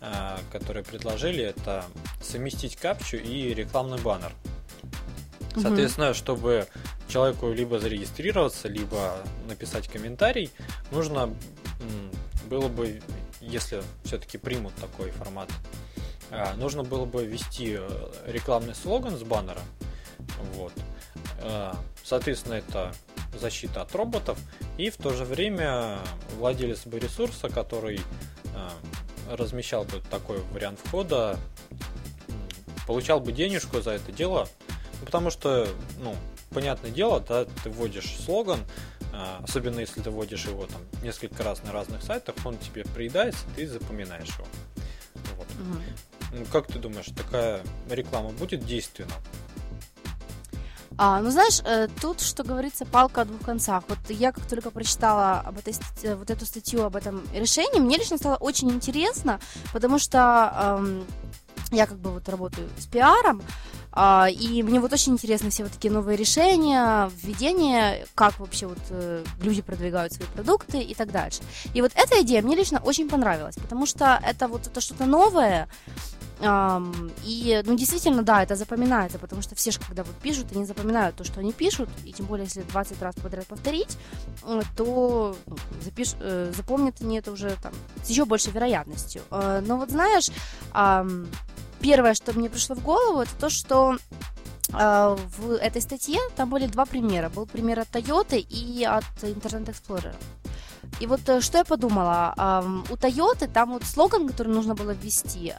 а, 0.00 0.40
которые 0.50 0.84
предложили. 0.84 1.44
Это 1.44 1.84
совместить 2.22 2.76
капчу 2.76 3.18
и 3.18 3.52
рекламный 3.52 3.98
баннер. 3.98 4.32
Соответственно, 5.54 6.14
чтобы 6.14 6.66
человеку 7.08 7.52
либо 7.52 7.78
зарегистрироваться, 7.78 8.68
либо 8.68 9.18
написать 9.48 9.86
комментарий, 9.88 10.50
нужно 10.90 11.34
было 12.48 12.68
бы, 12.68 13.02
если 13.42 13.82
все-таки 14.02 14.38
примут 14.38 14.74
такой 14.76 15.10
формат 15.10 15.50
а, 16.30 16.54
нужно 16.56 16.82
было 16.82 17.04
бы 17.04 17.24
ввести 17.24 17.76
э, 17.78 18.08
рекламный 18.26 18.74
слоган 18.74 19.16
с 19.16 19.22
баннера. 19.22 19.60
Вот. 20.54 20.72
А, 21.40 21.76
соответственно, 22.02 22.54
это 22.54 22.92
защита 23.38 23.82
от 23.82 23.94
роботов. 23.94 24.38
И 24.76 24.90
в 24.90 24.96
то 24.96 25.10
же 25.10 25.24
время 25.24 25.98
владелец 26.36 26.86
бы 26.86 26.98
ресурса, 26.98 27.48
который 27.48 28.00
а, 28.54 28.72
размещал 29.36 29.84
бы 29.84 30.00
такой 30.10 30.38
вариант 30.52 30.80
входа, 30.82 31.38
получал 32.86 33.20
бы 33.20 33.32
денежку 33.32 33.80
за 33.80 33.92
это 33.92 34.12
дело. 34.12 34.48
Ну, 35.00 35.06
потому 35.06 35.30
что, 35.30 35.68
ну, 36.00 36.16
понятное 36.50 36.90
дело, 36.90 37.20
да, 37.20 37.44
ты 37.62 37.70
вводишь 37.70 38.16
слоган, 38.18 38.60
особенно 39.42 39.80
если 39.80 40.00
ты 40.00 40.10
вводишь 40.10 40.46
его 40.46 40.66
там 40.66 40.80
несколько 41.02 41.42
раз 41.42 41.62
на 41.62 41.72
разных 41.72 42.02
сайтах, 42.02 42.34
он 42.44 42.56
тебе 42.58 42.84
приедается, 42.84 43.44
ты 43.56 43.66
запоминаешь 43.66 44.28
его. 44.28 44.46
Вот. 45.36 45.46
Угу. 45.46 46.38
Ну, 46.38 46.44
как 46.52 46.66
ты 46.66 46.78
думаешь, 46.78 47.06
такая 47.16 47.62
реклама 47.90 48.30
будет 48.30 48.64
действенна? 48.64 49.12
А, 51.00 51.20
ну, 51.20 51.30
знаешь, 51.30 51.60
э, 51.64 51.86
тут, 52.00 52.20
что 52.20 52.42
говорится, 52.42 52.84
палка 52.84 53.20
о 53.20 53.24
двух 53.24 53.40
концах. 53.42 53.84
Вот 53.88 53.98
я 54.08 54.32
как 54.32 54.44
только 54.46 54.72
прочитала 54.72 55.40
об 55.46 55.56
этой, 55.56 55.74
э, 56.02 56.16
вот 56.16 56.28
эту 56.28 56.44
статью 56.44 56.82
об 56.82 56.96
этом 56.96 57.22
решении, 57.32 57.78
мне 57.78 57.98
лично 57.98 58.16
стало 58.16 58.34
очень 58.34 58.68
интересно, 58.70 59.38
потому 59.72 60.00
что 60.00 60.78
эм, 60.80 61.06
я 61.70 61.86
как 61.86 61.98
бы 61.98 62.10
вот 62.10 62.28
работаю 62.28 62.68
с 62.78 62.86
пиаром, 62.86 63.42
а, 63.92 64.28
и 64.28 64.62
мне 64.64 64.80
вот 64.80 64.92
очень 64.92 65.12
интересны 65.12 65.50
все 65.50 65.62
вот 65.62 65.72
такие 65.72 65.92
новые 65.92 66.16
решения, 66.16 67.10
введение, 67.22 68.04
как 68.16 68.38
вообще 68.40 68.66
вот 68.66 68.78
э, 68.90 69.24
люди 69.40 69.62
продвигают 69.62 70.12
свои 70.12 70.26
продукты 70.28 70.80
и 70.80 70.94
так 70.94 71.12
дальше. 71.12 71.40
И 71.74 71.80
вот 71.80 71.92
эта 71.94 72.22
идея 72.22 72.42
мне 72.42 72.56
лично 72.56 72.80
очень 72.80 73.08
понравилась, 73.08 73.56
потому 73.56 73.86
что 73.86 74.20
это 74.24 74.48
вот 74.48 74.66
это 74.66 74.80
что-то 74.80 75.06
новое, 75.06 75.68
и, 76.40 77.62
ну, 77.64 77.76
действительно, 77.76 78.22
да, 78.22 78.42
это 78.42 78.54
запоминается, 78.54 79.18
потому 79.18 79.42
что 79.42 79.54
все 79.56 79.72
же, 79.72 79.80
когда 79.80 80.04
вот 80.04 80.14
пишут, 80.16 80.46
они 80.52 80.64
запоминают 80.64 81.16
то, 81.16 81.24
что 81.24 81.40
они 81.40 81.52
пишут, 81.52 81.88
и 82.04 82.12
тем 82.12 82.26
более, 82.26 82.44
если 82.44 82.62
20 82.62 83.02
раз 83.02 83.14
подряд 83.16 83.46
повторить, 83.46 83.98
э, 84.44 84.60
то 84.76 85.36
ну, 85.46 85.56
запиш, 85.82 86.14
э, 86.20 86.52
запомнят 86.56 86.96
они 87.00 87.18
это 87.18 87.32
уже 87.32 87.56
там 87.60 87.72
с 88.04 88.08
еще 88.08 88.24
большей 88.24 88.52
вероятностью. 88.52 89.22
Uh, 89.30 89.60
но 89.66 89.76
вот 89.76 89.90
знаешь, 89.90 90.30
первое, 91.80 92.14
что 92.14 92.32
мне 92.32 92.48
пришло 92.48 92.76
в 92.76 92.82
голову, 92.82 93.20
это 93.20 93.30
то, 93.38 93.50
что 93.50 93.96
в 94.70 95.52
этой 95.60 95.80
статье 95.80 96.20
там 96.36 96.50
были 96.50 96.66
два 96.66 96.84
примера. 96.84 97.30
Был 97.30 97.46
пример 97.46 97.80
от 97.80 97.88
Toyota 97.88 98.36
и 98.38 98.84
от 98.84 99.04
Internet 99.22 99.74
Explorer. 99.74 100.14
И 101.00 101.06
вот 101.06 101.20
э, 101.28 101.40
что 101.40 101.58
я 101.58 101.64
подумала, 101.64 102.34
у 102.90 102.94
Toyota 102.94 103.48
там 103.52 103.72
вот 103.72 103.84
слоган, 103.84 104.28
который 104.28 104.52
нужно 104.52 104.74
было 104.74 104.90
ввести, 104.90 105.52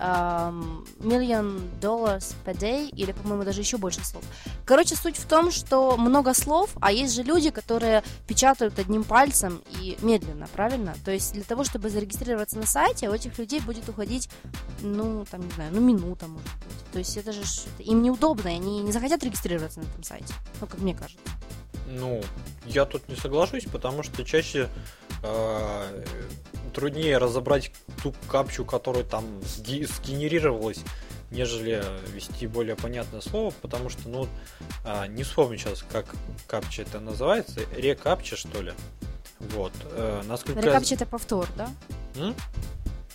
million 1.00 1.62
dollars 1.80 2.36
per 2.46 2.58
day, 2.58 2.90
или, 2.90 3.12
по-моему, 3.12 3.44
даже 3.44 3.62
еще 3.62 3.78
больше 3.78 4.06
слов. 4.06 4.24
Короче, 4.66 4.96
суть 4.96 5.18
в 5.18 5.26
том, 5.26 5.52
что 5.52 5.98
много 5.98 6.34
слов, 6.34 6.72
а 6.82 6.92
есть 6.92 7.14
же 7.16 7.24
люди, 7.24 7.50
которые 7.50 8.04
печатают 8.28 8.78
одним 8.80 9.04
пальцем 9.04 9.62
и 9.80 9.98
медленно, 10.02 10.48
правильно? 10.54 10.96
То 11.06 11.12
есть 11.12 11.34
для 11.34 11.44
того, 11.44 11.64
чтобы 11.64 11.90
зарегистрироваться 11.90 12.58
на 12.58 12.66
сайте, 12.66 13.10
у 13.10 13.14
этих 13.14 13.38
людей 13.38 13.60
будет 13.60 13.88
уходить, 13.90 14.30
ну, 14.82 15.26
там, 15.30 15.42
не 15.42 15.52
знаю, 15.52 15.72
ну, 15.74 15.82
минута, 15.82 16.28
может 16.28 16.48
быть. 16.68 16.92
То 16.92 17.00
есть 17.00 17.18
это 17.18 17.32
же 17.32 17.42
им 17.80 18.02
неудобно, 18.02 18.50
они 18.50 18.82
не 18.82 18.92
захотят 18.92 19.24
регистрироваться 19.24 19.80
на 19.80 19.86
этом 19.86 20.04
сайте, 20.04 20.34
ну, 20.60 20.68
как 20.68 20.80
мне 20.80 20.94
кажется. 20.94 21.20
Ну, 21.90 22.22
я 22.66 22.86
тут 22.86 23.08
не 23.10 23.16
соглашусь, 23.16 23.66
потому 23.66 24.04
что 24.04 24.24
чаще 24.24 24.70
э, 25.24 26.04
труднее 26.74 27.18
разобрать 27.18 27.72
ту 28.04 28.14
капчу, 28.28 28.64
которая 28.64 29.04
там 29.04 29.26
сгенерировалась, 29.44 30.82
нежели 31.32 31.84
вести 32.14 32.48
более 32.48 32.76
понятное 32.76 33.22
слово, 33.22 33.54
потому 33.62 33.90
что, 33.90 34.08
ну, 34.08 34.28
э, 34.86 35.08
не 35.08 35.24
вспомню 35.24 35.58
сейчас, 35.58 35.84
как 35.92 36.06
капча 36.48 36.84
это 36.84 37.00
называется, 37.00 37.62
рекапча, 37.76 38.36
что 38.36 38.62
ли. 38.62 38.74
Вот. 39.40 39.74
Э, 39.92 40.22
насколько... 40.28 40.60
Рекапча 40.60 40.96
это 40.96 41.06
повтор, 41.06 41.48
да? 41.56 41.70
М? 42.16 42.36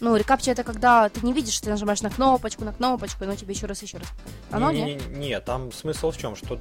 Ну, 0.01 0.17
рекапча 0.17 0.51
это 0.51 0.65
когда 0.65 1.09
ты 1.09 1.25
не 1.25 1.33
видишь, 1.33 1.59
ты 1.61 1.71
нажимаешь 1.71 2.03
на 2.03 2.11
кнопочку, 2.11 2.65
на 2.65 2.73
кнопочку, 2.73 3.25
и 3.25 3.27
оно 3.27 3.37
тебе 3.37 3.55
еще 3.55 3.67
раз, 3.67 3.83
еще 3.83 3.99
раз. 3.99 4.09
Оно, 4.51 4.71
не, 4.71 4.83
не, 4.83 4.95
не, 4.95 5.17
не, 5.29 5.41
там 5.41 5.73
смысл 5.73 6.11
в 6.11 6.19
чем, 6.19 6.37
что 6.37 6.59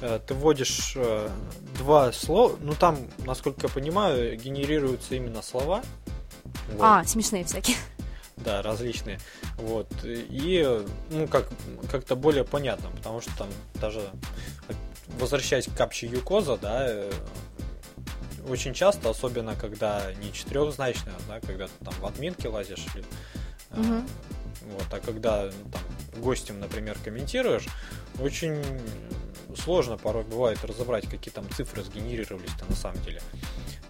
э, 0.00 0.20
ты 0.26 0.34
вводишь 0.34 0.92
э, 0.96 1.28
два 1.78 2.12
слова, 2.12 2.56
ну 2.60 2.74
там, 2.74 2.98
насколько 3.24 3.66
я 3.66 3.68
понимаю, 3.68 4.36
генерируются 4.36 5.14
именно 5.14 5.42
слова. 5.42 5.82
Вот. 6.72 6.82
А, 6.82 7.04
смешные 7.04 7.44
всякие. 7.44 7.76
Да, 8.36 8.62
различные. 8.62 9.18
Вот. 9.56 9.88
И, 10.04 10.84
ну, 11.10 11.26
как, 11.26 11.48
как-то 11.90 12.16
более 12.16 12.44
понятно, 12.44 12.90
потому 12.90 13.20
что 13.20 13.36
там 13.38 13.48
даже 13.80 14.02
возвращаясь 15.18 15.66
к 15.66 15.74
капче 15.74 16.06
Юкоза, 16.06 16.56
да, 16.56 16.86
э, 16.88 17.12
очень 18.48 18.74
часто, 18.74 19.10
особенно 19.10 19.54
когда 19.54 20.12
не 20.14 20.32
четырехзначная, 20.32 21.14
да, 21.28 21.40
когда 21.40 21.66
ты 21.66 21.84
там 21.84 21.94
в 22.00 22.06
админке 22.06 22.48
лазишь, 22.48 22.86
или, 22.94 23.04
угу. 23.72 24.02
вот, 24.72 24.86
а 24.92 25.00
когда 25.00 25.44
ну, 25.44 25.70
там, 25.70 26.22
гостем, 26.22 26.60
например, 26.60 26.96
комментируешь, 27.04 27.66
очень 28.20 28.62
сложно 29.56 29.96
порой 29.96 30.24
бывает 30.24 30.64
разобрать, 30.64 31.08
какие 31.08 31.32
там 31.32 31.48
цифры 31.50 31.82
сгенерировались-то 31.82 32.64
на 32.68 32.76
самом 32.76 33.00
деле. 33.02 33.20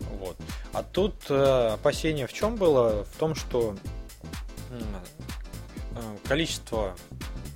Вот. 0.01 0.37
А 0.73 0.83
тут 0.83 1.15
э, 1.29 1.71
опасение 1.75 2.27
в 2.27 2.33
чем 2.33 2.57
было? 2.57 3.05
В 3.05 3.17
том, 3.19 3.35
что 3.35 3.77
э, 4.71 6.17
количество 6.27 6.97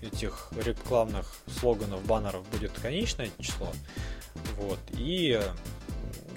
этих 0.03 0.51
рекламных 0.57 1.37
слоганов, 1.61 2.05
баннеров 2.05 2.47
будет 2.49 2.73
конечное 2.73 3.31
число. 3.39 3.73
Вот. 4.57 4.79
И 4.93 5.41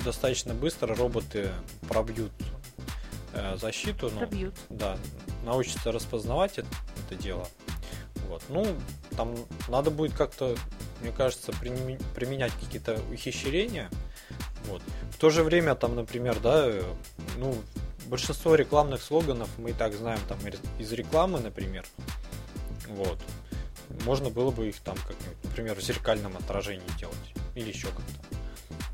достаточно 0.04 0.54
быстро 0.54 0.96
роботы 0.96 1.50
пробьют 1.88 2.32
э, 3.34 3.58
защиту. 3.58 4.10
Ну, 4.14 4.20
пробьют. 4.20 4.56
Да, 4.70 4.98
научатся 5.44 5.92
распознавать 5.92 6.58
это, 6.60 6.68
это 7.06 7.22
дело. 7.22 7.48
Вот. 8.28 8.42
Ну, 8.50 8.66
там 9.16 9.36
надо 9.68 9.92
будет 9.92 10.14
как-то, 10.14 10.56
мне 11.02 11.12
кажется, 11.12 11.52
применять 11.52 12.52
какие-то 12.54 13.00
ухищрения. 13.12 13.90
Вот. 14.66 14.82
В 15.12 15.18
то 15.18 15.30
же 15.30 15.44
время, 15.44 15.76
там, 15.76 15.96
например, 15.96 16.40
да, 16.40 16.72
ну, 17.38 17.56
большинство 18.08 18.56
рекламных 18.56 19.02
слоганов 19.02 19.50
мы 19.58 19.72
и 19.72 19.74
так 19.74 19.94
знаем 19.94 20.20
там 20.28 20.40
из 20.80 20.92
рекламы, 20.94 21.40
например. 21.40 21.86
Вот. 22.88 23.20
Можно 24.06 24.30
было 24.30 24.52
бы 24.52 24.70
их 24.70 24.80
там, 24.80 24.96
как, 24.96 25.16
например, 25.44 25.76
в 25.76 25.82
зеркальном 25.82 26.36
отражении 26.38 26.88
делать. 26.98 27.16
Или 27.56 27.70
еще 27.70 27.88
как-то. 27.88 28.23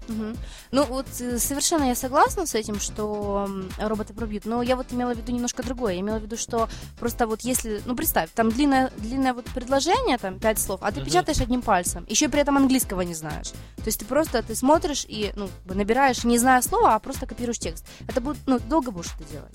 Угу. 0.10 0.38
Ну 0.72 0.84
вот 0.86 1.06
э, 1.20 1.38
совершенно 1.38 1.84
я 1.84 1.96
согласна 1.96 2.46
с 2.46 2.56
этим, 2.56 2.80
что 2.80 3.50
роботы 3.78 4.14
пробьют, 4.14 4.46
но 4.46 4.62
я 4.62 4.76
вот 4.76 4.88
имела 4.92 5.14
в 5.14 5.18
виду 5.18 5.32
немножко 5.32 5.64
другое. 5.64 5.94
Я 5.94 6.00
имела 6.00 6.20
в 6.20 6.24
виду, 6.24 6.38
что 6.38 6.70
просто 7.00 7.28
вот 7.28 7.42
если, 7.42 7.82
ну 7.86 7.96
представь, 7.96 8.30
там 8.34 8.50
длинное, 8.50 8.92
длинное 8.98 9.34
вот 9.34 9.46
предложение, 9.46 10.18
там 10.18 10.40
пять 10.40 10.60
слов, 10.60 10.80
а 10.84 10.92
ты 10.92 11.00
угу. 11.00 11.08
печатаешь 11.08 11.42
одним 11.42 11.62
пальцем, 11.62 12.06
еще 12.10 12.30
при 12.30 12.42
этом 12.42 12.58
английского 12.58 13.02
не 13.02 13.14
знаешь. 13.14 13.50
То 13.78 13.86
есть 13.86 14.00
ты 14.00 14.06
просто, 14.06 14.44
ты 14.44 14.56
смотришь 14.56 15.06
и, 15.08 15.32
ну, 15.36 15.50
набираешь, 15.66 16.24
не 16.24 16.38
зная 16.38 16.62
слова, 16.62 16.96
а 16.96 17.00
просто 17.00 17.26
копируешь 17.26 17.60
текст. 17.60 17.86
Это 18.08 18.22
будет, 18.22 18.38
ну, 18.46 18.60
долго 18.60 18.92
будешь 18.92 19.12
это 19.16 19.32
делать. 19.32 19.54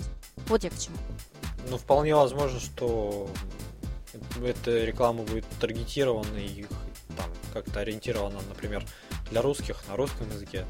Вот 0.49 0.65
я 0.65 0.71
к 0.71 0.79
чему. 0.79 0.97
Ну, 1.71 1.79
вполне 1.79 2.15
возможно, 2.15 2.61
что 2.61 3.29
эта 4.45 4.85
реклама 4.85 5.23
будет 5.23 5.45
таргетирована 5.61 6.37
и 6.37 6.67
там 7.17 7.31
как-то 7.53 7.81
ориентирована, 7.81 8.41
например, 8.49 8.85
для 9.31 9.43
русских 9.43 9.77
на 9.89 9.97
русском 9.97 10.29
языке. 10.31 10.65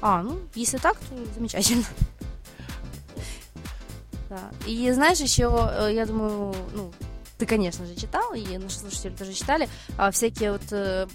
А, 0.00 0.22
ну, 0.22 0.38
если 0.54 0.78
так, 0.78 0.96
то 0.98 1.34
замечательно. 1.34 1.84
Да. 4.28 4.50
И 4.66 4.90
знаешь, 4.92 5.20
еще, 5.20 5.70
э, 5.72 5.90
я 5.92 6.06
думаю, 6.06 6.54
ну, 6.72 6.90
ты, 7.38 7.44
конечно 7.44 7.84
же, 7.86 7.94
читал, 7.94 8.32
и 8.32 8.56
наши 8.56 8.78
слушатели 8.78 9.14
тоже 9.14 9.34
читали, 9.34 9.68
а, 9.98 10.10
всякие 10.10 10.52
вот 10.52 10.62
э, 10.70 11.06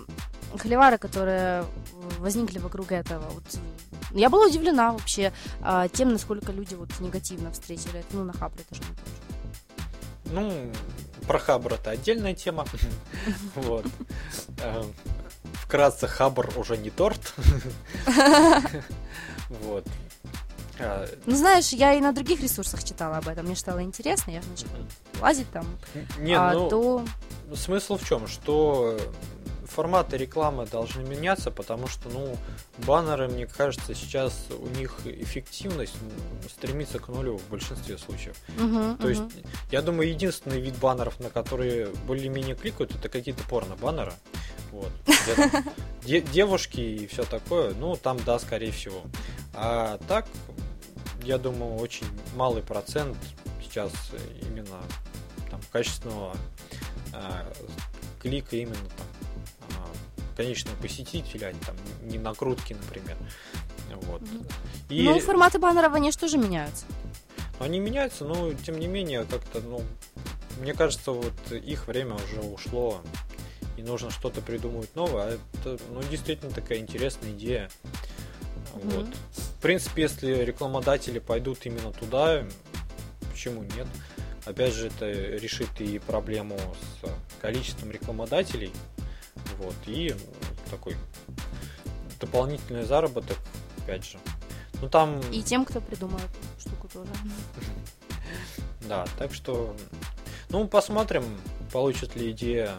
холивары, 0.55 0.97
которые 0.97 1.65
возникли 2.19 2.59
вокруг 2.59 2.91
этого. 2.91 3.27
Вот, 3.29 3.43
я 4.11 4.29
была 4.29 4.45
удивлена 4.45 4.91
вообще 4.91 5.33
а, 5.61 5.87
тем, 5.87 6.13
насколько 6.13 6.51
люди 6.51 6.75
вот 6.75 6.89
негативно 6.99 7.51
встретили 7.51 7.99
это. 7.99 8.07
Ну, 8.11 8.23
на 8.23 8.33
Хабре 8.33 8.63
тоже. 8.69 8.81
Ну, 10.25 10.71
про 11.27 11.39
Хабр 11.39 11.73
это 11.73 11.91
отдельная 11.91 12.33
тема. 12.33 12.65
Вот. 13.55 13.85
Вкратце, 15.53 16.07
Хабр 16.07 16.49
уже 16.57 16.77
не 16.77 16.89
торт. 16.89 17.33
Вот. 19.49 19.87
А, 20.77 21.07
ну, 21.25 21.35
знаешь, 21.35 21.69
я 21.69 21.93
и 21.93 22.01
на 22.01 22.11
других 22.11 22.41
ресурсах 22.41 22.83
читала 22.83 23.17
об 23.17 23.29
этом, 23.29 23.45
мне 23.45 23.55
стало 23.55 23.81
интересно, 23.81 24.31
я 24.31 24.41
начала 24.49 24.71
лазить 25.21 25.49
там. 25.51 25.65
Не, 26.19 26.33
а, 26.33 26.53
ну, 26.53 26.69
то... 26.69 27.05
смысл 27.55 27.97
в 27.97 28.05
чем? 28.05 28.27
Что 28.27 28.99
форматы 29.67 30.17
рекламы 30.17 30.65
должны 30.65 31.03
меняться, 31.03 31.51
потому 31.51 31.87
что, 31.87 32.09
ну, 32.09 32.37
баннеры, 32.79 33.27
мне 33.27 33.45
кажется, 33.45 33.93
сейчас 33.93 34.47
у 34.49 34.67
них 34.77 34.99
эффективность 35.05 35.95
стремится 36.49 36.99
к 36.99 37.07
нулю 37.09 37.37
в 37.37 37.49
большинстве 37.49 37.97
случаев. 37.97 38.35
Uh-huh, 38.57 38.97
То 38.97 39.07
uh-huh. 39.07 39.09
есть, 39.09 39.45
я 39.71 39.81
думаю, 39.81 40.09
единственный 40.09 40.59
вид 40.59 40.77
баннеров, 40.77 41.19
на 41.19 41.29
которые 41.29 41.87
более-менее 42.07 42.55
кликают, 42.55 42.95
это 42.95 43.09
какие-то 43.09 43.43
порно-баннеры. 43.43 44.13
Вот. 44.71 44.91
Девушки 46.03 46.79
и 46.79 47.07
все 47.07 47.23
такое, 47.23 47.73
ну, 47.73 47.95
там, 47.95 48.17
да, 48.25 48.39
скорее 48.39 48.71
всего. 48.71 49.01
А 49.53 49.99
так, 50.07 50.27
я 51.23 51.37
думаю, 51.37 51.75
очень 51.75 52.07
малый 52.35 52.63
процент 52.63 53.17
сейчас 53.61 53.91
именно 54.41 54.77
там 55.49 55.59
качественного 55.71 56.35
а, 57.13 57.51
клика 58.21 58.55
именно 58.55 58.75
там 58.75 59.07
конечного 60.35 60.75
посетителя, 60.77 61.53
а 61.53 61.65
там, 61.65 61.75
не 62.03 62.19
накрутки, 62.19 62.73
например. 62.73 63.17
Вот. 64.03 64.21
И... 64.89 65.03
Ну, 65.03 65.19
форматы 65.19 65.59
баннеров, 65.59 65.93
они 65.93 66.11
что 66.11 66.27
же 66.27 66.37
меняются? 66.37 66.85
Они 67.59 67.79
меняются, 67.79 68.23
но 68.23 68.53
тем 68.53 68.79
не 68.79 68.87
менее, 68.87 69.25
как-то, 69.25 69.61
ну, 69.61 69.81
мне 70.61 70.73
кажется, 70.73 71.11
вот 71.11 71.33
их 71.51 71.87
время 71.87 72.15
уже 72.15 72.41
ушло, 72.41 73.01
и 73.77 73.81
нужно 73.81 74.11
что-то 74.11 74.41
придумывать 74.41 74.95
новое. 74.95 75.23
А 75.23 75.37
это, 75.59 75.77
ну, 75.91 76.03
действительно 76.03 76.51
такая 76.51 76.77
интересная 76.79 77.31
идея. 77.31 77.69
Mm-hmm. 78.75 78.95
Вот. 78.95 79.07
В 79.31 79.61
принципе, 79.61 80.03
если 80.03 80.43
рекламодатели 80.43 81.17
пойдут 81.17 81.65
именно 81.65 81.91
туда, 81.91 82.43
почему 83.31 83.63
нет? 83.63 83.87
Опять 84.45 84.73
же, 84.73 84.87
это 84.87 85.09
решит 85.09 85.69
и 85.79 85.99
проблему 85.99 86.57
с 87.01 87.41
количеством 87.41 87.91
рекламодателей, 87.91 88.71
вот. 89.57 89.75
И 89.85 90.15
такой 90.69 90.95
дополнительный 92.19 92.83
заработок, 92.83 93.37
опять 93.77 94.05
же. 94.05 94.17
Ну 94.81 94.89
там... 94.89 95.19
И 95.31 95.41
тем, 95.41 95.65
кто 95.65 95.81
придумал 95.81 96.17
эту 96.17 96.61
штуку 96.61 96.87
тоже. 96.87 97.09
Да, 98.87 99.05
так 99.17 99.33
что... 99.33 99.75
Ну, 100.49 100.65
посмотрим, 100.67 101.25
получит 101.73 102.15
ли 102.15 102.31
идея 102.31 102.77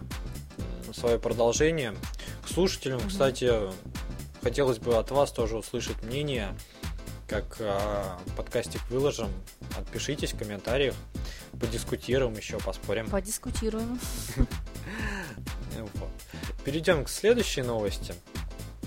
свое 0.93 1.19
продолжение. 1.19 1.95
К 2.43 2.49
слушателям, 2.49 3.01
кстати, 3.07 3.53
хотелось 4.43 4.79
бы 4.79 4.97
от 4.97 5.11
вас 5.11 5.33
тоже 5.33 5.57
услышать 5.57 6.03
мнение, 6.03 6.55
как 7.27 7.59
а, 7.61 8.19
подкастик 8.37 8.81
выложим. 8.91 9.29
Отпишитесь 9.77 10.33
в 10.33 10.39
комментариях, 10.39 10.95
подискутируем 11.61 12.35
еще, 12.37 12.59
поспорим. 12.59 13.09
Подискутируем. 13.11 14.01
Перейдем 16.69 17.03
к 17.03 17.09
следующей 17.09 17.63
новости. 17.63 18.15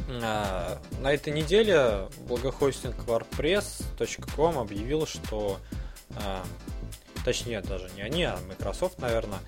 на 0.08 0.80
этой 1.02 1.34
неделе 1.34 2.08
благохостинг 2.28 2.96
WordPress.com 3.08 4.60
объявил, 4.60 5.08
что 5.08 5.60
точнее 7.26 7.62
даже 7.62 7.90
не 7.96 8.04
они, 8.04 8.26
а 8.26 8.38
Microsoft, 8.48 9.00
наверное, 9.00 9.40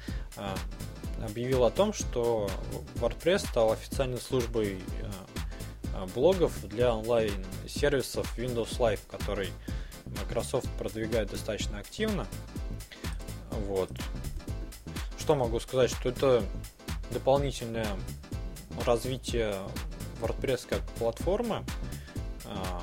объявил 1.24 1.64
о 1.64 1.70
том, 1.70 1.94
что 1.94 2.50
WordPress 2.96 3.48
стал 3.50 3.74
официальной 3.74 4.20
службой 4.20 4.82
блогов 6.16 6.54
для 6.68 6.92
онлайн-сервисов 6.96 8.36
Windows 8.40 8.80
Live, 8.80 9.02
который 9.12 9.50
Microsoft 10.06 10.70
продвигает 10.80 11.30
достаточно 11.30 11.78
активно. 11.78 12.26
Вот. 13.68 13.92
Что 15.20 15.36
могу 15.36 15.60
сказать, 15.60 15.92
что 15.92 16.10
это 16.10 16.44
дополнительное 17.12 17.88
развитие 18.86 19.56
WordPress 20.22 20.68
как 20.68 20.82
платформы. 20.98 21.64
А, 22.46 22.82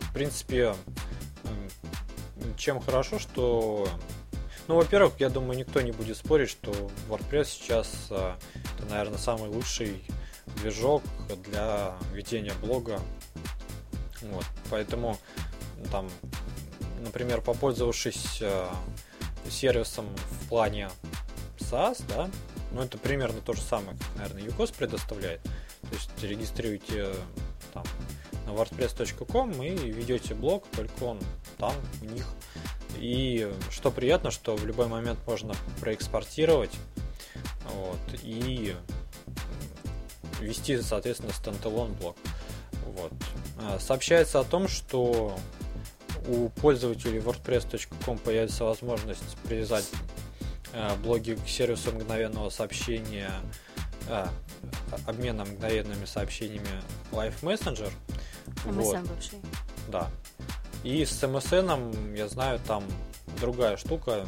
в 0.00 0.12
принципе, 0.12 0.74
чем 2.56 2.80
хорошо, 2.80 3.18
что 3.18 3.88
ну, 4.68 4.76
во-первых, 4.76 5.14
я 5.18 5.30
думаю, 5.30 5.58
никто 5.58 5.80
не 5.80 5.92
будет 5.92 6.16
спорить, 6.18 6.50
что 6.50 6.70
WordPress 7.08 7.44
сейчас 7.46 8.08
а, 8.10 8.36
это, 8.76 8.86
наверное, 8.90 9.18
самый 9.18 9.48
лучший 9.48 10.04
движок 10.56 11.02
для 11.46 11.94
ведения 12.12 12.52
блога. 12.60 13.00
Вот. 14.20 14.44
Поэтому 14.70 15.16
там, 15.90 16.08
например, 17.00 17.40
попользовавшись 17.40 18.38
э, 18.40 18.68
сервисом 19.48 20.06
в 20.30 20.48
плане 20.48 20.90
SaaS, 21.58 22.02
да, 22.08 22.28
ну 22.72 22.82
это 22.82 22.98
примерно 22.98 23.40
то 23.40 23.52
же 23.52 23.60
самое, 23.60 23.96
как, 23.96 24.16
наверное, 24.16 24.42
UCOS 24.42 24.74
предоставляет. 24.76 25.42
То 25.42 25.94
есть 25.94 26.10
регистрируете 26.22 27.08
там 27.72 27.84
на 28.46 28.50
wordpress.com 28.50 29.62
и 29.62 29.90
ведете 29.90 30.34
блог, 30.34 30.64
только 30.74 31.02
он 31.04 31.18
там 31.56 31.72
у 32.02 32.06
них. 32.06 32.26
И 32.96 33.50
что 33.70 33.90
приятно, 33.90 34.30
что 34.30 34.56
в 34.56 34.66
любой 34.66 34.88
момент 34.88 35.18
можно 35.26 35.54
проэкспортировать 35.80 36.72
вот, 37.74 38.20
и 38.22 38.74
вести, 40.40 40.80
соответственно, 40.80 41.32
стендалон 41.32 41.92
блог. 41.94 42.16
Вот. 42.86 43.12
А, 43.60 43.78
сообщается 43.78 44.40
о 44.40 44.44
том, 44.44 44.68
что 44.68 45.38
у 46.26 46.48
пользователей 46.48 47.20
WordPress.com 47.20 48.18
появится 48.18 48.64
возможность 48.64 49.36
привязать 49.44 49.86
э, 49.92 49.96
блоги 51.02 51.34
к 51.34 51.48
сервису 51.48 51.92
мгновенного 51.92 52.50
сообщения, 52.50 53.30
э, 54.08 54.26
обмена 55.06 55.44
мгновенными 55.44 56.04
сообщениями 56.04 56.68
Live 57.12 57.40
Messenger. 57.42 57.90
MSN 58.64 58.72
вот. 58.72 59.00
бывший. 59.00 59.40
Да. 59.88 60.10
И 60.84 61.04
с 61.04 61.22
MSN, 61.22 62.16
я 62.16 62.28
знаю, 62.28 62.60
там 62.66 62.84
другая 63.40 63.76
штука. 63.76 64.26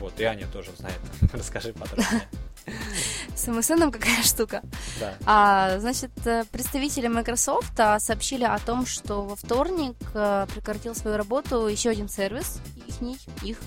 Вот, 0.00 0.18
и 0.18 0.24
Аня 0.24 0.46
тоже 0.52 0.70
знает. 0.78 0.98
Расскажи 1.32 1.72
подробнее. 1.72 2.22
С 3.34 3.48
MSN 3.48 3.90
какая 3.90 4.22
штука. 4.22 4.62
Да. 5.00 5.14
А, 5.26 5.78
значит, 5.80 6.10
э, 6.26 6.44
представители 6.52 7.08
Microsoft 7.08 7.78
а, 7.78 7.98
сообщили 7.98 8.44
о 8.44 8.58
том, 8.58 8.86
что 8.86 9.22
во 9.22 9.34
вторник 9.34 9.96
а, 10.14 10.46
прекратил 10.46 10.94
свою 10.94 11.16
работу 11.16 11.66
еще 11.66 11.90
один 11.90 12.08
сервис, 12.08 12.60
их, 13.00 13.18
их. 13.42 13.58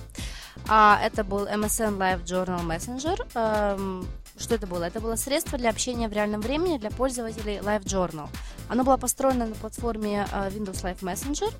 А, 0.67 0.99
это 1.01 1.23
был 1.23 1.45
MSN 1.45 1.97
Live 1.97 2.23
Journal 2.23 2.65
Messenger. 2.65 3.27
А, 3.35 4.03
что 4.37 4.55
это 4.55 4.67
было? 4.67 4.83
Это 4.83 4.99
было 4.99 5.15
средство 5.15 5.57
для 5.57 5.69
общения 5.69 6.07
в 6.07 6.13
реальном 6.13 6.41
времени 6.41 6.77
для 6.77 6.91
пользователей 6.91 7.57
Live 7.57 7.83
Journal. 7.83 8.27
Оно 8.67 8.83
было 8.83 8.97
построено 8.97 9.45
на 9.45 9.55
платформе 9.55 10.27
а, 10.31 10.49
Windows 10.49 10.83
Live 10.83 10.99
Messenger, 11.01 11.53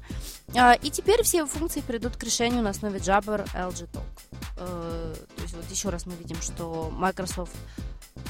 а, 0.56 0.74
и 0.74 0.90
теперь 0.90 1.24
все 1.24 1.40
его 1.40 1.48
функции 1.48 1.82
придут 1.82 2.18
к 2.18 2.24
решению 2.24 2.64
на 2.64 2.72
основе 2.72 3.00
Jabber 3.00 3.48
LG 3.54 3.90
Talk. 3.92 4.04
Э, 4.58 5.14
то 5.36 5.42
есть 5.42 5.54
вот 5.54 5.70
еще 5.70 5.90
раз 5.90 6.06
мы 6.06 6.14
видим, 6.16 6.42
что 6.42 6.90
Microsoft 6.92 7.56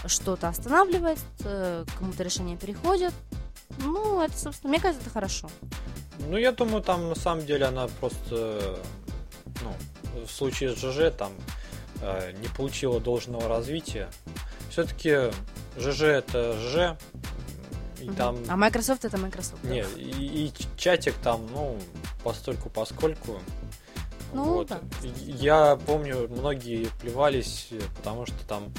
что-то 0.08 0.50
останавливает, 0.50 1.20
э, 1.44 1.86
кому-то 1.98 2.24
решение 2.24 2.58
переходит. 2.58 3.14
Ну, 3.80 4.22
это, 4.22 4.38
собственно, 4.38 4.72
мне 4.72 4.80
кажется, 4.80 5.02
это 5.02 5.12
хорошо. 5.12 5.50
Ну, 6.20 6.38
я 6.38 6.52
думаю, 6.52 6.82
там 6.82 7.10
на 7.10 7.16
самом 7.16 7.46
деле 7.46 7.66
она 7.66 7.88
просто, 8.00 8.80
ну, 9.62 9.74
в 10.26 10.30
случае 10.30 10.76
с 10.76 10.80
ЖЖ 10.80 11.12
там 11.16 11.34
э, 12.02 12.34
не 12.40 12.48
получила 12.48 13.00
должного 13.00 13.48
развития. 13.48 14.10
Все-таки 14.70 15.32
ЖЖ 15.78 16.02
это 16.04 16.54
ЖЖ, 16.54 16.98
и 18.02 18.10
угу. 18.10 18.16
там... 18.16 18.38
А 18.48 18.56
Microsoft 18.56 19.06
это 19.06 19.18
Microsoft. 19.18 19.64
Не, 19.64 19.84
и, 19.98 20.48
и 20.48 20.54
чатик 20.78 21.16
там, 21.24 21.48
ну, 21.52 21.80
постольку 22.24 22.70
поскольку. 22.70 23.40
Ну, 24.34 24.44
вот. 24.44 24.68
да. 24.68 24.82
Я 25.26 25.78
помню, 25.86 26.28
многие 26.30 26.90
плевались, 27.00 27.70
потому 27.96 28.26
что 28.26 28.36
там 28.48 28.74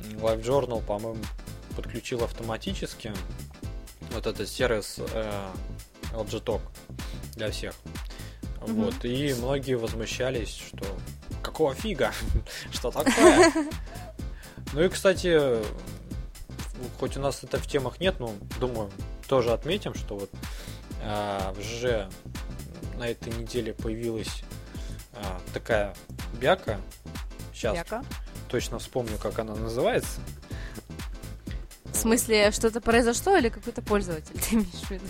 LiveJournal, 0.00 0.84
по-моему, 0.84 1.22
подключил 1.76 2.24
автоматически 2.24 3.12
вот 4.12 4.26
этот 4.26 4.48
сервис 4.48 4.96
э, 4.98 5.50
LG 6.12 6.44
Talk 6.44 6.60
для 7.36 7.50
всех. 7.50 7.74
Mm-hmm. 8.60 8.84
Вот. 8.84 9.04
И 9.04 9.34
многие 9.34 9.74
возмущались, 9.74 10.54
что 10.54 10.86
какого 11.42 11.74
фига? 11.74 12.12
что 12.72 12.90
такое? 12.90 13.52
ну 14.72 14.82
и, 14.82 14.88
кстати, 14.88 15.62
хоть 16.98 17.16
у 17.16 17.20
нас 17.20 17.42
это 17.42 17.58
в 17.58 17.66
темах 17.66 18.00
нет, 18.00 18.20
но 18.20 18.34
думаю, 18.58 18.90
тоже 19.28 19.52
отметим, 19.52 19.94
что 19.94 20.16
вот 20.16 20.30
э, 21.02 21.52
в 21.54 21.62
ЖЖ 21.62 22.08
на 22.98 23.08
этой 23.08 23.32
неделе 23.32 23.72
появилась 23.72 24.42
э, 25.14 25.22
такая 25.54 25.94
бяка. 26.40 26.78
Сейчас 27.52 27.76
бяка? 27.76 28.04
точно 28.50 28.78
вспомню, 28.78 29.16
как 29.18 29.38
она 29.38 29.54
называется. 29.54 30.20
В 31.84 31.96
смысле, 31.96 32.50
что-то 32.50 32.80
произошло 32.80 33.36
или 33.36 33.48
какой-то 33.48 33.82
пользователь 33.82 34.38
ты 34.48 34.56
имеешь 34.56 34.68
в 34.70 34.90
виду? 34.90 35.04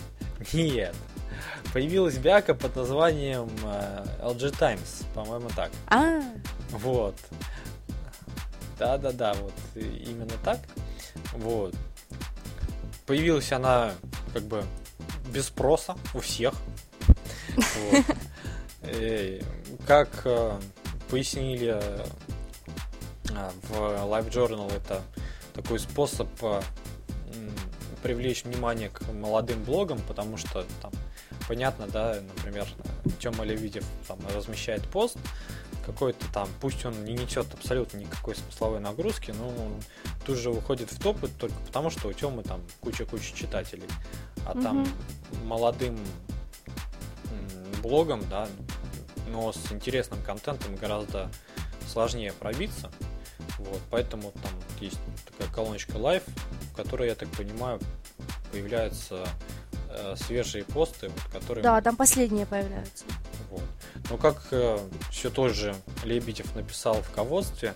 Нет. 0.52 0.94
Появилась 1.72 2.16
бяка 2.16 2.54
под 2.54 2.76
названием 2.76 3.48
э, 3.64 4.04
LG 4.22 4.56
Times, 4.58 5.02
по-моему, 5.14 5.48
так. 5.54 5.70
А. 5.88 6.20
Вот. 6.70 7.14
Да-да-да, 8.78 9.34
вот 9.34 9.52
именно 9.74 10.32
так. 10.44 10.58
Вот. 11.32 11.74
Появилась 13.06 13.52
она 13.52 13.92
как 14.32 14.42
бы 14.44 14.64
без 15.32 15.46
спроса 15.46 15.96
у 16.14 16.20
всех. 16.20 16.54
Как 19.86 20.08
э, 20.24 20.58
пояснили 21.10 21.80
а, 23.34 23.52
в 23.68 23.72
Live 23.72 24.30
Journal 24.30 24.74
это 24.74 25.02
такой 25.54 25.78
способ 25.78 26.28
привлечь 28.02 28.44
внимание 28.44 28.88
к 28.88 29.02
молодым 29.12 29.62
блогам, 29.64 30.00
потому 30.06 30.36
что 30.36 30.64
там 30.82 30.92
понятно, 31.50 31.88
да, 31.88 32.16
например, 32.36 32.64
Тёма 33.18 33.42
Левидев 33.42 33.84
там 34.06 34.20
размещает 34.32 34.84
пост 34.84 35.18
какой-то 35.84 36.24
там, 36.32 36.48
пусть 36.60 36.84
он 36.84 37.04
не 37.04 37.14
несет 37.14 37.52
абсолютно 37.52 37.98
никакой 37.98 38.36
смысловой 38.36 38.78
нагрузки, 38.78 39.32
но 39.32 39.48
он 39.48 39.82
тут 40.24 40.36
же 40.36 40.52
выходит 40.52 40.92
в 40.92 41.02
топы 41.02 41.26
только 41.26 41.56
потому, 41.66 41.90
что 41.90 42.06
у 42.06 42.12
Тёмы 42.12 42.44
там 42.44 42.60
куча-куча 42.78 43.34
читателей. 43.34 43.88
А 44.46 44.52
mm-hmm. 44.52 44.62
там 44.62 44.86
молодым 45.42 45.98
блогом, 47.82 48.22
да, 48.30 48.46
но 49.32 49.52
с 49.52 49.72
интересным 49.72 50.22
контентом 50.22 50.76
гораздо 50.76 51.32
сложнее 51.88 52.32
пробиться. 52.32 52.92
Вот, 53.58 53.80
поэтому 53.90 54.30
там 54.40 54.52
есть 54.80 55.00
такая 55.26 55.52
колоночка 55.52 55.94
Live, 55.94 56.22
в 56.72 56.76
которой, 56.76 57.08
я 57.08 57.16
так 57.16 57.28
понимаю, 57.30 57.80
появляются 58.52 59.26
свежие 60.16 60.64
посты, 60.64 61.08
вот, 61.08 61.32
которые... 61.32 61.62
Да, 61.62 61.80
там 61.80 61.96
последние 61.96 62.46
появляются. 62.46 63.04
Вот. 63.50 63.62
Но 64.10 64.16
как 64.16 64.42
э, 64.52 64.78
все 65.10 65.30
тот 65.30 65.52
же 65.52 65.74
Лебедев 66.04 66.54
написал 66.54 67.02
в 67.02 67.10
ководстве, 67.10 67.74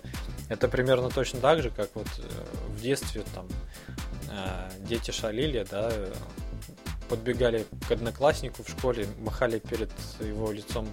это 0.49 0.67
примерно 0.67 1.09
точно 1.09 1.39
так 1.39 1.61
же, 1.61 1.69
как 1.69 1.89
вот 1.95 2.07
э, 2.17 2.45
в 2.69 2.81
детстве 2.81 3.23
там 3.33 3.47
э, 4.29 4.69
дети 4.79 5.11
шалили, 5.11 5.65
да, 5.69 5.91
подбегали 7.09 7.65
к 7.87 7.91
однокласснику 7.91 8.63
в 8.63 8.69
школе, 8.69 9.07
махали 9.19 9.59
перед 9.59 9.91
его 10.19 10.51
лицом 10.51 10.87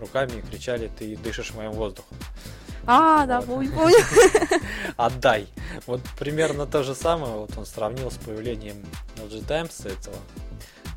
руками 0.00 0.38
и 0.38 0.42
кричали, 0.42 0.90
ты 0.98 1.16
дышишь 1.16 1.54
моим 1.54 1.72
воздухом. 1.72 2.16
А, 2.90 3.26
да, 3.26 3.42
помню, 3.42 3.70
помню. 3.70 3.98
Отдай. 4.96 5.46
Вот 5.86 6.00
примерно 6.18 6.66
то 6.66 6.82
же 6.82 6.94
самое, 6.94 7.34
вот 7.34 7.50
он 7.58 7.66
сравнил 7.66 8.10
с 8.10 8.14
появлением 8.14 8.82
LG 9.16 9.46
Times 9.46 9.80
этого. 9.80 10.16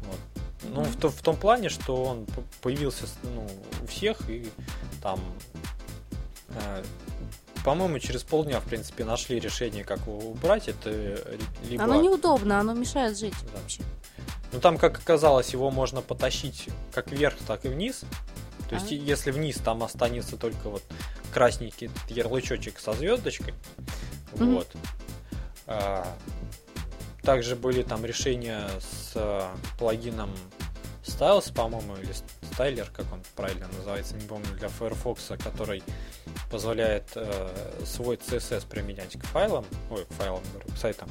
Вот. 0.04 0.20
Ну, 0.64 0.84
в, 0.84 1.14
в 1.14 1.22
том 1.22 1.36
плане, 1.36 1.68
что 1.68 2.02
он 2.02 2.26
появился 2.62 3.08
ну, 3.24 3.46
у 3.84 3.88
всех, 3.88 4.30
и 4.30 4.50
там 5.04 5.20
э, 6.48 6.84
по-моему, 7.66 8.00
через 8.00 8.24
полдня, 8.24 8.62
в 8.62 8.64
принципе, 8.64 9.04
нашли 9.04 9.38
решение, 9.38 9.84
как 9.84 10.00
его 10.00 10.18
убрать. 10.18 10.70
Это 10.70 10.90
либо... 11.70 11.84
Оно 11.84 12.02
неудобно, 12.02 12.62
оно 12.62 12.74
мешает 12.74 13.20
жить 13.20 13.36
да. 13.52 13.60
вообще. 13.60 13.82
Ну 14.54 14.62
там, 14.62 14.78
как 14.78 14.98
оказалось, 14.98 15.50
его 15.50 15.72
можно 15.72 16.02
потащить 16.02 16.70
как 16.94 17.12
вверх, 17.12 17.36
так 17.46 17.66
и 17.66 17.68
вниз. 17.68 18.04
То 18.72 18.76
есть, 18.76 18.90
а? 18.90 18.96
если 18.96 19.32
вниз, 19.32 19.58
там 19.58 19.84
останется 19.84 20.38
только 20.38 20.70
вот 20.70 20.82
красненький 21.34 21.92
ярлычочек 22.08 22.80
со 22.80 22.94
звездочкой. 22.94 23.54
Mm-hmm. 24.32 24.56
Вот. 24.56 24.68
А, 25.68 26.08
также 27.22 27.58
были 27.58 27.84
там 27.84 28.06
решения 28.06 28.70
с 28.80 29.12
а, 29.16 29.54
плагином 29.78 30.30
Styles, 31.04 31.54
по-моему, 31.54 31.98
или 31.98 32.14
Styler, 32.52 32.88
как 32.94 33.12
он 33.12 33.22
правильно 33.36 33.68
называется, 33.76 34.16
не 34.16 34.26
помню, 34.26 34.48
для 34.58 34.70
Firefox, 34.70 35.34
который 35.44 35.84
позволяет 36.50 37.10
э, 37.16 37.50
свой 37.86 38.16
CSS 38.16 38.68
применять 38.68 39.20
к 39.20 39.26
файлам, 39.26 39.66
ой, 39.90 40.06
к 40.06 40.14
файлам, 40.14 40.44
к 40.74 40.78
сайтам. 40.78 41.10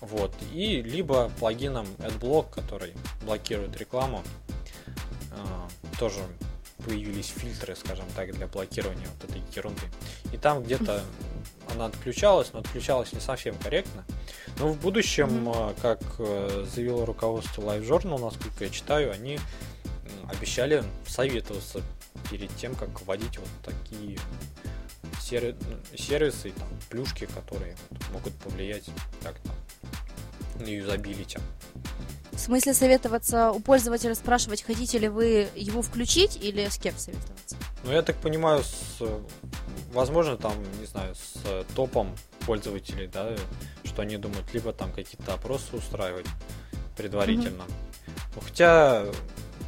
Вот. 0.00 0.34
И 0.52 0.82
либо 0.82 1.30
плагином 1.38 1.86
AdBlock, 1.98 2.50
который 2.50 2.92
блокирует 3.22 3.78
рекламу. 3.78 4.22
Э, 5.32 5.98
тоже 5.98 6.20
появились 6.86 7.26
фильтры, 7.26 7.74
скажем 7.74 8.06
так, 8.14 8.32
для 8.32 8.46
блокирования 8.46 9.06
вот 9.08 9.28
этой 9.28 9.42
ерунды. 9.54 9.82
И 10.32 10.36
там 10.36 10.62
где-то 10.62 11.02
она 11.74 11.86
отключалась, 11.86 12.52
но 12.52 12.60
отключалась 12.60 13.12
не 13.12 13.20
совсем 13.20 13.56
корректно. 13.56 14.04
Но 14.58 14.68
в 14.68 14.80
будущем, 14.80 15.48
mm-hmm. 15.48 15.80
как 15.82 16.00
э, 16.18 16.64
заявило 16.72 17.04
руководство 17.04 17.62
Live 17.62 17.86
Journal, 17.86 18.20
насколько 18.20 18.64
я 18.64 18.70
читаю, 18.70 19.12
они 19.12 19.38
обещали 20.28 20.84
советоваться 21.06 21.82
перед 22.30 22.54
тем, 22.56 22.74
как 22.74 23.00
вводить 23.02 23.38
вот 23.38 23.48
такие 23.64 24.18
сервисы, 25.20 26.52
там, 26.52 26.68
плюшки, 26.88 27.26
которые 27.26 27.76
могут 28.12 28.32
повлиять 28.34 28.88
как-то 29.22 29.50
на 30.60 30.68
юзабилити. 30.68 31.38
В 32.36 32.38
смысле 32.38 32.74
советоваться 32.74 33.50
у 33.50 33.60
пользователя, 33.60 34.14
спрашивать, 34.14 34.62
хотите 34.62 34.98
ли 34.98 35.08
вы 35.08 35.48
его 35.54 35.80
включить 35.80 36.36
или 36.36 36.68
с 36.68 36.76
кем 36.76 36.94
советоваться? 36.96 37.56
Ну, 37.82 37.92
я 37.92 38.02
так 38.02 38.16
понимаю, 38.16 38.62
с, 38.62 39.02
возможно, 39.92 40.36
там, 40.36 40.52
не 40.78 40.84
знаю, 40.84 41.14
с 41.14 41.64
топом 41.74 42.14
пользователей, 42.44 43.06
да, 43.06 43.30
что 43.84 44.02
они 44.02 44.18
думают, 44.18 44.52
либо 44.52 44.74
там 44.74 44.92
какие-то 44.92 45.32
опросы 45.32 45.74
устраивать 45.76 46.26
предварительно. 46.94 47.62
Mm-hmm. 47.62 48.44
Хотя 48.44 49.06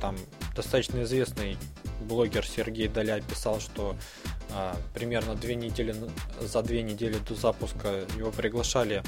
там 0.02 0.16
достаточно 0.54 1.02
известный 1.04 1.56
блогер 2.02 2.46
Сергей 2.46 2.88
Доля 2.88 3.22
писал, 3.22 3.60
что 3.60 3.96
а, 4.52 4.76
примерно 4.92 5.34
две 5.34 5.54
недели 5.54 5.96
за 6.40 6.62
две 6.62 6.82
недели 6.82 7.16
до 7.26 7.34
запуска 7.34 8.04
его 8.16 8.30
приглашали, 8.30 9.02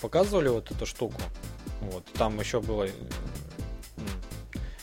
показывали 0.00 0.48
вот 0.48 0.72
эту 0.72 0.86
штуку. 0.86 1.20
Вот 1.80 2.04
там 2.14 2.38
еще 2.38 2.60
было 2.60 2.86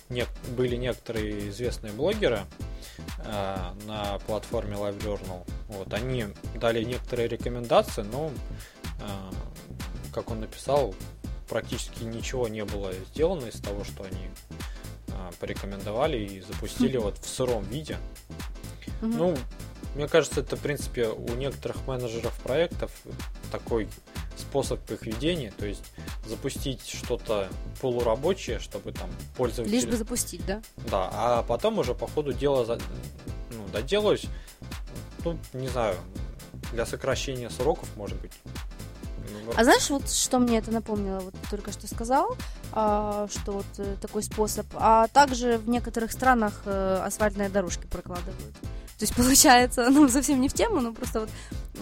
не, 0.10 0.26
были 0.56 0.76
некоторые 0.76 1.50
известные 1.50 1.93
блогеры 1.93 2.41
а, 3.20 3.76
на 3.86 4.20
платформе 4.20 4.76
Live 4.76 5.00
Journal. 5.02 5.48
Вот 5.68 5.93
они 5.93 6.28
дали 6.56 6.84
некоторые 6.84 7.28
рекомендации, 7.28 8.04
но 8.04 8.32
а, 9.02 9.32
как 10.14 10.32
он 10.32 10.39
написал, 10.41 10.95
практически 11.50 12.04
ничего 12.04 12.48
не 12.48 12.66
было 12.66 12.93
сделано 13.14 13.48
из 13.48 13.60
того, 13.60 13.84
что 13.84 14.04
они 14.04 14.30
а, 15.10 15.32
порекомендовали 15.39 16.18
и 16.18 16.41
запустили 16.41 16.98
вот 16.98 17.18
в 17.18 17.28
сыром 17.28 17.64
виде. 17.66 17.98
Ну, 19.02 19.38
мне 19.95 20.08
кажется, 20.08 20.41
это, 20.41 20.56
в 20.56 20.62
принципе, 20.62 21.08
у 21.08 21.28
некоторых 21.36 21.86
менеджеров 21.86 22.38
проектов 22.39 22.91
такой 23.52 23.88
способ 24.39 24.89
их 24.91 25.05
ведения, 25.05 25.51
то 25.57 25.65
есть 25.65 25.83
запустить 26.25 26.88
что-то 26.88 27.49
полурабочее, 27.81 28.59
чтобы 28.59 28.91
там 28.91 29.09
пользователи... 29.35 29.75
Лишь 29.75 29.85
бы 29.85 29.97
запустить, 29.97 30.45
да? 30.45 30.61
Да, 30.89 31.09
а 31.11 31.43
потом 31.43 31.79
уже 31.79 31.93
по 31.93 32.07
ходу 32.07 32.33
дела 32.33 32.65
за... 32.65 32.79
ну, 33.51 33.67
доделаюсь, 33.71 34.25
ну, 35.23 35.38
не 35.53 35.67
знаю, 35.67 35.95
для 36.71 36.85
сокращения 36.85 37.49
сроков, 37.49 37.89
может 37.95 38.19
быть, 38.21 38.31
а 39.55 39.63
знаешь, 39.63 39.89
вот 39.89 40.09
что 40.09 40.39
мне 40.39 40.57
это 40.57 40.71
напомнило, 40.71 41.19
вот 41.19 41.33
только 41.49 41.71
что 41.71 41.88
сказал, 41.88 42.35
а, 42.73 43.27
что 43.29 43.53
вот 43.53 43.65
э, 43.77 43.95
такой 44.01 44.23
способ. 44.23 44.65
А 44.75 45.07
также 45.07 45.57
в 45.57 45.69
некоторых 45.69 46.11
странах 46.11 46.61
э, 46.65 47.01
асфальтные 47.03 47.49
дорожки 47.49 47.88
прокладывают. 47.88 48.55
То 48.98 49.04
есть 49.04 49.16
получается, 49.16 49.89
ну, 49.89 50.08
совсем 50.10 50.41
не 50.41 50.50
в 50.50 50.54
тему, 50.54 50.82
но 50.82 50.93
просто 50.93 51.22
вот 51.22 51.30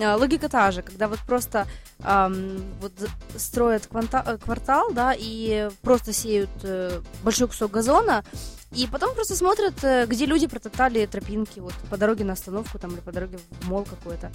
а, 0.01 0.15
логика 0.15 0.49
та 0.49 0.71
же, 0.71 0.81
когда 0.81 1.07
вот 1.07 1.19
просто 1.19 1.67
эм, 2.03 2.63
вот 2.81 2.91
строят 3.37 3.87
кванта- 3.89 4.23
э, 4.25 4.37
квартал, 4.37 4.91
да, 4.91 5.13
и 5.17 5.69
просто 5.81 6.13
сеют 6.13 6.49
э, 6.63 7.01
большой 7.23 7.47
кусок 7.47 7.71
газона, 7.71 8.23
и 8.71 8.87
потом 8.87 9.15
просто 9.15 9.35
смотрят, 9.35 9.81
э, 9.83 10.05
где 10.05 10.25
люди 10.25 10.47
протоптали 10.47 11.05
тропинки, 11.05 11.59
вот 11.59 11.73
по 11.89 11.97
дороге 11.97 12.25
на 12.25 12.33
остановку 12.33 12.77
там 12.77 12.91
или 12.91 12.99
по 12.99 13.11
дороге 13.11 13.39
в 13.61 13.69
мол 13.69 13.85
какой-то. 13.85 14.31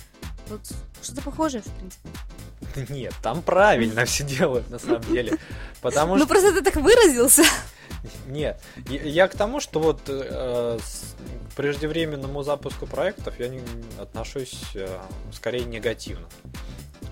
Вот 0.48 0.60
что-то 1.02 1.20
похожее, 1.22 1.62
в 1.62 1.66
принципе. 1.66 2.08
Нет, 2.94 3.14
там 3.22 3.42
правильно 3.42 4.04
все 4.06 4.24
делают 4.24 4.70
на 4.70 4.78
самом 4.78 5.02
деле. 5.02 5.38
Потому 5.82 6.14
ну, 6.14 6.24
что... 6.24 6.26
Ну 6.26 6.28
просто 6.28 6.52
ты 6.52 6.62
так 6.62 6.76
выразился. 6.76 7.42
Нет, 8.26 8.62
я 8.88 9.28
к 9.28 9.36
тому, 9.36 9.60
что 9.60 9.78
вот 9.80 10.00
э, 10.08 10.78
преждевременному 11.60 12.42
запуску 12.42 12.86
проектов 12.86 13.38
я 13.38 13.48
не 13.48 13.60
отношусь 14.00 14.62
э, 14.74 14.98
скорее 15.30 15.66
негативно. 15.66 16.26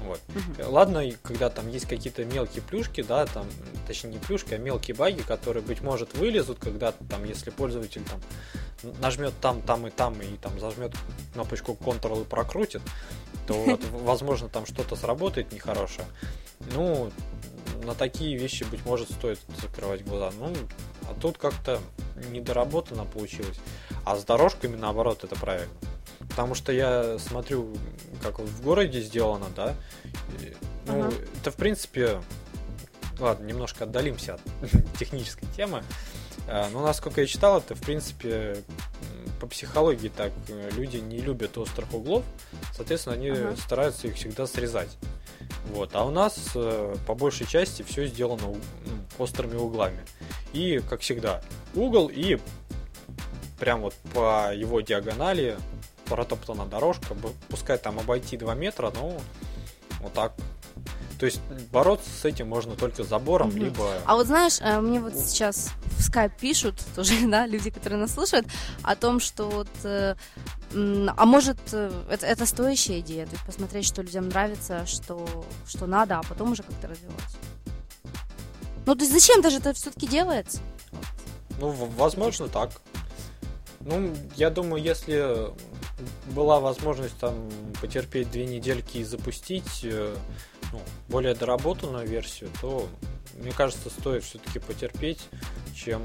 Вот. 0.07 0.21
Угу. 0.31 0.71
Ладно, 0.71 1.05
когда 1.23 1.51
там 1.51 1.69
есть 1.69 1.87
какие-то 1.87 2.25
мелкие 2.25 2.63
плюшки, 2.63 3.03
да, 3.03 3.27
там, 3.27 3.45
точнее 3.87 4.13
не 4.13 4.19
плюшки, 4.19 4.55
а 4.55 4.59
мелкие 4.59 4.97
баги, 4.97 5.21
которые, 5.21 5.63
быть 5.63 5.83
может, 5.83 6.17
вылезут, 6.17 6.61
когда 6.61 6.93
там, 6.93 7.25
если 7.25 7.51
пользователь 7.51 8.03
там 8.05 8.95
нажмет 9.03 9.35
там, 9.43 9.61
там 9.61 9.87
и 9.87 9.91
там, 9.91 10.19
и 10.23 10.39
там 10.39 10.59
зажмет 10.59 10.93
кнопочку 11.35 11.77
Ctrl 11.79 12.23
и 12.23 12.25
прокрутит, 12.25 12.81
то 13.47 13.53
вот, 13.67 13.85
возможно, 13.91 14.49
там 14.49 14.65
что-то 14.65 14.97
сработает 14.97 15.53
нехорошее. 15.53 16.07
Ну, 16.73 17.11
на 17.85 17.95
такие 17.95 18.35
вещи, 18.39 18.65
быть 18.65 18.83
может, 18.87 19.11
стоит 19.11 19.41
закрывать 19.61 20.07
глаза. 20.07 20.33
Ну, 20.39 20.55
а 21.09 21.15
тут 21.15 21.39
как-то 21.39 21.81
недоработано 22.31 23.05
получилось. 23.05 23.59
А 24.05 24.17
с 24.17 24.25
дорожками, 24.25 24.77
наоборот, 24.77 25.25
это 25.25 25.37
правильно. 25.37 25.73
Потому 26.29 26.55
что 26.55 26.73
я 26.73 27.19
смотрю, 27.19 27.77
как 28.23 28.39
в 28.39 28.63
городе 28.63 29.01
сделано, 29.01 29.47
да. 29.55 29.75
Ну, 30.87 31.05
ага. 31.05 31.13
это 31.41 31.51
в 31.51 31.57
принципе. 31.57 32.21
Ладно, 33.19 33.45
немножко 33.47 33.85
отдалимся 33.85 34.35
от 34.35 34.41
технической 34.99 35.49
темы. 35.57 35.83
А, 36.47 36.69
но 36.73 36.83
насколько 36.83 37.21
я 37.21 37.27
читал, 37.27 37.59
это 37.59 37.75
в 37.75 37.81
принципе 37.81 38.63
по 39.41 39.47
психологии 39.47 40.09
так 40.09 40.33
люди 40.77 40.97
не 40.97 41.21
любят 41.21 41.57
острых 41.59 41.93
углов, 41.95 42.25
соответственно, 42.75 43.17
они 43.17 43.31
ага. 43.31 43.57
стараются 43.57 44.09
их 44.09 44.17
всегда 44.17 44.47
срезать. 44.47 44.97
Вот. 45.71 45.95
А 45.95 46.05
у 46.05 46.11
нас 46.11 46.51
э, 46.55 46.97
по 47.07 47.15
большей 47.15 47.47
части 47.47 47.83
все 47.83 48.07
сделано 48.07 48.43
ну, 48.47 48.59
острыми 49.19 49.57
углами. 49.57 50.01
И, 50.59 50.81
как 50.81 51.03
всегда, 51.03 51.41
угол 51.77 52.11
и 52.13 52.37
прям 53.61 53.81
вот 53.81 53.95
по 54.13 54.53
его 54.53 54.81
диагонали 54.81 55.57
протоптана 56.07 56.67
дорожка, 56.67 57.15
пускай 57.49 57.79
там 57.79 58.01
обойти 58.01 58.37
2 58.37 58.57
метра, 58.57 58.91
но 58.93 59.17
вот 60.01 60.13
так. 60.15 60.33
То 61.21 61.27
есть 61.27 61.41
бороться 61.71 62.11
с 62.11 62.25
этим 62.25 62.49
можно 62.49 62.75
только 62.75 63.05
забором, 63.05 63.51
угу. 63.51 63.59
либо... 63.59 64.03
А 64.05 64.17
вот 64.17 64.27
знаешь, 64.27 64.59
э, 64.61 64.81
мне 64.81 64.99
вот 64.99 65.15
сейчас 65.15 65.71
в 65.97 66.03
скайп 66.03 66.33
пишут 66.37 66.75
тоже, 66.97 67.15
да, 67.29 67.47
люди, 67.47 67.71
которые 67.71 68.01
нас 68.01 68.15
слушают, 68.15 68.47
о 68.83 68.97
том, 68.97 69.21
что 69.21 69.49
вот... 69.49 69.69
Э, 69.85 70.17
а 70.73 71.25
может, 71.25 71.59
э, 71.73 71.91
это, 72.11 72.27
это 72.27 72.47
стоящая 72.47 72.99
идея, 72.99 73.27
то 73.27 73.33
есть 73.33 73.47
посмотреть, 73.47 73.87
что 73.87 74.03
людям 74.03 74.29
нравится, 74.29 74.87
что, 74.87 75.25
что 75.69 75.87
надо, 75.87 76.19
а 76.19 76.23
потом 76.23 76.51
уже 76.51 76.65
как-то 76.65 76.89
развивать. 76.89 77.37
Ну, 78.89 78.95
то 78.95 79.03
есть 79.03 79.13
зачем 79.13 79.43
даже 79.43 79.59
это 79.59 79.75
все-таки 79.75 80.07
делается? 80.07 80.61
Ну, 81.61 81.69
возможно, 81.99 82.49
так. 82.49 82.71
Ну, 83.81 84.15
я 84.35 84.49
думаю, 84.49 84.83
если 84.83 85.53
была 86.31 86.59
возможность 86.59 87.19
там 87.19 87.51
потерпеть 87.83 88.31
две 88.31 88.47
недельки 88.47 88.97
и 88.97 89.05
запустить 89.05 89.81
э, 89.83 90.17
ну, 90.73 90.81
более 91.11 91.35
доработанную 91.35 92.09
версию, 92.09 92.49
то 92.63 92.89
мне 93.35 93.53
кажется, 93.53 93.91
стоит 93.91 94.25
все-таки 94.25 94.59
потерпеть, 94.59 95.29
чем 95.75 96.03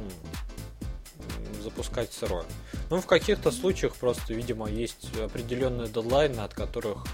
запускать 1.62 2.12
сырое. 2.12 2.44
Ну, 2.90 3.00
в 3.00 3.06
каких-то 3.06 3.52
случаях 3.52 3.96
просто, 3.96 4.34
видимо, 4.34 4.70
есть 4.70 5.08
определенные 5.18 5.88
дедлайны, 5.88 6.42
от 6.42 6.54
которых 6.54 7.06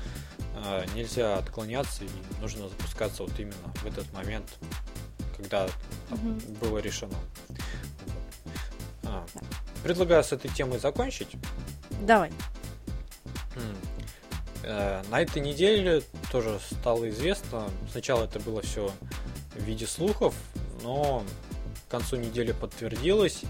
э, 0.66 0.86
нельзя 0.96 1.38
отклоняться 1.38 2.06
и 2.06 2.42
нужно 2.42 2.70
запускаться 2.70 3.22
вот 3.22 3.40
именно 3.40 3.72
в 3.84 3.86
этот 3.86 4.12
момент, 4.14 4.58
когда 5.42 5.68
там, 6.10 6.20
угу. 6.20 6.40
было 6.62 6.78
решено. 6.80 7.16
А, 9.04 9.26
предлагаю 9.84 10.24
с 10.24 10.32
этой 10.32 10.50
темой 10.50 10.80
закончить. 10.80 11.30
Давай. 12.02 12.32
Э, 14.64 15.02
на 15.10 15.22
этой 15.22 15.42
неделе 15.42 16.04
тоже 16.32 16.60
стало 16.72 17.10
известно, 17.10 17.70
сначала 17.92 18.26
это 18.26 18.40
было 18.40 18.62
все 18.62 18.92
в 19.56 19.64
виде 19.64 19.88
слухов, 19.88 20.36
но 20.84 21.24
к 21.88 21.92
концу 21.92 22.18
недели 22.18 22.52
подтвердилось, 22.52 23.42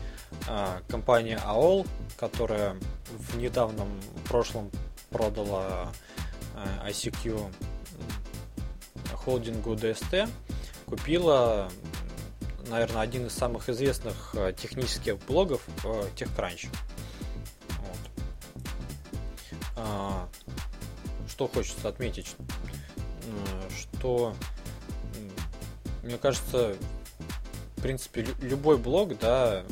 э, 0.48 0.68
компания 0.88 1.42
AOL, 1.46 1.88
которая 2.18 2.76
в 3.10 3.38
недавнем 3.38 3.90
прошлом 4.28 4.72
продала 5.10 5.92
э, 6.56 6.90
ICQ 6.90 7.52
холдингу 9.14 9.74
DST, 9.74 10.30
купила, 10.90 11.70
наверное, 12.68 13.02
один 13.02 13.28
из 13.28 13.34
самых 13.34 13.70
известных 13.70 14.36
технических 14.58 15.20
блогов 15.20 15.62
TechCrunch. 16.16 16.68
Вот. 17.80 18.00
А, 19.76 20.28
что 21.28 21.48
хочется 21.48 21.88
отметить, 21.88 22.36
что, 23.80 24.34
мне 26.02 26.18
кажется, 26.18 26.76
в 27.78 27.82
принципе, 27.82 28.26
любой 28.42 28.80
блог, 28.80 29.18
да, 29.20 29.64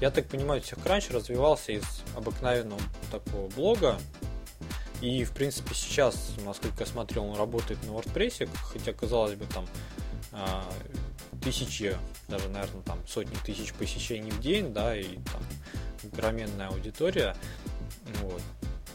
я 0.00 0.12
так 0.12 0.28
понимаю, 0.28 0.60
TechCrunch 0.60 1.12
развивался 1.12 1.72
из 1.72 1.84
обыкновенного 2.16 2.80
такого 3.10 3.48
блога, 3.48 3.98
и, 5.00 5.24
в 5.24 5.32
принципе, 5.32 5.74
сейчас, 5.74 6.30
насколько 6.44 6.84
я 6.84 6.86
смотрел, 6.86 7.24
он 7.24 7.36
работает 7.36 7.82
на 7.82 7.90
WordPress, 7.90 8.48
хотя, 8.62 8.92
казалось 8.92 9.34
бы, 9.34 9.46
там 9.46 9.66
тысячи, 11.42 11.96
даже, 12.28 12.48
наверное, 12.48 12.82
там 12.82 12.98
сотни 13.06 13.36
тысяч 13.44 13.72
посещений 13.74 14.30
в 14.30 14.40
день, 14.40 14.72
да, 14.72 14.96
и 14.96 15.16
там 15.16 15.42
огроменная 16.12 16.68
аудитория. 16.68 17.36
Вот. 18.22 18.42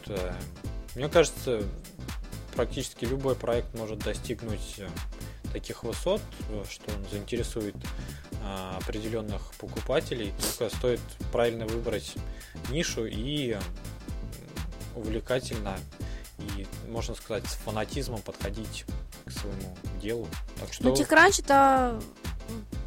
Э, 0.06 0.34
мне 0.94 1.08
кажется, 1.08 1.62
практически 2.54 3.04
любой 3.04 3.36
проект 3.36 3.72
может 3.74 4.00
достигнуть 4.00 4.76
э, 4.78 4.88
таких 5.52 5.84
высот, 5.84 6.20
э, 6.50 6.64
что 6.68 6.92
он 6.92 7.04
заинтересует 7.10 7.76
э, 8.42 8.78
определенных 8.82 9.52
покупателей. 9.58 10.32
Только 10.58 10.74
стоит 10.74 11.00
правильно 11.30 11.66
выбрать 11.66 12.14
нишу 12.70 13.06
и 13.06 13.56
увлекательно 14.96 15.78
и, 16.38 16.66
можно 16.88 17.14
сказать, 17.14 17.46
с 17.46 17.54
фанатизмом 17.54 18.22
подходить 18.22 18.84
к 19.24 19.30
своему 19.30 19.76
делу. 19.98 20.26
Так 20.60 20.72
что... 20.72 20.84
Ну, 20.84 20.94
TechCrunch 20.94 21.42
это 21.44 22.00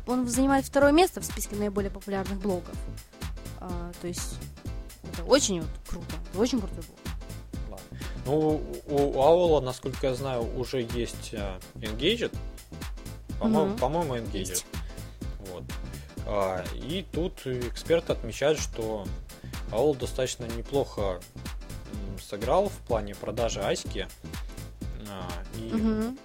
он 0.07 0.27
занимает 0.27 0.65
второе 0.65 0.91
место 0.91 1.21
в 1.21 1.25
списке 1.25 1.55
наиболее 1.55 1.91
популярных 1.91 2.39
блогов. 2.39 2.75
А, 3.59 3.91
то 4.01 4.07
есть 4.07 4.35
это 5.13 5.23
очень 5.23 5.61
вот 5.61 5.69
круто, 5.87 6.15
очень 6.35 6.59
крутой 6.59 6.83
блог. 6.87 6.99
Ну, 8.25 8.61
у 8.87 9.21
Аула, 9.21 9.61
насколько 9.61 10.07
я 10.07 10.13
знаю, 10.13 10.43
уже 10.57 10.81
есть 10.93 11.31
э, 11.33 11.59
Engaged. 11.75 12.35
По-моему, 13.39 13.71
угу. 13.71 13.79
по-моему, 13.79 14.15
Engaged. 14.17 14.63
Вот. 15.39 15.63
А, 16.27 16.63
и 16.75 17.05
тут 17.11 17.45
эксперты 17.45 18.13
отмечают, 18.13 18.59
что 18.59 19.05
Аул 19.71 19.95
достаточно 19.95 20.45
неплохо 20.45 21.19
сыграл 22.21 22.69
в 22.69 22.77
плане 22.87 23.15
продажи 23.15 23.59
Аськи 23.59 24.07
а, 25.09 25.27
и 25.57 25.73
угу. 25.73 26.17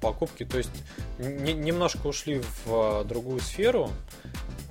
Покупки. 0.00 0.44
То 0.44 0.58
есть 0.58 0.70
не, 1.18 1.52
немножко 1.52 2.06
ушли 2.06 2.42
в 2.64 3.04
другую 3.04 3.40
сферу, 3.40 3.90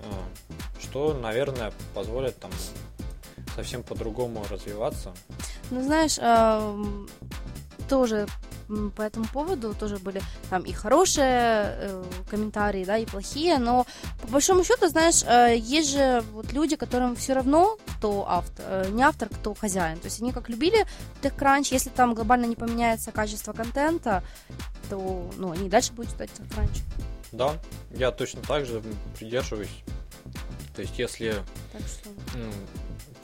а, 0.04 0.80
что, 0.80 1.14
наверное, 1.14 1.72
позволит 1.94 2.38
там 2.40 2.52
совсем 3.56 3.84
по-другому 3.84 4.46
развиваться. 4.50 5.14
Ну, 5.72 5.84
знаешь, 5.84 6.18
э, 6.20 6.84
тоже 7.88 8.28
по 8.96 9.02
этому 9.02 9.26
поводу 9.26 9.74
тоже 9.74 9.98
были 9.98 10.22
там 10.50 10.64
и 10.64 10.72
хорошие 10.72 11.26
э, 11.26 12.04
комментарии, 12.30 12.86
да, 12.86 12.98
и 12.98 13.06
плохие, 13.06 13.58
но 13.58 13.86
по 14.22 14.28
большому 14.28 14.64
счету, 14.64 14.88
знаешь, 14.88 15.24
э, 15.24 15.56
есть 15.58 15.92
же 15.92 16.24
вот 16.32 16.54
люди, 16.54 16.76
которым 16.76 17.16
все 17.16 17.34
равно, 17.34 17.78
кто 17.98 18.26
автор, 18.28 18.66
э, 18.68 18.90
не 18.92 19.04
автор, 19.04 19.30
кто 19.30 19.54
хозяин. 19.54 19.98
То 20.00 20.06
есть 20.06 20.22
они 20.22 20.32
как 20.32 20.50
любили 20.50 20.86
TechCrunch, 21.22 21.70
если 21.72 21.90
там 21.90 22.14
глобально 22.14 22.46
не 22.46 22.56
поменяется 22.56 23.12
качество 23.12 23.54
контента, 23.54 24.24
то 24.90 25.30
ну, 25.38 25.52
они 25.52 25.70
дальше 25.70 25.94
будут 25.94 26.12
читать 26.12 26.30
TechCrunch. 26.32 26.82
Да, 27.32 27.60
я 27.92 28.12
точно 28.12 28.42
так 28.42 28.66
же 28.66 28.82
придерживаюсь. 29.18 29.84
То 30.76 30.82
есть 30.82 30.98
если 30.98 31.44
так 31.72 31.82
что... 31.82 32.10
ну, 32.36 32.52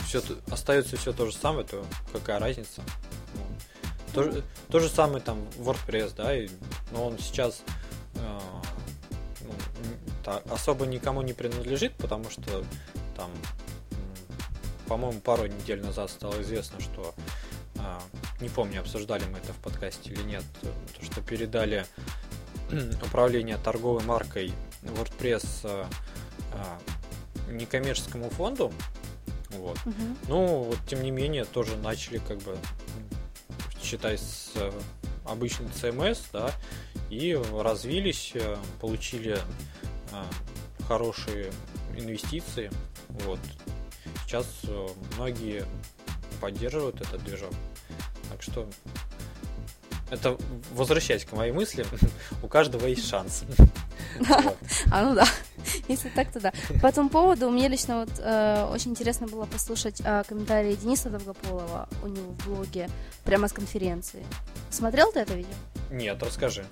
все 0.05 0.21
остается 0.51 0.97
все 0.97 1.13
то 1.13 1.25
же 1.25 1.33
самое, 1.33 1.65
то 1.65 1.85
какая 2.11 2.39
разница? 2.39 2.81
То, 4.15 4.41
то 4.69 4.79
же 4.79 4.87
самое 4.87 5.21
там 5.21 5.39
WordPress, 5.57 6.13
да, 6.15 6.33
и, 6.33 6.47
но 6.91 7.07
он 7.07 7.19
сейчас 7.19 7.63
э, 8.15 8.39
ну, 9.41 9.51
та, 10.23 10.37
особо 10.49 10.85
никому 10.85 11.21
не 11.21 11.33
принадлежит, 11.33 11.93
потому 11.95 12.29
что 12.29 12.63
там, 13.17 13.29
по-моему, 14.87 15.19
пару 15.19 15.47
недель 15.47 15.83
назад 15.83 16.09
стало 16.09 16.41
известно, 16.41 16.79
что 16.79 17.13
э, 17.75 17.99
не 18.39 18.47
помню, 18.47 18.79
обсуждали 18.79 19.25
мы 19.25 19.39
это 19.39 19.51
в 19.51 19.57
подкасте 19.57 20.11
или 20.11 20.23
нет, 20.23 20.43
то, 20.61 21.05
что 21.05 21.21
передали 21.21 21.85
управление 23.03 23.57
торговой 23.57 24.03
маркой 24.03 24.53
WordPress 24.83 25.45
э, 25.63 25.85
э, 26.53 27.51
некоммерческому 27.51 28.29
фонду, 28.29 28.71
вот. 29.57 29.77
Угу. 29.85 29.93
Ну, 30.27 30.45
вот, 30.63 30.79
тем 30.87 31.03
не 31.03 31.11
менее, 31.11 31.45
тоже 31.45 31.75
начали 31.77 32.19
как 32.19 32.37
бы 32.39 32.57
считай 33.85 34.17
с 34.17 34.51
э, 34.55 34.71
обычный 35.25 35.67
CMS, 35.67 36.19
да, 36.33 36.51
и 37.09 37.39
развились, 37.53 38.31
э, 38.33 38.57
получили 38.81 39.37
э, 40.11 40.23
хорошие 40.87 41.51
инвестиции. 41.95 42.71
Вот. 43.09 43.39
Сейчас 44.25 44.47
многие 45.15 45.65
поддерживают 46.41 46.99
этот 46.99 47.23
движок. 47.23 47.53
Так 48.29 48.41
что 48.41 48.67
это 50.09 50.37
возвращаясь 50.71 51.23
к 51.23 51.31
моей 51.33 51.51
мысли, 51.51 51.85
у 52.43 52.47
каждого 52.47 52.87
есть 52.87 53.07
шанс. 53.07 53.43
А 54.91 55.03
ну 55.03 55.13
да. 55.13 55.27
Если 55.87 56.09
так, 56.09 56.31
то 56.31 56.39
да. 56.39 56.53
По 56.81 56.87
этому 56.87 57.09
поводу 57.09 57.49
мне 57.49 57.67
лично 57.67 57.99
вот 57.99 58.09
э, 58.19 58.67
очень 58.71 58.91
интересно 58.91 59.27
было 59.27 59.45
послушать 59.45 60.01
э, 60.03 60.23
комментарии 60.27 60.75
Дениса 60.75 61.09
Долгополова 61.09 61.87
у 62.03 62.07
него 62.07 62.31
в 62.31 62.47
блоге 62.47 62.89
прямо 63.23 63.47
с 63.47 63.53
конференции. 63.53 64.25
Смотрел 64.69 65.11
ты 65.11 65.19
это 65.19 65.33
видео? 65.33 65.53
Нет, 65.91 66.21
расскажи. 66.23 66.65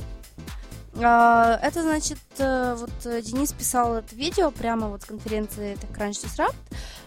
Uh, 0.93 1.59
это 1.63 1.81
значит, 1.81 2.19
uh, 2.37 2.75
вот 2.75 3.23
Денис 3.23 3.51
писал 3.51 3.95
это 3.95 4.15
видео 4.15 4.51
прямо 4.51 4.89
вот 4.89 5.01
с 5.01 5.05
конференции 5.05 5.75
TechCrunch 5.75 6.23
Disrupt. 6.23 6.55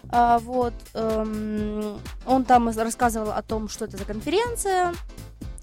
Uh, 0.09 0.39
вот, 0.39 0.73
um, 0.93 1.97
он 2.25 2.43
там 2.43 2.67
рассказывал 2.67 3.31
о 3.31 3.41
том, 3.41 3.69
что 3.69 3.85
это 3.85 3.95
за 3.95 4.03
конференция, 4.03 4.93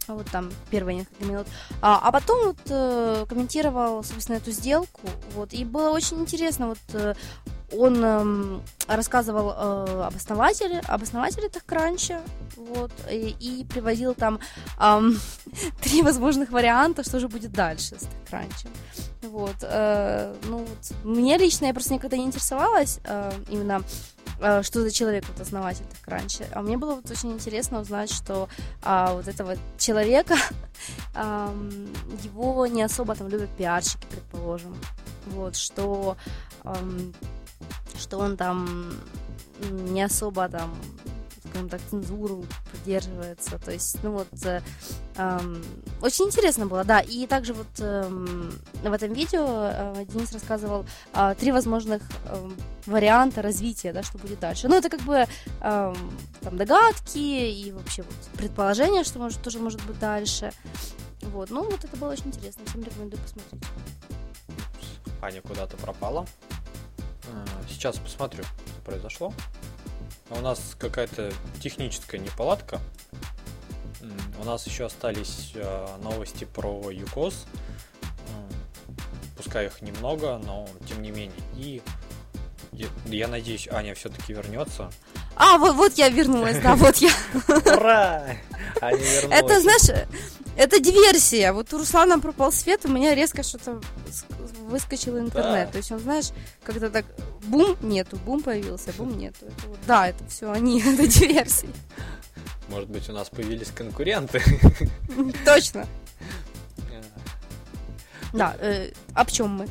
вот 0.08 0.30
там 0.30 0.50
первые 0.70 0.96
несколько 0.96 1.24
минут, 1.24 1.46
а, 1.80 2.00
а 2.02 2.12
потом 2.12 2.48
вот 2.48 2.58
э, 2.68 3.26
комментировал, 3.28 4.02
собственно, 4.04 4.36
эту 4.36 4.50
сделку, 4.50 5.08
вот, 5.34 5.52
и 5.52 5.64
было 5.64 5.90
очень 5.90 6.20
интересно, 6.20 6.68
вот 6.68 6.78
э, 6.92 7.14
он 7.78 8.04
э, 8.04 8.60
рассказывал 8.88 9.50
э, 9.50 10.04
об 10.06 10.16
основателе, 10.16 10.80
об 10.86 11.02
основателе 11.02 11.48
TechCrunch, 11.48 12.20
вот, 12.56 12.92
и, 13.10 13.34
и 13.40 13.64
приводил 13.64 14.14
там 14.14 14.38
э, 14.80 15.00
три 15.82 16.02
возможных 16.02 16.50
варианта, 16.50 17.04
что 17.04 17.20
же 17.20 17.28
будет 17.28 17.52
дальше 17.52 17.96
с 17.98 18.08
TechCrunch. 18.30 18.68
Вот, 19.22 19.56
э, 19.62 20.34
ну, 20.44 20.58
вот, 20.58 20.92
мне 21.04 21.36
лично, 21.38 21.66
я 21.66 21.74
просто 21.74 21.94
никогда 21.94 22.16
не 22.16 22.24
интересовалась 22.24 23.00
э, 23.04 23.32
именно 23.48 23.82
а, 24.40 24.62
что 24.62 24.80
за 24.80 24.90
человек 24.90 25.24
вот 25.28 25.40
основатель 25.40 25.84
так 25.86 26.08
раньше. 26.08 26.46
А 26.52 26.62
мне 26.62 26.76
было 26.76 26.96
вот 26.96 27.10
очень 27.10 27.32
интересно 27.32 27.80
узнать, 27.80 28.10
что 28.10 28.48
а, 28.82 29.14
вот 29.14 29.28
этого 29.28 29.56
человека 29.78 30.36
а, 31.14 31.54
его 32.22 32.66
не 32.66 32.82
особо 32.82 33.14
там 33.14 33.28
любят 33.28 33.50
пиарщики, 33.56 34.06
предположим. 34.10 34.76
Вот, 35.26 35.56
что, 35.56 36.16
а, 36.62 36.76
что 37.96 38.18
он 38.18 38.36
там 38.36 38.92
не 39.70 40.02
особо 40.02 40.48
там 40.48 40.74
скажем 41.54 41.68
так, 41.68 41.80
цензуру 41.88 42.44
придерживается. 42.72 43.58
То 43.58 43.70
есть, 43.70 44.02
ну 44.02 44.10
вот, 44.10 44.26
э, 44.44 44.60
э, 45.16 45.38
очень 46.02 46.26
интересно 46.26 46.66
было, 46.66 46.82
да. 46.82 46.98
И 47.00 47.26
также 47.28 47.54
вот 47.54 47.68
э, 47.78 48.08
в 48.82 48.92
этом 48.92 49.12
видео 49.12 49.46
э, 49.46 50.04
Денис 50.08 50.32
рассказывал 50.32 50.84
э, 51.14 51.34
три 51.38 51.52
возможных 51.52 52.02
э, 52.26 52.50
варианта 52.86 53.40
развития, 53.40 53.92
да, 53.92 54.02
что 54.02 54.18
будет 54.18 54.40
дальше. 54.40 54.66
Ну, 54.66 54.76
это 54.76 54.88
как 54.88 55.00
бы 55.02 55.26
э, 55.60 55.94
там 56.40 56.56
догадки 56.56 57.18
и 57.18 57.70
вообще 57.70 58.02
вот 58.02 58.14
предположение, 58.36 59.04
что 59.04 59.20
может, 59.20 59.40
тоже 59.40 59.60
может 59.60 59.80
быть 59.86 59.98
дальше. 60.00 60.52
Вот, 61.22 61.50
ну 61.50 61.62
вот 61.62 61.84
это 61.84 61.96
было 61.96 62.10
очень 62.10 62.26
интересно, 62.26 62.64
всем 62.66 62.82
рекомендую 62.82 63.22
посмотреть. 63.22 63.62
Аня 65.22 65.40
куда-то 65.40 65.76
пропала. 65.76 66.26
Э, 67.28 67.44
сейчас 67.68 67.98
посмотрю, 67.98 68.44
что 68.44 68.80
произошло. 68.84 69.32
У 70.30 70.40
нас 70.40 70.76
какая-то 70.78 71.32
техническая 71.60 72.20
неполадка. 72.20 72.80
у 74.40 74.44
нас 74.44 74.66
еще 74.66 74.86
остались 74.86 75.52
э, 75.54 75.86
новости 76.02 76.44
про 76.44 76.90
ЮКОС. 76.90 77.46
Пускай 79.36 79.66
их 79.66 79.82
немного, 79.82 80.40
но 80.44 80.68
тем 80.88 81.02
не 81.02 81.10
менее. 81.10 81.40
И 81.56 81.82
я, 82.72 82.86
я 83.06 83.28
надеюсь, 83.28 83.68
Аня 83.68 83.94
все-таки 83.94 84.32
вернется. 84.32 84.90
А, 85.36 85.58
вот, 85.58 85.74
вот 85.74 85.94
я 85.94 86.08
вернулась, 86.08 86.58
да, 86.60 86.74
вот 86.76 86.96
я. 86.96 87.10
Ура! 87.48 88.24
Аня 88.80 88.96
вернулась. 88.96 89.40
Это, 89.40 89.60
знаешь, 89.60 90.06
это 90.56 90.80
диверсия. 90.80 91.52
Вот 91.52 91.72
у 91.72 91.78
Руслана 91.78 92.18
пропал 92.18 92.52
свет, 92.52 92.84
у 92.84 92.88
меня 92.88 93.14
резко 93.14 93.42
что-то 93.42 93.80
выскочил 94.68 95.18
интернет. 95.18 95.66
Да. 95.66 95.72
То 95.72 95.78
есть 95.78 95.92
он, 95.92 96.00
знаешь, 96.00 96.30
когда 96.62 96.90
так 96.90 97.04
бум 97.44 97.76
нету, 97.80 98.16
бум 98.16 98.42
появился, 98.42 98.92
бум 98.96 99.16
нету. 99.16 99.46
Это 99.46 99.68
вот, 99.68 99.78
да, 99.86 100.08
это 100.08 100.26
все 100.26 100.50
они, 100.50 100.80
это 100.86 101.06
диверсия. 101.06 101.70
Может 102.68 102.88
быть, 102.88 103.08
у 103.08 103.12
нас 103.12 103.28
появились 103.28 103.70
конкуренты. 103.70 104.42
Точно. 105.44 105.86
Да, 108.32 108.56
э, 108.58 108.90
об 109.14 109.30
чем 109.30 109.50
мы? 109.50 109.68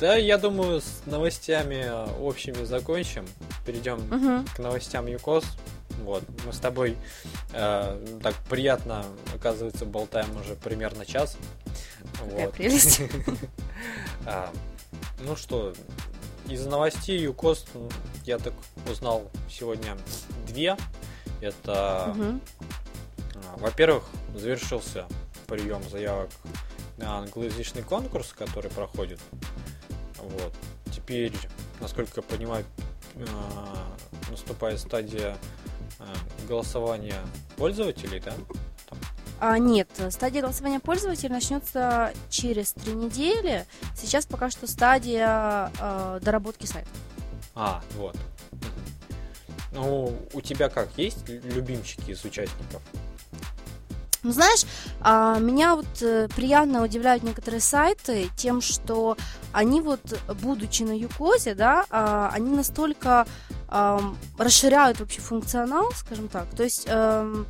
Да, 0.00 0.16
я 0.16 0.38
думаю, 0.38 0.80
с 0.80 1.02
новостями 1.06 1.84
э, 1.86 2.20
общими 2.20 2.64
закончим. 2.64 3.24
Перейдем 3.64 4.44
к 4.54 4.58
новостям 4.58 5.06
ЮКОС. 5.06 5.44
Вот, 6.04 6.24
мы 6.44 6.52
с 6.52 6.58
тобой 6.58 6.96
э, 7.52 8.18
так 8.22 8.34
приятно, 8.50 9.04
оказывается, 9.34 9.86
болтаем 9.86 10.28
уже 10.36 10.54
примерно 10.54 11.06
час. 11.06 11.36
Какая 12.12 12.46
Вот. 12.46 12.54
прелесть. 12.54 13.00
А, 14.24 14.50
ну 15.20 15.36
что, 15.36 15.72
из 16.48 16.66
новостей 16.66 17.20
ЮКОС 17.20 17.66
м, 17.74 17.88
я 18.24 18.38
так 18.38 18.54
узнал 18.90 19.30
сегодня 19.48 19.96
две. 20.46 20.76
Это, 21.40 22.14
а, 22.14 23.56
во-первых, 23.58 24.04
завершился 24.34 25.06
прием 25.46 25.82
заявок 25.88 26.30
на 26.96 27.18
англоязычный 27.18 27.82
конкурс, 27.82 28.32
который 28.32 28.70
проходит. 28.70 29.20
Вот. 30.18 30.52
Теперь, 30.92 31.32
насколько 31.80 32.12
я 32.16 32.22
понимаю, 32.22 32.64
а, 33.16 33.86
наступает 34.30 34.80
стадия 34.80 35.36
голосования 36.48 37.20
пользователей, 37.56 38.20
да? 38.20 38.32
А, 39.38 39.58
нет, 39.58 39.88
стадия 40.10 40.40
голосования 40.40 40.80
пользователя 40.80 41.30
начнется 41.30 42.12
через 42.30 42.72
три 42.72 42.92
недели. 42.94 43.66
Сейчас 43.94 44.24
пока 44.24 44.50
что 44.50 44.66
стадия 44.66 45.70
э, 45.78 46.20
доработки 46.22 46.66
сайта. 46.66 46.88
А, 47.54 47.82
вот. 47.96 48.16
Ну, 49.72 50.16
у 50.32 50.40
тебя 50.40 50.68
как, 50.70 50.88
есть 50.96 51.28
лю- 51.28 51.42
любимчики 51.44 52.12
из 52.12 52.24
участников? 52.24 52.82
Ну, 54.22 54.32
знаешь, 54.32 54.64
а, 55.02 55.38
меня 55.38 55.76
вот 55.76 55.86
э, 56.00 56.28
приятно 56.34 56.82
удивляют 56.82 57.22
некоторые 57.22 57.60
сайты 57.60 58.28
тем, 58.36 58.60
что 58.62 59.16
они 59.52 59.82
вот, 59.82 60.00
будучи 60.42 60.82
на 60.82 60.96
Юкозе, 60.96 61.54
да, 61.54 61.84
а, 61.90 62.30
они 62.32 62.50
настолько 62.56 63.26
расширяют 64.38 65.00
вообще 65.00 65.20
функционал, 65.20 65.90
скажем 65.92 66.28
так. 66.28 66.46
То 66.56 66.62
есть 66.62 66.84
эм, 66.86 67.46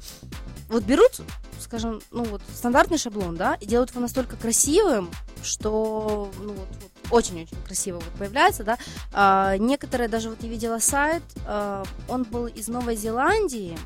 вот 0.69 0.83
берут, 0.85 1.21
скажем, 1.61 2.01
ну 2.11 2.25
вот 2.25 2.43
стандартный 2.55 2.99
шаблон, 2.99 3.37
да, 3.37 3.55
и 3.55 3.67
делают 3.67 3.91
его 3.91 4.01
настолько 4.01 4.37
красивым, 4.37 5.11
что, 5.43 6.31
ну 6.41 6.53
вот, 6.53 6.69
вот 6.83 6.91
очень-очень 7.13 7.57
красиво 7.65 7.97
вот 7.97 8.13
появляется, 8.19 8.65
да. 8.65 8.79
А, 9.13 9.57
некоторые 9.59 10.09
даже 10.09 10.31
вот 10.31 10.43
я 10.43 10.49
видела 10.49 10.79
сайт, 10.79 11.23
а, 11.47 11.85
он 12.09 12.25
был 12.25 12.47
из 12.47 12.69
Новой 12.69 12.97
Зеландии, 12.97 13.79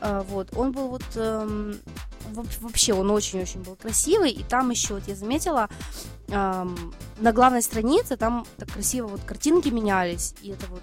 а, 0.00 0.22
вот, 0.22 0.48
он 0.56 0.72
был 0.72 0.88
вот 0.88 1.04
в- 1.14 2.60
вообще 2.62 2.92
он 2.92 3.10
очень-очень 3.10 3.62
был 3.62 3.74
красивый, 3.74 4.30
и 4.30 4.42
там 4.44 4.70
еще 4.70 4.94
вот 4.94 5.08
я 5.08 5.14
заметила 5.16 5.68
ам, 6.30 6.94
на 7.18 7.32
главной 7.32 7.62
странице 7.62 8.16
там 8.16 8.46
так 8.58 8.70
красиво 8.70 9.06
вот 9.08 9.22
картинки 9.22 9.68
менялись, 9.70 10.34
и 10.42 10.50
это 10.50 10.66
вот 10.66 10.82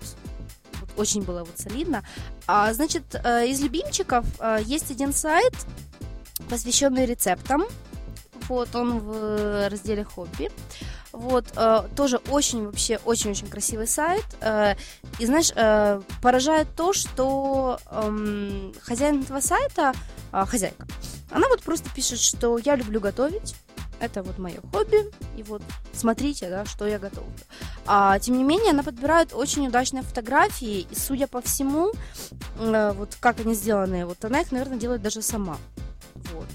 очень 0.98 1.22
было 1.22 1.44
вот 1.44 1.58
солидно. 1.58 2.04
А, 2.48 2.74
значит, 2.74 3.04
э, 3.14 3.48
из 3.48 3.62
любимчиков 3.62 4.26
э, 4.40 4.60
есть 4.64 4.92
один 4.92 5.14
сайт, 5.14 5.54
посвященный 6.50 7.06
рецептам. 7.06 7.66
Вот 8.48 8.76
он 8.76 9.00
в 9.00 9.70
разделе 9.70 10.04
хобби. 10.04 10.52
Вот, 11.16 11.46
э, 11.56 11.88
тоже 11.96 12.18
очень, 12.30 12.66
вообще, 12.66 13.00
очень-очень 13.06 13.48
красивый 13.48 13.88
сайт. 13.88 14.26
Э, 14.42 14.76
и, 15.18 15.26
знаешь, 15.26 15.52
э, 15.56 16.02
поражает 16.22 16.68
то, 16.76 16.92
что 16.92 17.80
эм, 17.90 18.74
хозяин 18.82 19.22
этого 19.22 19.40
сайта, 19.40 19.94
а, 20.34 20.46
хозяйка, 20.46 20.86
она 21.32 21.48
вот 21.48 21.64
просто 21.64 21.90
пишет, 21.96 22.20
что 22.20 22.58
я 22.58 22.76
люблю 22.76 23.00
готовить, 23.00 23.56
это 24.02 24.24
вот 24.24 24.38
мое 24.38 24.60
хобби, 24.74 25.10
и 25.38 25.44
вот 25.44 25.62
смотрите, 25.94 26.50
да, 26.50 26.66
что 26.66 26.86
я 26.86 27.00
готовлю. 27.00 27.32
А, 27.86 28.18
тем 28.20 28.38
не 28.38 28.44
менее, 28.44 28.72
она 28.72 28.84
подбирает 28.84 29.34
очень 29.34 29.68
удачные 29.68 30.04
фотографии, 30.04 30.88
и, 30.90 30.96
судя 30.96 31.28
по 31.28 31.42
всему, 31.42 31.92
э, 32.60 32.94
вот 32.96 33.16
как 33.20 33.40
они 33.40 33.54
сделаны, 33.54 34.06
вот 34.06 34.24
она 34.26 34.42
их, 34.42 34.52
наверное, 34.52 34.78
делает 34.78 35.02
даже 35.02 35.22
сама. 35.22 35.58
Вот. 36.34 36.48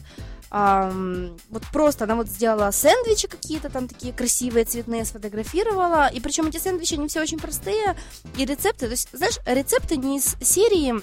Ам, 0.53 1.37
вот 1.49 1.63
просто 1.73 2.05
она 2.05 2.17
вот 2.17 2.27
сделала 2.27 2.73
сэндвичи 2.73 3.29
какие-то 3.29 3.71
там 3.71 3.87
такие 3.87 4.13
красивые, 4.13 4.65
цветные, 4.65 5.05
сфотографировала. 5.05 6.09
И 6.09 6.19
причем 6.19 6.49
эти 6.49 6.59
сэндвичи, 6.59 6.95
они 6.95 7.07
все 7.07 7.21
очень 7.21 7.39
простые. 7.39 7.97
И 8.37 8.45
рецепты, 8.45 8.87
то 8.87 8.93
есть, 8.93 9.09
знаешь, 9.13 9.39
рецепты 9.47 9.97
не 9.97 10.19
из 10.19 10.37
серии 10.43 10.95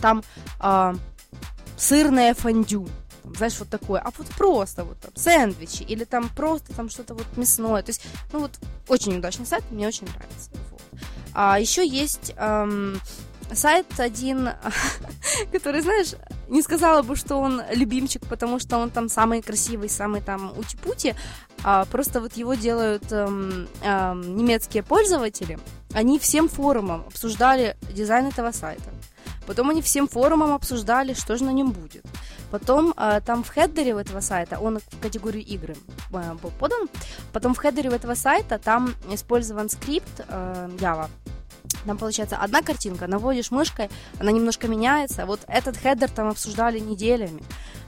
там 0.00 0.22
а, 0.60 0.94
сырное 1.76 2.34
фондю. 2.34 2.88
Там, 3.22 3.34
знаешь, 3.34 3.58
вот 3.58 3.68
такое, 3.68 4.00
а 4.00 4.10
вот 4.16 4.26
просто 4.28 4.84
вот 4.84 4.98
там 5.00 5.12
сэндвичи 5.14 5.82
или 5.82 6.04
там 6.04 6.28
просто 6.28 6.74
там 6.74 6.88
что-то 6.88 7.14
вот 7.14 7.26
мясное. 7.36 7.82
То 7.82 7.90
есть, 7.90 8.02
ну 8.32 8.40
вот 8.40 8.52
очень 8.88 9.16
удачный 9.16 9.46
сайт, 9.46 9.64
мне 9.70 9.86
очень 9.86 10.06
нравится. 10.06 10.50
Вот. 10.70 10.82
А 11.34 11.58
еще 11.60 11.86
есть 11.86 12.34
ам, 12.36 13.00
сайт 13.52 13.86
один, 13.98 14.50
который, 15.52 15.80
знаешь, 15.80 16.14
не 16.48 16.62
сказала 16.62 17.02
бы, 17.02 17.16
что 17.16 17.36
он 17.36 17.62
любимчик, 17.72 18.26
потому 18.26 18.58
что 18.58 18.78
он 18.78 18.90
там 18.90 19.08
самый 19.08 19.42
красивый, 19.42 19.88
самый 19.88 20.20
там 20.20 20.52
ути-пути, 20.56 21.14
а 21.64 21.84
просто 21.86 22.20
вот 22.20 22.34
его 22.34 22.54
делают 22.54 23.12
эм, 23.12 23.68
эм, 23.82 24.36
немецкие 24.36 24.82
пользователи. 24.82 25.58
Они 25.92 26.18
всем 26.18 26.48
форумам 26.48 27.04
обсуждали 27.06 27.76
дизайн 27.92 28.26
этого 28.26 28.52
сайта. 28.52 28.90
Потом 29.46 29.70
они 29.70 29.80
всем 29.80 30.08
форумам 30.08 30.52
обсуждали, 30.52 31.14
что 31.14 31.36
же 31.36 31.44
на 31.44 31.52
нем 31.52 31.70
будет. 31.72 32.04
Потом 32.50 32.94
э, 32.96 33.20
там 33.24 33.44
в 33.44 33.48
header 33.48 33.87
е 33.87 33.94
у 33.94 33.98
этого 33.98 34.20
сайта, 34.20 34.58
он 34.58 34.78
в 34.78 35.00
категорию 35.00 35.44
игры 35.44 35.76
э, 36.12 36.34
был 36.42 36.50
подан, 36.58 36.88
потом 37.32 37.54
в 37.54 37.58
header 37.58 37.85
е 37.85 37.90
у 37.90 37.92
этого 37.92 38.14
сайта 38.14 38.58
там 38.58 38.94
использован 39.10 39.68
скрипт 39.68 40.24
э, 40.26 40.68
Java. 40.78 41.08
Там 41.84 41.98
получается 41.98 42.36
одна 42.36 42.62
картинка, 42.62 43.06
наводишь 43.06 43.50
мышкой, 43.50 43.90
она 44.18 44.32
немножко 44.32 44.68
меняется. 44.68 45.26
Вот 45.26 45.40
этот 45.46 45.76
хедер 45.76 46.10
там 46.10 46.28
обсуждали 46.28 46.78
неделями. 46.78 47.42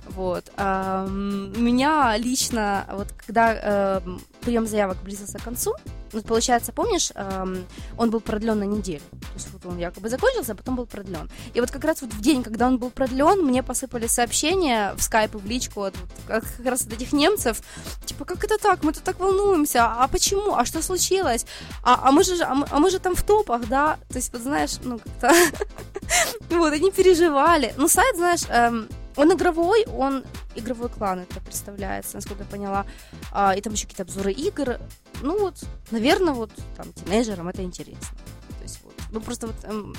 Вот. 0.08 0.50
Меня 0.56 2.16
лично, 2.16 2.84
вот 2.92 3.08
когда 3.26 3.54
эм, 3.54 4.20
прием 4.40 4.66
заявок 4.66 4.98
близился 5.02 5.38
к 5.38 5.42
концу, 5.42 5.74
вот 6.12 6.24
получается, 6.24 6.72
помнишь, 6.72 7.12
эм, 7.14 7.66
он 7.96 8.10
был 8.10 8.20
продлен 8.20 8.58
на 8.58 8.64
неделю. 8.64 9.02
То 9.10 9.34
есть 9.34 9.48
вот 9.52 9.64
он 9.66 9.78
якобы 9.78 10.08
закончился, 10.08 10.52
а 10.52 10.54
потом 10.54 10.76
был 10.76 10.86
продлен. 10.86 11.30
И 11.54 11.60
вот 11.60 11.70
как 11.70 11.84
раз 11.84 12.02
вот 12.02 12.12
в 12.12 12.20
день, 12.20 12.42
когда 12.42 12.66
он 12.66 12.78
был 12.78 12.90
продлен, 12.90 13.44
мне 13.44 13.62
посыпались 13.62 14.12
сообщения 14.12 14.92
в 14.96 15.02
скайп 15.02 15.36
и 15.36 15.38
в 15.38 15.46
личку 15.46 15.82
от, 15.82 15.94
как 16.26 16.44
раз 16.64 16.82
от 16.82 16.92
этих 16.92 17.12
немцев. 17.12 17.62
Типа, 18.04 18.24
как 18.24 18.42
это 18.44 18.58
так? 18.58 18.82
Мы 18.82 18.92
тут 18.92 19.04
так 19.04 19.20
волнуемся. 19.20 19.86
А 19.86 20.08
почему? 20.08 20.56
А 20.56 20.64
что 20.64 20.82
случилось? 20.82 21.46
А, 21.84 22.08
а 22.08 22.12
мы 22.12 22.24
же, 22.24 22.42
а 22.42 22.54
мы, 22.54 22.66
а 22.70 22.78
мы 22.80 22.90
же 22.90 22.98
там 22.98 23.14
в 23.14 23.22
топах, 23.22 23.68
да? 23.68 23.98
То 24.08 24.16
есть, 24.16 24.32
вот 24.32 24.42
знаешь, 24.42 24.78
ну 24.82 24.98
как-то... 24.98 25.32
Вот, 26.50 26.72
они 26.72 26.90
переживали. 26.90 27.72
Ну, 27.76 27.88
сайт, 27.88 28.16
знаешь, 28.16 28.42
эм, 28.48 28.88
он 29.16 29.32
игровой, 29.32 29.84
он 29.86 30.24
игровой 30.54 30.88
клан 30.88 31.20
это 31.20 31.40
представляется, 31.40 32.16
насколько 32.16 32.42
я 32.44 32.48
поняла. 32.48 32.86
А, 33.32 33.54
и 33.56 33.60
там 33.60 33.72
еще 33.72 33.84
какие-то 33.86 34.04
обзоры 34.04 34.32
игр. 34.32 34.78
Ну 35.22 35.38
вот, 35.40 35.56
наверное, 35.90 36.32
вот 36.34 36.50
там 36.76 36.92
тинейджерам 36.92 37.48
это 37.48 37.62
интересно. 37.62 38.16
То 38.58 38.62
есть 38.62 38.80
вот, 38.84 38.94
ну 39.10 39.20
просто 39.20 39.46
вот 39.48 39.56
эм, 39.64 39.94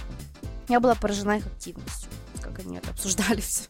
я 0.70 0.80
была 0.80 0.96
поражена 0.96 1.38
их 1.38 1.46
активностью, 1.48 2.10
как 2.42 2.60
они 2.60 2.78
это 2.78 2.90
обсуждали 2.92 3.42
все. 3.42 3.66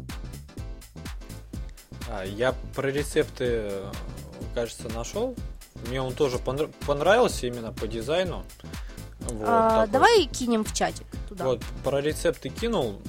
А, 2.09 2.23
я 2.23 2.53
про 2.75 2.89
рецепты, 2.91 3.71
кажется, 4.53 4.89
нашел. 4.89 5.35
Мне 5.87 6.01
он 6.01 6.13
тоже 6.13 6.37
понра- 6.37 6.71
понравился 6.85 7.47
именно 7.47 7.71
по 7.71 7.87
дизайну. 7.87 8.45
Вот, 9.21 9.43
А, 9.47 9.69
такой. 9.81 9.91
давай 9.93 10.25
кинем 10.25 10.63
в 10.63 10.73
чатик 10.73 11.05
туда. 11.29 11.45
Вот, 11.45 11.63
про 11.83 12.01
рецепты 12.01 12.49
кинул. 12.49 13.01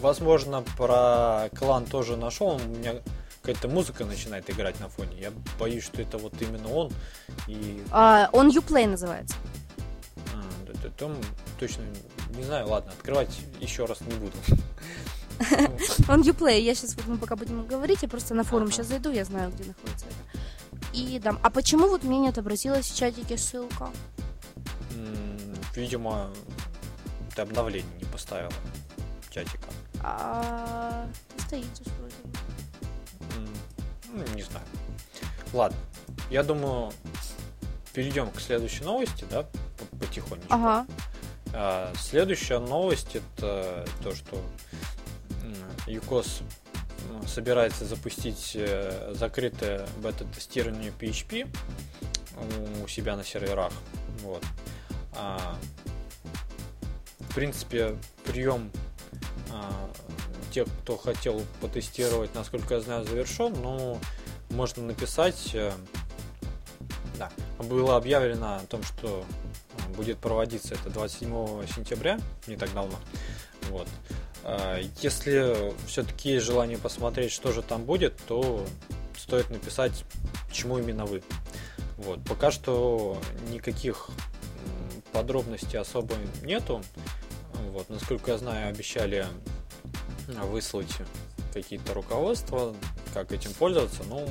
Возможно, 0.00 0.62
про 0.76 1.48
клан 1.56 1.84
тоже 1.86 2.16
нашел. 2.16 2.56
У 2.56 2.58
меня 2.58 2.94
какая-то 3.42 3.68
музыка 3.68 4.04
начинает 4.04 4.48
играть 4.50 4.78
на 4.80 4.88
фоне. 4.88 5.20
Я 5.20 5.32
боюсь, 5.58 5.84
что 5.84 6.02
это 6.02 6.18
вот 6.18 6.34
именно 6.40 6.68
он. 6.68 6.92
И 7.46 7.82
А, 7.90 8.28
он 8.32 8.50
Uplay 8.50 8.86
называется. 8.86 9.36
а, 10.34 10.42
да, 10.66 10.72
да, 10.82 10.88
там 10.96 11.16
точно 11.58 11.82
не 12.36 12.42
знаю. 12.42 12.68
Ладно, 12.68 12.92
открывать 12.92 13.36
еще 13.60 13.84
раз 13.86 14.00
не 14.02 14.12
буду. 14.14 14.36
Он 16.08 16.22
Uplay. 16.22 16.60
Я 16.60 16.74
сейчас 16.74 16.94
вот 16.96 17.06
мы 17.06 17.16
пока 17.16 17.36
будем 17.36 17.64
говорить, 17.64 18.02
я 18.02 18.08
просто 18.08 18.34
на 18.34 18.42
форум 18.42 18.72
сейчас 18.72 18.88
зайду, 18.88 19.10
я 19.12 19.24
знаю, 19.24 19.50
где 19.52 19.64
находится 19.64 20.06
это. 20.06 20.40
И 20.92 21.18
дам. 21.20 21.38
А 21.44 21.50
почему 21.50 21.88
вот 21.88 22.02
мне 22.02 22.18
не 22.18 22.28
отобразилась 22.28 22.86
в 22.90 22.96
чатике 22.96 23.38
ссылка? 23.38 23.88
Видимо, 25.74 26.30
ты 27.36 27.42
обновление 27.42 27.90
не 27.98 28.04
поставила 28.04 28.52
чатика. 29.38 29.68
А 30.02 31.06
стоит 31.38 31.66
здесь 31.74 31.92
вроде. 31.98 32.14
Ну, 34.12 34.34
не 34.34 34.42
знаю. 34.42 34.64
Ладно, 35.52 35.78
я 36.30 36.42
думаю, 36.42 36.92
перейдем 37.92 38.30
к 38.30 38.40
следующей 38.40 38.84
новости, 38.84 39.24
да, 39.30 39.42
по- 39.44 39.96
потихонечку. 39.98 40.52
Ага. 40.52 40.86
А, 41.54 41.92
Следующая 41.96 42.58
новость 42.58 43.16
это 43.16 43.86
то, 44.02 44.14
что 44.14 44.42
ЮКОС 45.86 46.40
собирается 47.26 47.86
запустить 47.86 48.52
э, 48.54 49.14
закрытое 49.14 49.86
бета-тестирование 50.02 50.92
PHP 50.98 51.48
у 52.84 52.88
себя 52.88 53.16
на 53.16 53.24
серверах. 53.24 53.72
Вот. 54.22 54.44
А, 55.16 55.56
В 57.20 57.34
принципе, 57.34 57.96
прием 58.24 58.70
а, 59.50 59.90
тех, 60.52 60.66
кто 60.82 60.96
хотел 60.96 61.42
потестировать, 61.60 62.34
насколько 62.34 62.74
я 62.74 62.80
знаю, 62.80 63.04
завершен, 63.04 63.54
но 63.60 63.98
можно 64.50 64.82
написать. 64.82 65.50
э, 65.54 65.72
Да, 67.18 67.30
было 67.58 67.96
объявлено 67.96 68.56
о 68.56 68.60
том, 68.66 68.82
что 68.82 69.24
а, 69.78 69.88
будет 69.94 70.18
проводиться 70.18 70.74
это 70.74 70.90
27 70.90 71.66
сентября, 71.66 72.18
не 72.46 72.56
так 72.56 72.72
давно. 72.72 72.98
Вот. 73.70 73.88
А, 74.44 74.80
Если 75.02 75.72
все-таки 75.86 76.32
есть 76.32 76.46
желание 76.46 76.78
посмотреть, 76.78 77.32
что 77.32 77.52
же 77.52 77.62
там 77.62 77.84
будет, 77.84 78.16
то 78.26 78.64
стоит 79.16 79.50
написать, 79.50 80.04
почему 80.48 80.78
именно 80.78 81.04
вы. 81.04 81.22
Вот. 81.98 82.20
Пока 82.24 82.50
что 82.50 83.20
никаких 83.50 84.08
подробностей 85.12 85.78
особо 85.78 86.14
нету. 86.42 86.82
Вот. 87.72 87.88
Насколько 87.88 88.32
я 88.32 88.38
знаю, 88.38 88.68
обещали 88.68 89.26
выслать 90.26 90.94
какие-то 91.52 91.94
руководства, 91.94 92.74
как 93.14 93.32
этим 93.32 93.52
пользоваться. 93.54 94.02
Ну, 94.08 94.28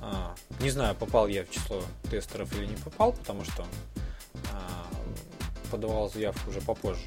а, 0.00 0.34
не 0.60 0.70
знаю, 0.70 0.94
попал 0.94 1.26
я 1.28 1.44
в 1.44 1.50
число 1.50 1.82
тестеров 2.10 2.52
или 2.56 2.66
не 2.66 2.76
попал, 2.76 3.12
потому 3.12 3.44
что 3.44 3.66
а, 4.52 4.86
подавал 5.70 6.10
заявку 6.10 6.50
уже 6.50 6.60
попозже. 6.60 7.02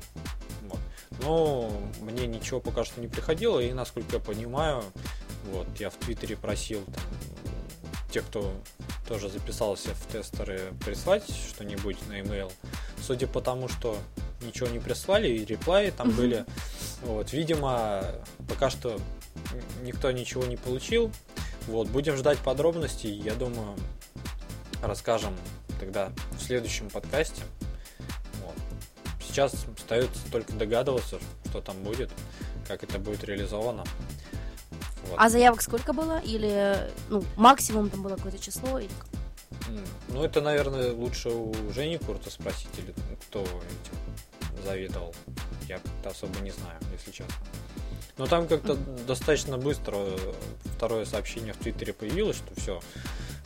Вот. 0.67 0.79
Но 1.21 1.71
мне 2.01 2.27
ничего 2.27 2.59
пока 2.59 2.83
что 2.83 3.01
не 3.01 3.07
приходило, 3.07 3.59
и 3.59 3.73
насколько 3.73 4.17
я 4.17 4.21
понимаю, 4.21 4.83
вот, 5.51 5.67
я 5.79 5.89
в 5.89 5.95
Твиттере 5.95 6.35
просил 6.37 6.83
там, 6.85 7.03
тех, 8.12 8.26
кто 8.26 8.53
тоже 9.07 9.30
записался 9.30 9.93
в 9.95 10.12
тестеры, 10.12 10.74
прислать 10.86 11.24
что-нибудь 11.30 11.97
на 12.07 12.20
email. 12.20 12.51
Судя 13.01 13.28
по 13.28 13.41
тому, 13.41 13.68
что 13.68 13.97
ничего 14.41 14.68
не 14.68 14.80
прислали, 14.80 15.28
и 15.28 15.45
реплаи 15.45 15.91
там 15.91 16.09
Мгм. 16.09 16.18
были, 16.18 16.45
вот, 17.03 17.34
видимо, 17.34 18.03
пока 18.49 18.70
что 18.70 18.99
никто 19.84 20.12
ничего 20.12 20.45
не 20.45 20.57
получил. 20.57 21.12
Вот, 21.68 21.88
будем 21.88 22.18
ждать 22.18 22.39
подробностей, 22.39 23.12
я 23.12 23.34
думаю, 23.36 23.76
расскажем 24.84 25.36
тогда 25.80 26.12
в 26.38 26.41
следующем 26.41 26.89
подкасте. 26.89 27.43
Вот. 28.43 28.55
Сейчас 29.22 29.53
остается 29.78 30.20
только 30.32 30.53
догадываться, 30.53 31.20
что 31.49 31.62
там 31.62 31.82
будет, 31.84 32.09
как 32.68 32.84
это 32.84 32.99
будет 32.99 33.24
реализовано. 33.24 33.84
Вот. 35.10 35.16
А 35.18 35.30
заявок 35.30 35.62
сколько 35.62 35.93
было? 35.93 36.20
Или, 36.20 36.89
ну, 37.10 37.24
максимум 37.36 37.89
там 37.89 38.04
было 38.04 38.16
какое-то 38.16 38.39
число? 38.39 38.80
Или... 38.80 38.89
Ну, 40.10 40.24
это, 40.24 40.41
наверное, 40.41 40.91
лучше 40.93 41.30
у 41.30 41.54
Жени 41.72 41.97
Курта 41.97 42.30
спросить, 42.30 42.70
или 42.78 42.93
кто 43.24 43.41
этим 43.41 44.64
заведовал. 44.66 45.14
Я 45.68 45.80
как-то 45.80 46.10
особо 46.10 46.39
не 46.39 46.52
знаю, 46.52 46.78
если 46.91 47.12
честно. 47.12 47.34
Но 48.18 48.28
там 48.28 48.47
как-то 48.47 48.76
достаточно 49.08 49.58
быстро 49.58 49.97
второе 50.76 51.06
сообщение 51.06 51.54
в 51.54 51.58
Твиттере 51.58 51.93
появилось, 51.93 52.38
что 52.38 52.60
все, 52.60 52.82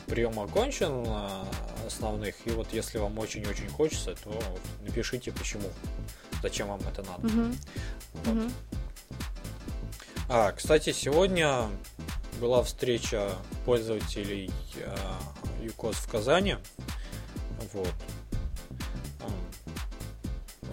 прием 0.06 0.38
окончен 0.38 1.04
а, 1.06 1.46
основных, 1.86 2.34
и 2.46 2.50
вот 2.50 2.72
если 2.72 2.98
вам 2.98 3.18
очень-очень 3.18 3.68
хочется, 3.68 4.14
то 4.16 4.40
напишите 4.82 5.32
почему, 5.32 5.70
зачем 6.42 6.68
вам 6.68 6.80
это 6.80 7.02
надо. 7.02 7.26
Мгм. 7.26 7.56
Вот. 8.14 8.34
Мгм. 8.34 8.52
А, 10.28 10.52
кстати, 10.52 10.92
сегодня 10.92 11.68
была 12.40 12.62
встреча 12.62 13.30
пользователей 13.64 14.50
а, 14.84 15.18
ЮКОС 15.62 15.96
в 15.96 16.10
Казани. 16.10 16.56
Вот. 17.72 17.94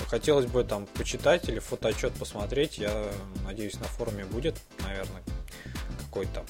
Хотелось 0.10 0.45
бы 0.45 0.64
там 0.64 0.86
почитать 0.86 1.49
или 1.49 1.60
фотоотчет 1.60 2.14
посмотреть. 2.14 2.78
Я 2.78 3.12
надеюсь, 3.45 3.80
на 3.80 3.86
форуме 3.86 4.26
будет, 4.26 4.56
наверное, 4.80 5.24
какой-то. 6.06 6.43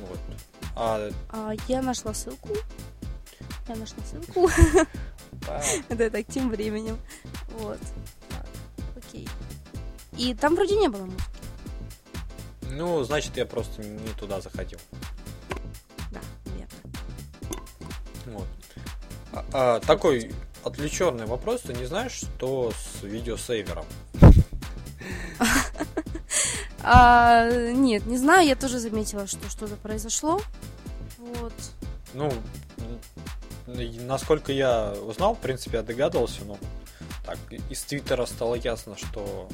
Вот. 0.00 0.18
А, 0.74 1.10
А, 1.30 1.52
я 1.68 1.82
нашла 1.82 2.14
ссылку. 2.14 2.50
Я 3.68 3.76
нашла 3.76 3.98
ссылку. 4.04 4.50
Это 5.88 6.10
так, 6.10 6.26
тем 6.26 6.50
временем. 6.50 6.98
Вот. 7.58 7.78
Окей. 8.96 9.28
И 10.16 10.34
там 10.34 10.54
вроде 10.54 10.76
не 10.76 10.88
было 10.88 11.04
музыки. 11.04 11.31
Ну, 12.76 13.02
значит, 13.04 13.36
я 13.36 13.46
просто 13.46 13.82
не 13.82 14.12
туда 14.18 14.40
заходил. 14.40 14.78
Да, 16.10 16.20
наверное. 16.46 16.68
Вот. 18.26 18.46
А, 19.32 19.44
а, 19.52 19.80
такой 19.80 20.32
отвлеченный 20.64 21.26
вопрос. 21.26 21.62
Ты 21.62 21.74
не 21.74 21.84
знаешь, 21.84 22.12
что 22.12 22.72
с 22.72 23.02
видеосейвером? 23.02 23.84
А, 26.84 27.48
нет, 27.70 28.06
не 28.06 28.18
знаю, 28.18 28.44
я 28.44 28.56
тоже 28.56 28.80
заметила, 28.80 29.28
что 29.28 29.48
что-то 29.48 29.76
произошло. 29.76 30.40
Вот. 31.16 31.52
Ну, 32.12 32.32
насколько 33.66 34.50
я 34.50 34.92
узнал, 35.06 35.36
в 35.36 35.38
принципе, 35.38 35.76
я 35.76 35.82
догадывался, 35.84 36.44
но 36.44 36.58
так, 37.24 37.38
из 37.70 37.82
Твиттера 37.82 38.26
стало 38.26 38.56
ясно, 38.56 38.96
что 38.96 39.48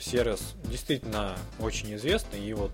сервис 0.00 0.54
действительно 0.64 1.36
очень 1.58 1.94
известный, 1.94 2.44
и 2.44 2.52
вот 2.54 2.72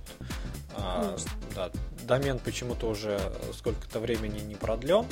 а, 0.77 1.17
да, 1.55 1.71
домен 2.05 2.39
почему-то 2.39 2.89
уже 2.89 3.21
сколько-то 3.57 4.01
времени 4.01 4.41
не 4.41 4.55
продлен. 4.55 5.07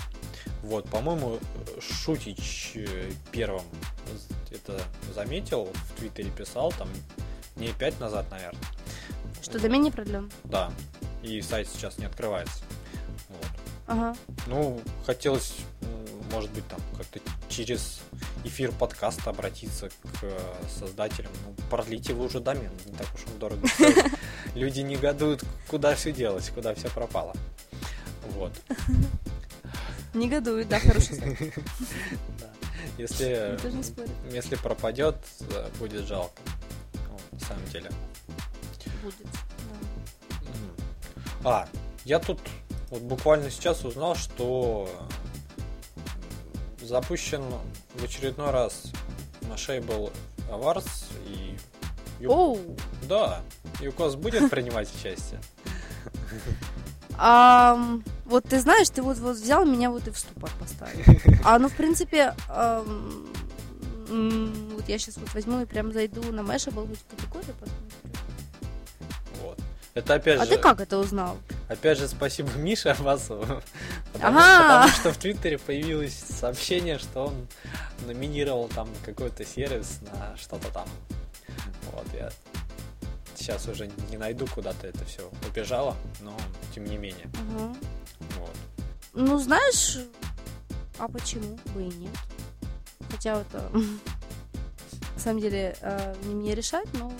Вот, 0.62 0.88
по-моему, 0.88 1.38
Шутич 1.80 2.72
э, 2.74 3.10
первым 3.30 3.62
это 4.50 4.80
заметил, 5.14 5.68
в 5.72 5.98
Твиттере 5.98 6.30
писал, 6.30 6.72
там, 6.72 6.88
не 7.56 7.68
5 7.68 8.00
назад, 8.00 8.30
наверное. 8.30 8.62
Что 9.42 9.60
домен 9.60 9.82
не 9.82 9.90
продлен. 9.90 10.30
Да, 10.44 10.72
и 11.22 11.40
сайт 11.42 11.68
сейчас 11.68 11.98
не 11.98 12.06
открывается. 12.06 12.62
Вот. 13.28 13.48
Ага. 13.88 14.14
Ну, 14.46 14.80
хотелось, 15.06 15.56
может 16.30 16.50
быть, 16.52 16.66
там 16.68 16.78
как-то 16.96 17.20
через 17.48 18.00
эфир 18.44 18.70
подкаста 18.70 19.30
обратиться 19.30 19.88
к 19.88 20.22
э, 20.22 20.38
создателям. 20.68 21.32
Ну, 21.46 21.54
продлите 21.70 22.12
вы 22.12 22.26
уже 22.26 22.40
домен, 22.40 22.70
не 22.84 22.92
так 22.92 23.06
уж 23.14 23.22
он 23.32 23.38
дорого. 23.38 23.66
Люди 24.54 24.80
негодуют, 24.80 25.42
куда 25.68 25.94
все 25.94 26.12
делать, 26.12 26.50
куда 26.54 26.74
все 26.74 26.90
пропало. 26.90 27.34
Вот. 28.36 28.52
Негодует, 30.12 30.68
да, 30.68 30.78
хороший. 30.80 31.18
Если, 32.98 33.56
не 34.28 34.34
если 34.34 34.56
пропадет, 34.56 35.16
э, 35.52 35.68
будет 35.78 36.06
жалко. 36.06 36.40
На 37.32 37.40
самом 37.40 37.64
деле. 37.66 37.90
Будет. 39.02 39.26
А, 41.44 41.68
я 42.04 42.18
тут 42.18 42.40
вот 42.90 43.02
буквально 43.02 43.50
сейчас 43.50 43.84
узнал, 43.84 44.14
что 44.14 44.88
запущен 46.80 47.42
в 47.94 48.04
очередной 48.04 48.50
раз 48.50 48.84
Mashable 49.42 50.12
Awards 50.50 51.04
и 51.26 51.56
Ю- 52.20 52.30
Оу! 52.32 52.76
да, 53.02 53.40
ЮКОС 53.80 54.16
будет 54.16 54.50
принимать 54.54 54.88
участие. 54.94 55.40
Вот 58.24 58.44
ты 58.44 58.60
знаешь, 58.60 58.88
ты 58.90 59.02
вот, 59.02 59.18
вот 59.18 59.36
взял 59.36 59.64
меня 59.64 59.90
вот 59.90 60.06
и 60.06 60.10
в 60.10 60.18
ступор 60.18 60.50
поставил. 60.60 61.04
А 61.44 61.58
ну, 61.58 61.68
в 61.68 61.74
принципе, 61.74 62.34
вот 62.48 62.88
я 64.88 64.98
сейчас 64.98 65.16
вот 65.16 65.32
возьму 65.34 65.62
и 65.62 65.64
прям 65.64 65.92
зайду 65.92 66.22
на 66.32 66.40
Mashable 66.40 66.88
хоть 66.88 67.00
категорию 67.10 67.54
посмотрю. 67.54 68.10
Вот. 69.42 69.58
Это 69.94 70.14
опять 70.14 70.40
А 70.40 70.44
же, 70.44 70.50
ты 70.52 70.58
как 70.58 70.80
это 70.80 70.98
узнал? 70.98 71.36
Опять 71.68 71.98
же 71.98 72.08
спасибо 72.08 72.50
Мише 72.52 72.88
Абасову, 72.90 73.44
потому, 74.12 74.38
Ага. 74.38 74.62
потому 74.84 74.88
что 74.92 75.12
в 75.12 75.16
Твиттере 75.18 75.58
появилось 75.58 76.14
сообщение, 76.14 76.98
что 76.98 77.26
он 77.26 77.46
номинировал 78.06 78.68
там 78.68 78.88
какой-то 79.04 79.44
сервис 79.44 80.00
на 80.02 80.36
что-то 80.36 80.68
там. 80.72 80.88
Вот, 81.92 82.06
я 82.14 82.30
сейчас 83.34 83.66
уже 83.68 83.90
не 84.10 84.16
найду, 84.16 84.46
куда-то 84.46 84.86
это 84.86 85.04
все 85.04 85.30
убежало, 85.48 85.96
но 86.20 86.36
тем 86.74 86.84
не 86.84 86.96
менее. 86.98 87.26
Мгм. 87.34 87.76
Вот. 88.38 88.56
Ну, 89.14 89.38
знаешь, 89.38 89.98
а 90.98 91.08
почему 91.08 91.58
бы 91.74 91.82
и 91.82 91.94
нет? 91.94 92.14
Хотя 93.10 93.40
это 93.40 93.70
на 95.14 95.20
самом 95.20 95.40
деле 95.40 95.76
э, 95.80 96.14
не 96.24 96.34
мне 96.34 96.54
решать, 96.54 96.86
но 96.94 97.12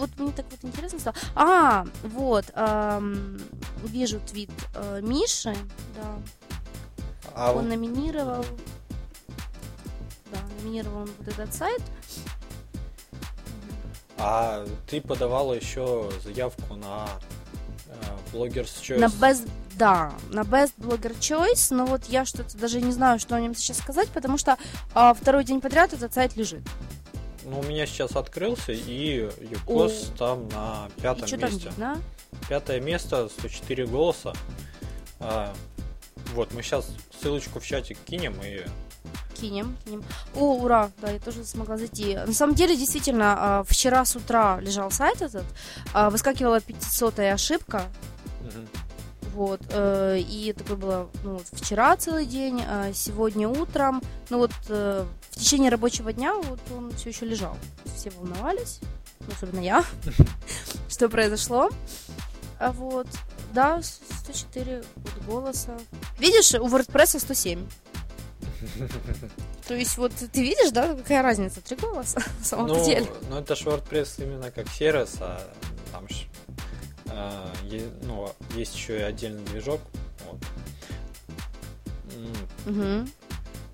вот, 0.00 0.10
мне 0.18 0.32
так 0.32 0.46
вот 0.50 0.58
интересно 0.62 0.98
стало. 0.98 1.16
А, 1.34 1.86
вот, 2.02 2.44
ам, 2.54 3.38
вижу 3.84 4.18
твит 4.20 4.50
э, 4.74 5.00
Миши, 5.02 5.54
да, 5.96 6.18
А 7.34 7.50
он 7.52 7.56
вот- 7.56 7.68
номинировал, 7.68 8.44
да, 10.32 10.38
номинировал 10.58 11.02
он 11.02 11.10
вот 11.18 11.28
этот 11.28 11.54
сайт. 11.54 11.82
А 14.18 14.66
ты 14.88 15.00
подавала 15.00 15.54
еще 15.54 16.10
заявку 16.22 16.74
на 16.74 17.06
э, 17.86 17.92
Bloggers 18.32 18.64
Choice. 18.82 18.98
На 18.98 19.06
Best, 19.06 19.48
да, 19.76 20.12
на 20.28 20.40
Best 20.40 20.74
Blogger 20.76 21.18
Choice, 21.18 21.74
но 21.74 21.86
вот 21.86 22.04
я 22.04 22.26
что-то 22.26 22.58
даже 22.58 22.82
не 22.82 22.92
знаю, 22.92 23.18
что 23.18 23.34
о 23.34 23.40
нем 23.40 23.54
сейчас 23.54 23.78
сказать, 23.78 24.08
потому 24.10 24.36
что 24.36 24.58
а, 24.94 25.14
второй 25.14 25.44
день 25.44 25.60
подряд 25.62 25.94
этот 25.94 26.12
сайт 26.12 26.36
лежит. 26.36 26.62
Ну, 27.44 27.60
у 27.60 27.62
меня 27.62 27.86
сейчас 27.86 28.16
открылся, 28.16 28.72
и 28.72 29.28
Юкос 29.40 30.10
О. 30.14 30.18
там 30.18 30.48
на 30.50 30.88
И 30.96 31.00
пятом 31.00 31.28
там 31.28 31.40
месте. 31.40 31.68
видно? 31.70 32.00
Пятое 32.48 32.80
место, 32.80 33.28
104 33.28 33.86
голоса. 33.86 34.32
А, 35.20 35.52
вот, 36.34 36.52
мы 36.52 36.62
сейчас 36.62 36.90
ссылочку 37.20 37.60
в 37.60 37.66
чатик 37.66 37.98
кинем 38.06 38.34
и 38.44 38.64
Кинем, 39.34 39.74
кинем. 39.86 40.04
О, 40.34 40.56
ура, 40.56 40.90
да, 41.00 41.10
я 41.10 41.18
тоже 41.18 41.44
смогла 41.44 41.78
зайти. 41.78 42.14
На 42.14 42.32
самом 42.34 42.54
деле, 42.54 42.76
действительно, 42.76 43.36
а, 43.38 43.64
вчера 43.64 44.04
с 44.04 44.14
утра 44.14 44.60
лежал 44.60 44.90
сайт 44.90 45.22
этот, 45.22 45.44
а, 45.94 46.10
выскакивала 46.10 46.60
500 46.60 47.20
ошибка, 47.20 47.84
Мгм. 48.42 48.68
вот, 49.32 49.60
э, 49.70 50.18
и 50.20 50.52
такое 50.52 50.76
было, 50.76 51.10
ну, 51.24 51.40
вчера 51.52 51.96
целый 51.96 52.26
день, 52.26 52.62
а 52.66 52.92
сегодня 52.92 53.48
утром, 53.48 54.02
ну, 54.28 54.38
вот, 54.38 54.52
э, 54.68 55.06
в 55.30 55.36
течение 55.36 55.70
рабочего 55.70 56.12
дня 56.12 56.34
вот 56.34 56.60
он 56.76 56.92
все 56.94 57.10
еще 57.10 57.24
лежал. 57.26 57.56
Все 57.96 58.10
волновались, 58.10 58.80
ну, 59.20 59.26
особенно 59.34 59.60
я, 59.60 59.84
что 60.88 61.08
произошло. 61.08 61.70
А 62.58 62.72
вот, 62.72 63.06
да, 63.52 63.80
с- 63.82 64.00
104 64.24 64.82
вот 64.96 65.24
голоса. 65.26 65.78
Видишь, 66.18 66.52
у 66.54 66.66
WordPress 66.66 67.18
107. 67.20 67.66
То 69.66 69.74
есть, 69.74 69.96
вот 69.96 70.12
ты 70.12 70.42
видишь, 70.42 70.70
да, 70.72 70.94
какая 70.94 71.22
разница? 71.22 71.60
Три 71.62 71.76
голоса 71.76 72.20
на 72.38 72.44
самом 72.44 72.66
ну, 72.66 72.84
деле. 72.84 73.06
ну, 73.30 73.38
это 73.38 73.54
ж 73.54 73.62
WordPress 73.62 74.22
именно 74.22 74.50
как 74.50 74.68
сервис, 74.68 75.14
а 75.20 75.40
там 75.92 76.06
ж, 76.08 76.26
а, 77.06 77.50
е- 77.64 77.90
ну, 78.02 78.30
есть 78.56 78.74
еще 78.74 78.98
и 78.98 79.02
отдельный 79.02 79.44
движок. 79.44 79.80
Вот. 80.26 80.40
Мгм. 82.66 83.10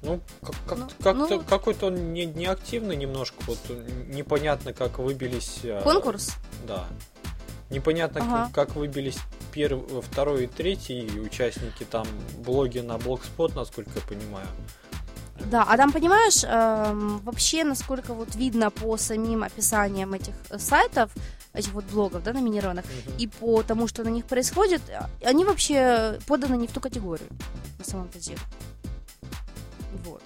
Ну, 0.06 0.20
как, 0.40 0.54
как- 0.68 0.78
Ну, 0.78 0.86
как-то 1.02 1.36
ну- 1.36 1.42
какой-то 1.42 1.86
он 1.88 2.12
не, 2.12 2.24
неактивный 2.26 2.94
немножко, 2.96 3.36
вот 3.46 3.58
непонятно, 4.08 4.72
как 4.72 4.98
выбились. 5.00 5.60
а, 5.64 5.82
Конкурс? 5.82 6.30
Да. 6.66 6.84
Непонятно, 7.70 8.20
Ага. 8.22 8.44
как, 8.52 8.68
как 8.68 8.76
выбились 8.76 9.18
первый, 9.52 10.00
второй 10.02 10.44
и 10.44 10.46
третий 10.46 11.10
участники 11.20 11.82
там 11.82 12.06
блоги 12.38 12.78
на 12.78 12.92
Blogspot, 12.92 13.54
насколько 13.56 13.90
я 13.96 14.00
понимаю. 14.02 14.46
Да, 15.50 15.64
а 15.68 15.76
там, 15.76 15.92
понимаешь, 15.92 16.44
эм, 16.44 17.18
вообще, 17.18 17.64
насколько 17.64 18.14
вот 18.14 18.34
видно 18.36 18.70
по 18.70 18.96
самим 18.96 19.42
описаниям 19.42 20.14
этих 20.14 20.32
э, 20.50 20.58
сайтов, 20.58 21.10
этих 21.52 21.72
вот 21.72 21.84
блогов, 21.86 22.22
да, 22.22 22.32
номинированных, 22.32 22.84
Мгм. 22.84 23.16
и 23.18 23.26
по 23.26 23.62
тому, 23.62 23.86
что 23.88 24.02
на 24.04 24.08
них 24.08 24.24
происходит, 24.26 24.80
а, 24.90 25.10
они 25.24 25.44
вообще 25.44 26.18
поданы 26.26 26.54
не 26.56 26.66
в 26.68 26.72
ту 26.72 26.80
категорию, 26.80 27.28
на 27.78 27.84
самом-то 27.84 28.18
деле. 28.18 28.38
Вот. 30.04 30.22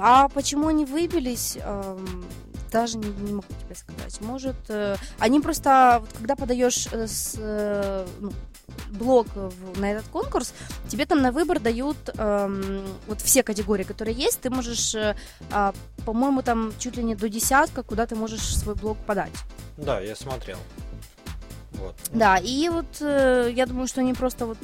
А 0.00 0.28
почему 0.28 0.68
они 0.68 0.84
выбились, 0.84 1.58
эм, 1.60 2.24
даже 2.70 2.98
не, 2.98 3.08
не 3.08 3.32
могу 3.32 3.48
тебе 3.64 3.74
сказать. 3.74 4.20
Может, 4.20 4.54
э, 4.68 4.94
они 5.18 5.40
просто, 5.40 5.98
вот 6.00 6.10
когда 6.18 6.36
подаешь 6.36 6.86
э, 6.92 7.08
с, 7.08 7.34
э, 7.36 8.06
ну, 8.20 8.32
блог 8.92 9.26
в- 9.34 9.80
на 9.80 9.90
этот 9.90 10.06
конкурс, 10.12 10.52
тебе 10.88 11.04
там 11.04 11.20
на 11.20 11.32
выбор 11.32 11.58
дают 11.58 11.96
эм, 12.16 12.84
вот 13.08 13.20
все 13.20 13.42
категории, 13.42 13.82
которые 13.82 14.14
есть. 14.16 14.40
Ты 14.40 14.50
можешь, 14.50 14.94
э, 14.94 15.16
а, 15.50 15.74
по-моему, 16.06 16.42
там 16.42 16.72
чуть 16.78 16.96
ли 16.96 17.02
не 17.02 17.16
до 17.16 17.28
десятка, 17.28 17.82
куда 17.82 18.06
ты 18.06 18.14
можешь 18.14 18.56
свой 18.56 18.76
блог 18.76 18.98
подать. 18.98 19.32
Да, 19.76 19.98
я 20.00 20.14
смотрел. 20.14 20.58
Вот. 21.72 21.96
Да, 22.12 22.36
и 22.38 22.68
вот 22.68 22.86
э, 23.00 23.50
я 23.52 23.66
думаю, 23.66 23.88
что 23.88 24.00
они 24.00 24.14
просто 24.14 24.46
вот 24.46 24.58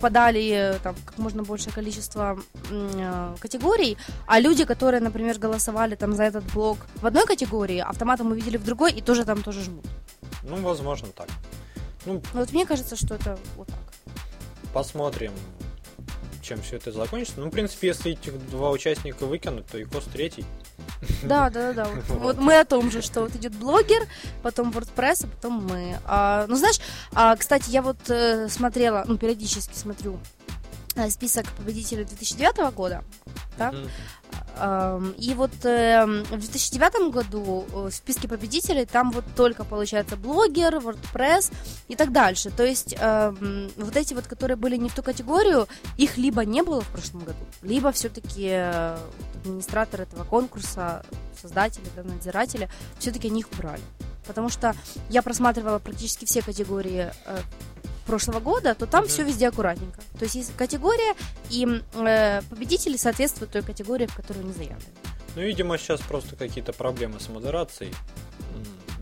подали 0.00 0.50
э, 0.50 0.78
там 0.82 0.94
как 1.04 1.18
можно 1.18 1.42
большее 1.42 1.72
количество 1.72 2.38
э, 2.70 3.34
категорий, 3.40 3.96
а 4.26 4.40
люди, 4.40 4.64
которые, 4.64 5.00
например, 5.00 5.38
голосовали 5.38 5.94
там 5.94 6.14
за 6.14 6.24
этот 6.24 6.44
блог 6.52 6.78
в 6.96 7.06
одной 7.06 7.26
категории, 7.26 7.78
автоматом 7.78 8.30
увидели 8.30 8.56
в 8.56 8.64
другой 8.64 8.92
и 8.92 9.02
тоже 9.02 9.24
там 9.24 9.42
тоже 9.42 9.62
жмут. 9.62 9.84
Ну, 10.42 10.56
возможно, 10.56 11.08
так. 11.08 11.28
Ну, 12.04 12.22
вот 12.34 12.52
мне 12.52 12.66
кажется, 12.66 12.96
что 12.96 13.14
это 13.14 13.38
вот 13.56 13.66
так. 13.66 13.78
посмотрим, 14.72 15.32
чем 16.42 16.62
все 16.62 16.76
это 16.76 16.92
закончится. 16.92 17.40
Ну, 17.40 17.48
в 17.48 17.50
принципе, 17.50 17.88
если 17.88 18.12
этих 18.12 18.38
два 18.50 18.70
участника 18.70 19.26
выкинуть, 19.26 19.66
то 19.66 19.78
и 19.78 19.84
Кос 19.84 20.04
третий. 20.12 20.44
Да, 21.22 21.50
да, 21.50 21.72
да, 21.72 21.84
да. 21.84 21.90
Вот, 22.08 22.18
вот 22.18 22.38
мы 22.38 22.58
о 22.58 22.64
том 22.64 22.90
же, 22.90 23.02
что 23.02 23.22
вот 23.22 23.34
идет 23.36 23.54
блогер, 23.54 24.06
потом 24.42 24.70
WordPress, 24.70 25.24
а 25.24 25.28
потом 25.28 25.66
мы. 25.66 25.98
А, 26.04 26.46
ну, 26.48 26.56
знаешь, 26.56 26.78
а, 27.12 27.36
кстати, 27.36 27.70
я 27.70 27.82
вот 27.82 27.98
э, 28.08 28.48
смотрела, 28.48 29.04
ну, 29.06 29.18
периодически 29.18 29.74
смотрю 29.74 30.18
список 31.10 31.46
победителей 31.52 32.04
2009 32.04 32.74
года. 32.74 33.04
Ам, 34.58 35.14
И 35.18 35.34
вот 35.34 35.52
эм, 35.64 36.24
в 36.24 36.38
2009 36.38 37.12
году 37.12 37.64
э, 37.72 37.88
в 37.88 37.90
списке 37.90 38.26
победителей 38.26 38.86
там 38.86 39.10
вот 39.10 39.24
только 39.36 39.64
получается 39.64 40.16
блогер, 40.16 40.76
WordPress 40.76 41.52
и 41.88 41.96
так 41.96 42.12
дальше. 42.12 42.50
То 42.50 42.64
есть 42.64 42.94
эм, 42.98 43.70
вот 43.76 43.96
эти 43.96 44.14
вот, 44.14 44.26
которые 44.26 44.56
были 44.56 44.76
не 44.76 44.88
в 44.88 44.94
ту 44.94 45.02
категорию, 45.02 45.68
их 45.96 46.16
либо 46.16 46.44
не 46.44 46.62
было 46.62 46.80
в 46.80 46.88
прошлом 46.88 47.20
году, 47.24 47.38
либо 47.62 47.92
все-таки 47.92 48.50
администратор 49.42 50.02
этого 50.02 50.24
конкурса, 50.24 51.04
создатели, 51.40 51.84
да, 51.94 52.02
надзиратели, 52.02 52.68
все-таки 52.98 53.28
они 53.28 53.40
их 53.40 53.50
убрали. 53.52 53.82
Потому 54.26 54.48
что 54.48 54.74
я 55.08 55.22
просматривала 55.22 55.78
практически 55.78 56.24
все 56.24 56.42
категории 56.42 57.10
э, 57.26 57.38
прошлого 58.06 58.40
года, 58.40 58.74
то 58.74 58.86
там 58.86 59.06
все 59.06 59.22
везде 59.24 59.48
аккуратненько. 59.48 60.00
То 60.18 60.24
есть 60.24 60.34
есть 60.36 60.56
категория, 60.56 61.14
и 61.50 61.66
э, 61.94 62.42
победители 62.48 62.96
соответствуют 62.96 63.52
той 63.52 63.62
категории, 63.62 64.06
в 64.06 64.14
которую 64.14 64.44
они 64.44 64.52
заявлены. 64.52 64.82
Ну, 65.34 65.42
видимо, 65.42 65.76
сейчас 65.76 66.00
просто 66.00 66.36
какие-то 66.36 66.72
проблемы 66.72 67.20
с 67.20 67.28
модерацией. 67.28 67.92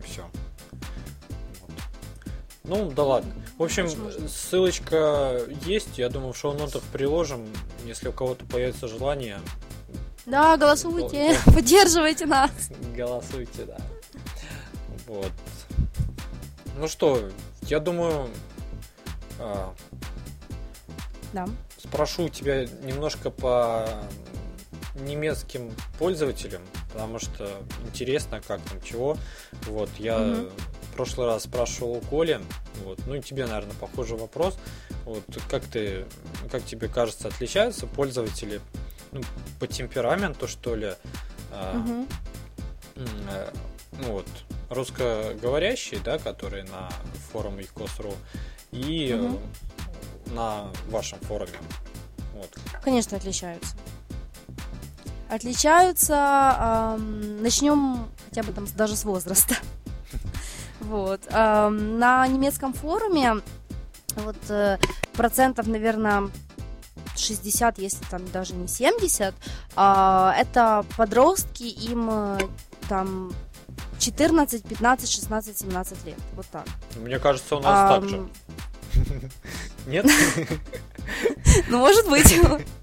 Все. 0.04 0.24
Ну, 2.64 2.90
да 2.90 3.02
ладно. 3.04 3.32
В 3.58 3.62
общем, 3.62 3.84
Возможно. 3.84 4.28
ссылочка 4.28 5.40
есть. 5.66 5.98
Я 5.98 6.08
думаю, 6.08 6.32
в 6.32 6.36
шоу-нотах 6.36 6.82
приложим. 6.92 7.46
Если 7.84 8.08
у 8.08 8.12
кого-то 8.12 8.44
появится 8.46 8.88
желание, 8.88 9.38
Да, 10.26 10.56
голосуйте, 10.56 11.36
Вот. 11.44 11.54
поддерживайте 11.54 12.24
нас. 12.26 12.50
голосуйте, 12.96 13.64
да. 13.66 13.76
Вот. 15.06 15.30
Ну 16.78 16.88
что, 16.88 17.28
я 17.62 17.78
думаю, 17.78 18.28
Да. 21.32 21.48
спрошу 21.78 22.28
тебя 22.28 22.66
немножко 22.84 23.30
по 23.30 23.88
немецким 24.94 25.72
пользователям, 25.98 26.62
потому 26.92 27.18
что 27.18 27.50
интересно, 27.86 28.40
как 28.46 28.60
там, 28.62 28.80
чего. 28.82 29.16
Вот, 29.66 29.90
я 29.98 30.18
Мгм. 30.18 30.50
в 30.50 30.94
прошлый 30.94 31.26
раз 31.26 31.44
спрашивал 31.44 31.94
у 31.96 32.00
Коли, 32.00 32.40
вот, 32.84 33.00
ну 33.06 33.16
и 33.16 33.20
тебе, 33.20 33.46
наверное, 33.46 33.74
похожий 33.74 34.16
вопрос. 34.16 34.56
Вот, 35.04 35.24
как 35.50 35.64
ты, 35.64 36.06
как 36.50 36.64
тебе 36.64 36.88
кажется, 36.88 37.28
отличаются 37.28 37.86
пользователи 37.86 38.60
ну, 39.10 39.20
по 39.58 39.66
темпераменту, 39.66 40.46
что 40.46 40.76
ли? 40.76 40.94
а, 41.50 42.04
э, 42.96 43.50
ну 43.98 44.12
вот, 44.12 44.26
русскоговорящие, 44.70 46.00
да, 46.04 46.18
которые 46.18 46.64
на 46.64 46.88
форуме 47.32 47.62
Якос.ру 47.62 48.14
и 48.74 49.10
э, 49.12 49.16
Мгм. 49.16 49.38
на 50.34 50.64
вашем 50.88 51.18
форуме. 51.20 51.52
Вот. 52.34 52.50
Конечно, 52.82 53.16
отличаются. 53.16 53.74
Отличаются. 55.30 56.16
ам, 56.58 57.42
начнем 57.42 58.08
хотя 58.28 58.42
бы 58.42 58.52
там 58.52 58.66
даже 58.76 58.96
с 58.96 59.04
возраста. 59.04 59.54
Вот. 60.80 61.22
ам, 61.32 61.98
на 61.98 62.26
немецком 62.26 62.74
форуме 62.74 63.36
вот 64.16 64.36
э, 64.50 64.76
процентов, 65.14 65.66
наверное, 65.66 66.30
60, 67.16 67.78
если 67.78 68.04
там 68.10 68.20
даже 68.32 68.54
не 68.54 68.68
70, 68.68 69.34
а, 69.76 70.34
это 70.36 70.84
подростки, 70.96 71.62
им 71.62 72.08
э, 72.10 72.38
там 72.88 73.32
14, 73.98 74.64
15, 74.64 75.10
16, 75.10 75.58
17 75.58 76.06
лет. 76.06 76.18
Вот 76.34 76.46
так. 76.46 76.66
Мне 76.96 77.18
кажется, 77.18 77.56
у 77.56 77.60
нас 77.60 77.90
так 77.90 78.08
же. 78.08 78.26
Нет? 79.86 80.06
Ну, 81.68 81.78
может 81.78 82.08
быть. 82.08 82.34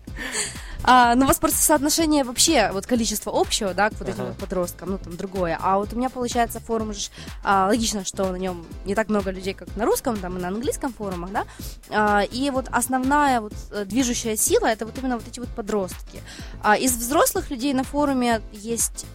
А, 0.84 1.14
ну, 1.16 1.26
у 1.26 1.28
вас 1.28 1.38
просто 1.38 1.60
соотношение 1.60 2.24
вообще, 2.24 2.72
вот 2.74 2.88
количество 2.88 3.32
общего, 3.40 3.74
да, 3.74 3.90
к 3.90 3.94
вот 4.00 4.10
этим 4.10 4.26
вот 4.26 4.38
подросткам, 4.38 4.92
ну, 4.92 4.98
там, 4.98 5.16
другое. 5.16 5.58
А 5.62 5.78
вот 5.78 5.94
у 5.94 5.96
меня, 5.96 6.10
получается, 6.10 6.60
форум 6.60 6.94
же, 6.94 7.10
а, 7.44 7.68
логично, 7.68 8.04
что 8.04 8.32
на 8.32 8.38
нем 8.38 8.66
не 8.86 8.96
так 8.96 9.10
много 9.10 9.30
людей, 9.30 9.54
как 9.54 9.76
на 9.76 9.86
русском, 9.86 10.18
там, 10.18 10.38
и 10.38 10.42
на 10.42 10.48
английском 10.48 10.92
форумах, 10.92 11.32
да, 11.32 11.46
а, 11.92 12.22
и 12.24 12.50
вот 12.50 12.68
основная 12.72 13.42
вот 13.42 13.54
э, 13.72 13.86
движущая 13.86 14.36
сила, 14.36 14.66
это 14.66 14.86
вот 14.86 14.98
именно 14.98 15.18
вот 15.18 15.28
эти 15.28 15.40
вот 15.40 15.50
подростки. 15.50 16.24
А, 16.64 16.76
из 16.76 16.96
взрослых 16.96 17.52
людей 17.52 17.74
на 17.74 17.84
форуме 17.84 18.42
есть 18.52 19.06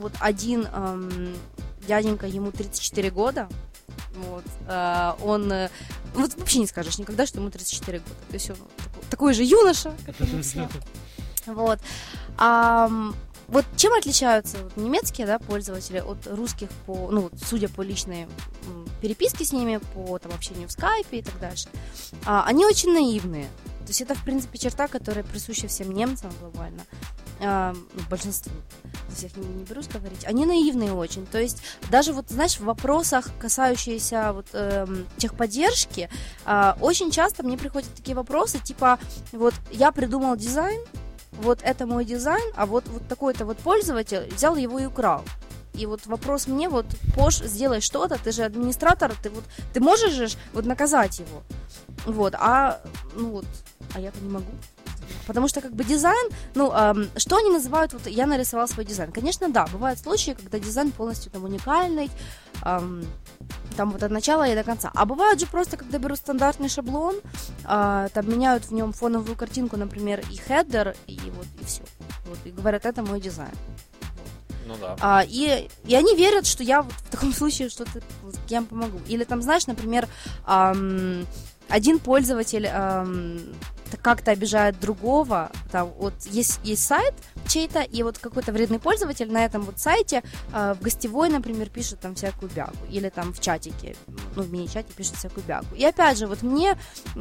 вот 0.00 0.12
один 0.20 0.66
эм, 0.66 1.34
дяденька, 1.86 2.26
ему 2.26 2.52
34 2.52 3.10
года, 3.10 3.48
вот, 4.14 4.44
э, 4.66 5.12
он, 5.22 5.52
э, 5.52 5.68
вот 6.14 6.34
вообще 6.36 6.58
не 6.58 6.66
скажешь 6.66 6.98
никогда, 6.98 7.26
что 7.26 7.38
ему 7.38 7.50
34 7.50 7.98
года, 7.98 8.14
то 8.28 8.34
есть 8.34 8.50
он 8.50 8.56
такой, 8.56 9.02
такой 9.10 9.34
же 9.34 9.44
юноша, 9.44 9.94
как 10.06 10.20
и 10.20 10.42
все. 10.42 10.68
Вот. 11.46 11.78
А, 12.36 12.90
вот 13.48 13.64
чем 13.76 13.94
отличаются 13.94 14.58
вот, 14.62 14.76
немецкие 14.76 15.26
да, 15.26 15.38
пользователи 15.38 15.98
от 15.98 16.26
русских, 16.28 16.68
по, 16.86 17.10
ну, 17.10 17.30
судя 17.44 17.68
по 17.68 17.82
личной 17.82 18.28
переписке 19.00 19.44
с 19.44 19.52
ними, 19.52 19.80
по 19.94 20.18
там, 20.18 20.32
общению 20.32 20.68
в 20.68 20.72
скайпе 20.72 21.18
и 21.18 21.22
так 21.22 21.38
дальше? 21.40 21.68
А, 22.24 22.44
они 22.44 22.64
очень 22.64 22.92
наивные. 22.92 23.46
То 23.80 23.88
есть 23.88 24.02
это, 24.02 24.14
в 24.14 24.22
принципе, 24.22 24.58
черта, 24.58 24.86
которая 24.86 25.24
присуща 25.24 25.66
всем 25.66 25.90
немцам 25.92 26.30
глобально. 26.40 26.82
А, 27.42 27.74
большинству, 28.10 28.52
за 29.08 29.16
всех 29.16 29.36
не, 29.36 29.46
не 29.46 29.64
берусь 29.64 29.88
говорить, 29.88 30.26
они 30.26 30.44
наивные 30.44 30.92
очень. 30.92 31.26
То 31.26 31.40
есть 31.40 31.62
даже 31.90 32.12
вот, 32.12 32.28
знаешь, 32.28 32.56
в 32.56 32.64
вопросах, 32.64 33.30
касающиеся 33.38 34.32
вот 34.32 34.46
эм, 34.52 35.06
техподдержки, 35.16 36.10
э, 36.44 36.74
очень 36.80 37.10
часто 37.10 37.42
мне 37.42 37.56
приходят 37.56 37.88
такие 37.94 38.14
вопросы, 38.14 38.58
типа, 38.58 38.98
вот 39.32 39.54
я 39.70 39.90
придумал 39.90 40.36
дизайн, 40.36 40.80
вот 41.32 41.60
это 41.62 41.86
мой 41.86 42.04
дизайн, 42.04 42.52
а 42.56 42.66
вот, 42.66 42.86
вот 42.88 43.08
такой-то 43.08 43.46
вот 43.46 43.56
пользователь 43.58 44.28
взял 44.34 44.56
его 44.56 44.78
и 44.78 44.84
украл. 44.84 45.24
И 45.72 45.86
вот 45.86 46.06
вопрос 46.06 46.46
мне, 46.46 46.68
вот, 46.68 46.84
Пош, 47.14 47.36
сделай 47.36 47.80
что-то, 47.80 48.18
ты 48.22 48.32
же 48.32 48.42
администратор, 48.42 49.14
ты 49.22 49.30
вот, 49.30 49.44
ты 49.72 49.80
можешь 49.80 50.12
же 50.12 50.28
вот 50.52 50.66
наказать 50.66 51.20
его. 51.20 51.42
Вот, 52.04 52.34
а, 52.38 52.80
ну 53.14 53.30
вот, 53.30 53.46
а 53.94 54.00
я-то 54.00 54.20
не 54.20 54.28
могу. 54.28 54.50
Потому 55.30 55.46
что 55.46 55.60
как 55.60 55.72
бы 55.76 55.84
дизайн, 55.84 56.28
ну, 56.56 56.72
эм, 56.72 57.08
что 57.16 57.36
они 57.36 57.50
называют, 57.50 57.92
вот 57.92 58.04
я 58.08 58.26
нарисовал 58.26 58.66
свой 58.66 58.84
дизайн. 58.84 59.12
Конечно, 59.12 59.48
да, 59.48 59.64
бывают 59.72 60.00
случаи, 60.00 60.32
когда 60.32 60.58
дизайн 60.58 60.90
полностью 60.90 61.30
там 61.30 61.44
уникальный, 61.44 62.10
эм, 62.64 63.04
там 63.76 63.92
вот 63.92 64.02
от 64.02 64.10
начала 64.10 64.48
и 64.48 64.56
до 64.56 64.64
конца. 64.64 64.90
А 64.92 65.04
бывают 65.04 65.38
же 65.38 65.46
просто, 65.46 65.76
когда 65.76 65.98
берут 65.98 66.18
стандартный 66.18 66.68
шаблон, 66.68 67.14
э, 67.64 68.08
там 68.12 68.28
меняют 68.28 68.64
в 68.64 68.72
нем 68.72 68.92
фоновую 68.92 69.36
картинку, 69.36 69.76
например, 69.76 70.20
и 70.32 70.36
header, 70.36 70.96
и 71.06 71.20
вот, 71.36 71.46
и 71.60 71.64
все. 71.64 71.82
Вот, 72.26 72.38
и 72.44 72.50
говорят, 72.50 72.84
это 72.84 73.04
мой 73.04 73.20
дизайн. 73.20 73.54
Ну 74.66 74.74
да. 74.80 74.96
А, 75.00 75.24
и, 75.24 75.68
и 75.84 75.94
они 75.94 76.16
верят, 76.16 76.44
что 76.44 76.64
я 76.64 76.82
вот 76.82 76.92
в 76.92 77.08
таком 77.08 77.32
случае 77.40 77.68
что-то 77.68 78.00
вот, 78.24 78.34
я 78.48 78.58
им 78.58 78.66
помогу. 78.66 78.98
Или 79.06 79.22
там, 79.22 79.42
знаешь, 79.42 79.68
например, 79.68 80.08
эм, 80.48 81.24
один 81.68 82.00
пользователь 82.00 82.66
эм, 82.66 83.54
как-то 83.96 84.30
обижает 84.30 84.78
другого, 84.80 85.50
там 85.70 85.90
вот 85.98 86.14
есть, 86.26 86.60
есть 86.62 86.86
сайт 86.86 87.14
чей-то, 87.46 87.80
и 87.80 88.02
вот 88.02 88.18
какой-то 88.18 88.52
вредный 88.52 88.78
пользователь 88.78 89.30
на 89.30 89.44
этом 89.44 89.62
вот 89.62 89.78
сайте 89.78 90.22
э, 90.52 90.74
в 90.78 90.82
гостевой, 90.82 91.28
например, 91.28 91.68
пишет 91.68 92.00
там 92.00 92.14
всякую 92.14 92.50
бяку, 92.50 92.76
или 92.90 93.08
там 93.08 93.32
в 93.32 93.40
чатике, 93.40 93.96
ну, 94.36 94.42
в 94.42 94.52
мини-чате 94.52 94.92
пишет 94.96 95.16
всякую 95.16 95.44
бягу. 95.44 95.66
И 95.76 95.84
опять 95.84 96.18
же, 96.18 96.26
вот 96.26 96.42
мне 96.42 96.76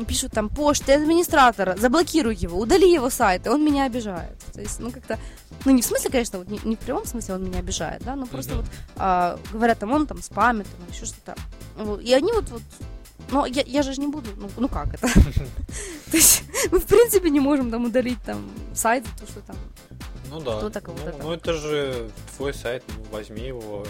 пишут 0.07 0.34
там, 0.34 0.49
Пош, 0.49 0.80
ты 0.80 0.93
администратор, 0.93 1.78
заблокируй 1.78 2.36
его, 2.36 2.59
удали 2.59 2.91
его 2.91 3.09
сайт, 3.09 3.47
и 3.47 3.49
он 3.49 3.63
меня 3.63 3.86
обижает. 3.86 4.38
То 4.53 4.61
есть, 4.61 4.80
ну, 4.80 4.91
как-то, 4.91 5.17
ну, 5.65 5.72
не 5.72 5.82
в 5.82 5.86
смысле, 5.86 6.11
конечно, 6.11 6.39
вот 6.39 6.49
не, 6.49 6.59
не 6.63 6.76
в 6.76 6.80
прямом 6.80 7.05
смысле 7.05 7.36
он 7.36 7.43
меня 7.43 7.59
обижает, 7.59 8.03
да, 8.03 8.15
но 8.15 8.26
просто 8.26 8.53
mm-hmm. 8.53 8.57
вот 8.57 8.65
э, 8.97 9.38
говорят, 9.53 9.80
там, 9.80 9.91
он 9.91 10.07
там 10.07 10.22
спамит, 10.22 10.67
там, 10.67 10.88
еще 10.91 11.05
что-то. 11.05 11.36
И 12.01 12.13
они 12.13 12.32
вот, 12.34 12.49
вот 12.49 12.61
но 13.32 13.45
я, 13.45 13.63
я 13.63 13.84
же 13.84 13.99
не 13.99 14.07
буду, 14.07 14.30
ну, 14.38 14.49
ну 14.57 14.67
как 14.67 14.93
это? 14.93 15.07
То 16.11 16.17
есть 16.17 16.43
мы 16.72 16.80
в 16.80 16.86
принципе 16.86 17.30
не 17.30 17.39
можем 17.39 17.72
там 17.72 17.86
удалить 17.86 18.22
там 18.24 18.49
сайт, 18.74 19.05
то 19.20 19.28
что 19.28 19.41
там 19.41 19.55
ну 20.30 20.39
да. 20.41 20.57
Кто 20.57 20.70
такого 20.70 20.97
ну, 20.97 21.24
ну 21.24 21.34
это 21.34 21.53
же 21.53 22.11
твой 22.38 22.53
сайт, 22.53 22.84
ну, 22.88 23.03
возьми 23.11 23.47
его, 23.47 23.86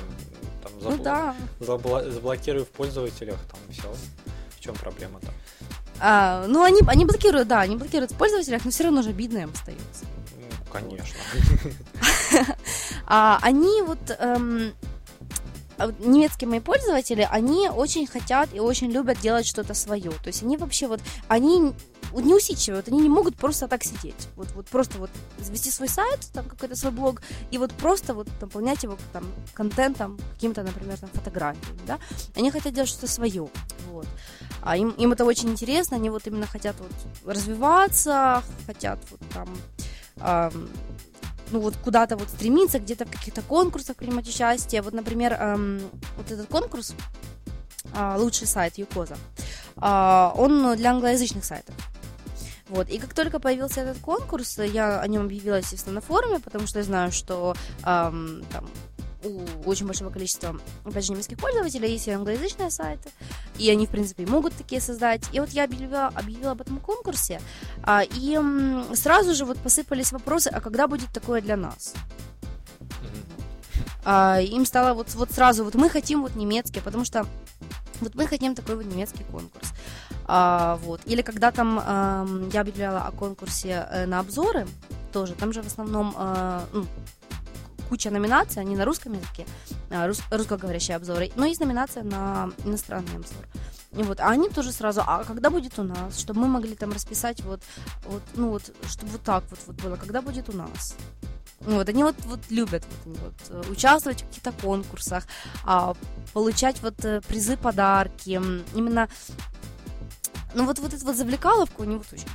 там 0.63 0.71
забл... 0.79 0.97
ну, 0.97 1.03
да. 1.03 1.35
забл... 1.59 2.09
заблокируй 2.09 2.63
в 2.63 2.69
пользователях, 2.69 3.37
там 3.51 3.59
все. 3.69 3.93
В 4.55 4.61
чем 4.61 4.75
проблема-то? 4.75 5.27
А, 5.99 6.45
ну, 6.47 6.63
они, 6.63 6.81
они 6.87 7.05
блокируют, 7.05 7.47
да, 7.47 7.61
они 7.61 7.75
блокируют 7.75 8.11
в 8.11 8.15
пользователях, 8.15 8.63
но 8.63 8.71
все 8.71 8.85
равно 8.85 9.01
же 9.01 9.09
обидно 9.09 9.39
им 9.39 9.51
остается. 9.53 10.05
Ну, 10.37 10.71
конечно. 10.71 11.17
а, 13.05 13.39
они 13.41 13.81
вот 13.81 13.99
эм, 14.17 14.73
немецкие 15.99 16.49
мои 16.49 16.59
пользователи, 16.59 17.27
они 17.29 17.69
очень 17.69 18.07
хотят 18.07 18.53
и 18.53 18.59
очень 18.59 18.91
любят 18.91 19.19
делать 19.19 19.45
что-то 19.45 19.73
свое. 19.73 20.11
То 20.11 20.27
есть 20.27 20.43
они 20.43 20.57
вообще 20.57 20.87
вот, 20.87 21.01
они 21.27 21.73
не 22.13 22.33
усидчивые, 22.33 22.83
они 22.87 23.01
не 23.01 23.09
могут 23.09 23.35
просто 23.35 23.67
так 23.67 23.83
сидеть. 23.83 24.27
Вот, 24.35 24.51
вот 24.55 24.67
просто 24.67 24.97
вот 24.97 25.09
завести 25.39 25.71
свой 25.71 25.87
сайт, 25.87 26.27
там 26.33 26.45
какой-то 26.45 26.75
свой 26.75 26.91
блог, 26.91 27.21
и 27.51 27.57
вот 27.57 27.71
просто 27.73 28.13
вот 28.13 28.27
наполнять 28.41 28.83
его 28.83 28.97
там 29.13 29.25
контентом, 29.53 30.19
каким-то, 30.33 30.63
например, 30.63 30.97
там 30.97 31.09
фотографиями, 31.13 31.79
да. 31.85 31.99
Они 32.35 32.51
хотят 32.51 32.73
делать 32.73 32.89
что-то 32.89 33.07
свое, 33.07 33.47
вот. 33.91 34.07
А 34.61 34.75
им, 34.75 34.89
им 34.91 35.11
это 35.13 35.23
очень 35.23 35.49
интересно, 35.49 35.97
они 35.97 36.09
вот 36.09 36.27
именно 36.27 36.47
хотят 36.47 36.75
вот 36.79 36.91
развиваться, 37.25 38.43
хотят 38.65 38.99
вот 39.11 39.21
там 39.33 39.47
ну 41.51 41.59
вот 41.59 41.75
куда-то 41.77 42.17
вот 42.17 42.29
стремиться, 42.29 42.79
где-то 42.79 43.05
в 43.05 43.11
каких-то 43.11 43.41
конкурсах 43.41 43.95
принимать 43.95 44.27
участие. 44.27 44.81
Вот, 44.81 44.93
например, 44.93 45.33
эм, 45.33 45.81
вот 46.17 46.31
этот 46.31 46.47
конкурс 46.47 46.93
э, 47.93 48.15
лучший 48.17 48.47
сайт 48.47 48.77
Юкоза, 48.77 49.17
э, 49.77 50.31
он 50.35 50.75
для 50.75 50.91
англоязычных 50.91 51.45
сайтов. 51.45 51.75
Вот. 52.69 52.87
И 52.89 52.99
как 52.99 53.13
только 53.13 53.39
появился 53.39 53.81
этот 53.81 53.97
конкурс, 53.99 54.59
я 54.59 54.99
о 54.99 55.07
нем 55.07 55.23
объявила, 55.23 55.55
естественно, 55.55 55.95
на 55.95 56.01
форуме, 56.01 56.39
потому 56.39 56.67
что 56.67 56.79
я 56.79 56.85
знаю, 56.85 57.11
что 57.11 57.55
эм, 57.83 58.43
там, 58.51 58.69
у 59.23 59.69
очень 59.69 59.85
большого 59.85 60.09
количества, 60.09 60.59
опять 60.85 61.05
же, 61.05 61.13
немецких 61.13 61.37
пользователей 61.37 61.91
есть 61.91 62.07
и 62.07 62.11
англоязычные 62.11 62.71
сайты, 62.71 63.09
и 63.57 63.69
они, 63.69 63.85
в 63.85 63.89
принципе, 63.89 64.25
могут 64.25 64.53
такие 64.53 64.81
создать. 64.81 65.23
И 65.33 65.39
вот 65.39 65.49
я 65.49 65.65
объявила, 65.65 66.07
объявила 66.07 66.51
об 66.51 66.61
этом 66.61 66.79
конкурсе, 66.79 67.41
а, 67.83 68.03
и 68.03 68.39
сразу 68.95 69.33
же 69.33 69.45
вот 69.45 69.57
посыпались 69.57 70.11
вопросы, 70.11 70.47
а 70.47 70.61
когда 70.61 70.87
будет 70.87 71.11
такое 71.13 71.41
для 71.41 71.57
нас? 71.57 71.93
А, 74.05 74.39
им 74.39 74.65
стало 74.65 74.93
вот, 74.93 75.13
вот 75.15 75.31
сразу, 75.31 75.63
вот 75.63 75.75
мы 75.75 75.89
хотим 75.89 76.21
вот 76.21 76.35
немецкий, 76.35 76.79
потому 76.79 77.05
что 77.05 77.25
вот 78.01 78.15
мы 78.15 78.27
хотим 78.27 78.55
такой 78.55 78.75
вот 78.75 78.85
немецкий 78.85 79.23
конкурс. 79.23 79.73
А, 80.25 80.79
вот. 80.83 81.01
Или 81.05 81.21
когда 81.21 81.51
там 81.51 81.79
а, 81.83 82.25
я 82.53 82.61
объявляла 82.61 83.01
о 83.01 83.11
конкурсе 83.11 83.87
э, 83.89 84.05
на 84.05 84.19
обзоры, 84.19 84.67
тоже, 85.11 85.33
там 85.33 85.51
же 85.51 85.61
в 85.61 85.67
основном 85.67 86.13
э, 86.15 86.61
ну, 86.71 86.85
куча 87.89 88.11
номинаций, 88.11 88.61
они 88.61 88.75
на 88.75 88.85
русском 88.85 89.13
языке, 89.13 89.45
а, 89.89 90.07
рус, 90.07 90.21
русскоговорящие 90.31 90.95
обзоры, 90.95 91.31
но 91.35 91.45
есть 91.45 91.59
номинация 91.59 92.03
на 92.03 92.51
иностранный 92.63 93.15
обзор. 93.15 93.45
И 93.91 94.03
вот, 94.03 94.19
а 94.19 94.29
они 94.29 94.49
тоже 94.49 94.71
сразу, 94.71 95.01
а 95.05 95.23
когда 95.23 95.49
будет 95.49 95.79
у 95.79 95.83
нас, 95.83 96.19
чтобы 96.19 96.41
мы 96.41 96.47
могли 96.47 96.75
там 96.75 96.91
расписать 96.91 97.41
вот, 97.41 97.61
вот 98.05 98.21
ну 98.35 98.49
вот, 98.49 98.71
чтобы 98.87 99.13
вот 99.13 99.23
так 99.23 99.43
вот, 99.49 99.59
вот 99.65 99.75
было, 99.81 99.95
когда 99.95 100.21
будет 100.21 100.47
у 100.49 100.55
нас. 100.55 100.95
Вот, 101.61 101.89
они 101.89 102.03
вот, 102.03 102.15
вот 102.25 102.39
любят 102.49 102.85
вот, 103.05 103.17
вот, 103.17 103.33
э, 103.49 103.71
участвовать 103.71 104.21
в 104.21 104.27
каких-то 104.27 104.53
конкурсах, 104.53 105.25
а, 105.65 105.93
получать 106.33 106.81
вот 106.81 107.03
э, 107.03 107.19
призы, 107.27 107.57
подарки. 107.57 108.29
Именно, 108.73 109.09
ну 110.53 110.65
вот, 110.65 110.79
вот 110.79 110.93
эту 110.93 111.05
вот 111.05 111.15
завлекаловку 111.17 111.83
они 111.83 111.97
вот 111.97 112.07
очень 112.13 112.27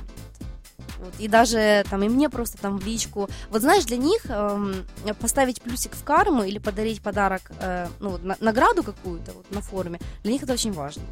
вот, 1.05 1.13
и 1.19 1.27
даже 1.27 1.83
там 1.89 2.03
и 2.03 2.09
мне 2.09 2.29
просто 2.29 2.57
там 2.57 2.77
в 2.77 2.85
личку. 2.85 3.29
Вот 3.49 3.61
знаешь, 3.61 3.85
для 3.85 3.97
них 3.97 4.25
эм, 4.27 4.85
поставить 5.19 5.61
плюсик 5.61 5.93
в 5.93 6.03
карму 6.03 6.43
или 6.43 6.59
подарить 6.59 7.01
подарок, 7.01 7.51
э, 7.59 7.87
ну 7.99 8.09
вот 8.09 8.23
на, 8.23 8.37
награду 8.39 8.83
какую-то 8.83 9.33
вот 9.33 9.49
на 9.51 9.61
форуме, 9.61 9.99
для 10.23 10.31
них 10.33 10.43
это 10.43 10.53
очень 10.53 10.73
важно. 10.73 11.03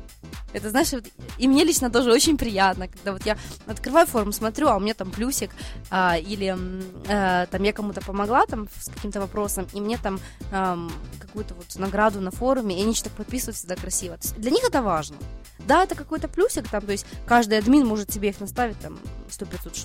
Это, 0.54 0.70
знаешь, 0.70 0.92
вот, 0.92 1.06
и 1.40 1.48
мне 1.48 1.64
лично 1.64 1.90
тоже 1.90 2.12
очень 2.12 2.38
приятно, 2.38 2.88
когда 2.88 3.14
вот 3.14 3.26
я 3.26 3.38
открываю 3.66 4.06
форум, 4.06 4.32
смотрю, 4.32 4.68
а 4.68 4.78
у 4.78 4.80
меня 4.80 4.94
там 4.94 5.12
плюсик, 5.12 5.50
а, 5.90 6.18
или 6.18 6.56
а, 7.10 7.48
там 7.48 7.64
я 7.64 7.74
кому-то 7.74 8.02
помогла 8.02 8.46
там 8.46 8.68
с 8.80 8.90
каким-то 8.90 9.20
вопросом, 9.20 9.68
и 9.74 9.82
мне 9.82 9.98
там 9.98 10.20
а, 10.52 10.78
какую-то 11.20 11.56
вот 11.56 11.76
награду 11.76 12.22
на 12.22 12.30
форуме, 12.32 12.80
и 12.80 12.84
они 12.84 12.94
что-то 12.94 13.16
подписывают 13.16 13.58
всегда 13.58 13.76
красиво. 13.76 14.18
То 14.18 14.28
есть 14.28 14.36
для 14.38 14.52
них 14.52 14.64
это 14.64 14.82
важно. 14.84 15.18
Да, 15.60 15.84
это 15.84 15.96
какой-то 15.96 16.28
плюсик, 16.28 16.68
там, 16.70 16.86
то 16.86 16.92
есть 16.92 17.06
каждый 17.26 17.58
админ 17.58 17.86
может 17.86 18.12
себе 18.12 18.30
их 18.30 18.40
наставить, 18.40 18.80
там, 18.80 19.00
100-500 19.30 19.76
штук. 19.76 19.83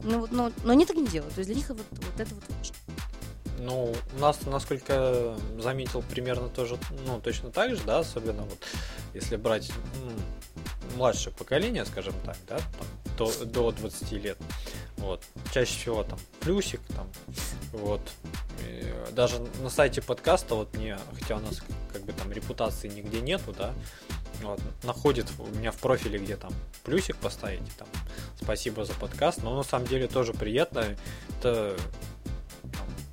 Но, 0.00 0.26
но, 0.30 0.52
но 0.64 0.72
они 0.72 0.86
так 0.86 0.96
не 0.96 1.06
делают, 1.06 1.34
то 1.34 1.40
есть 1.40 1.48
для 1.48 1.56
них 1.56 1.68
вот, 1.68 1.78
вот 1.90 2.20
это 2.20 2.34
вот 2.34 2.44
важно. 2.48 2.76
Ну, 3.58 3.94
у 4.16 4.18
нас, 4.18 4.40
насколько 4.46 5.36
заметил, 5.58 6.02
примерно 6.02 6.48
тоже, 6.48 6.78
ну, 7.06 7.20
точно 7.20 7.50
так 7.50 7.74
же, 7.74 7.82
да, 7.84 8.00
особенно 8.00 8.42
вот, 8.42 8.58
если 9.14 9.36
брать 9.36 9.70
ну, 10.02 10.96
младшее 10.96 11.34
поколение, 11.34 11.84
скажем 11.84 12.14
так, 12.24 12.36
да, 12.48 12.58
там, 12.58 13.16
до, 13.16 13.44
до 13.44 13.70
20 13.70 14.12
лет, 14.12 14.38
вот, 14.96 15.22
чаще 15.52 15.78
всего 15.78 16.02
там 16.02 16.18
плюсик, 16.40 16.80
там, 16.96 17.08
вот, 17.72 18.00
и 18.60 18.92
даже 19.12 19.40
на 19.62 19.70
сайте 19.70 20.02
подкаста, 20.02 20.54
вот 20.54 20.74
мне, 20.76 20.98
хотя 21.18 21.36
у 21.36 21.40
нас 21.40 21.62
как 21.92 22.02
бы 22.02 22.12
там 22.12 22.32
репутации 22.32 22.88
нигде 22.88 23.20
нету, 23.20 23.54
да, 23.56 23.72
вот, 24.42 24.60
находит 24.82 25.26
у 25.38 25.46
меня 25.56 25.70
в 25.70 25.76
профиле, 25.76 26.18
где 26.18 26.36
там 26.36 26.52
плюсик 26.82 27.16
поставите, 27.16 27.70
там, 27.78 27.88
спасибо 28.40 28.84
за 28.84 28.94
подкаст, 28.94 29.42
но 29.42 29.56
на 29.56 29.62
самом 29.62 29.86
деле 29.86 30.08
тоже 30.08 30.32
приятно, 30.32 30.96
это 31.38 31.76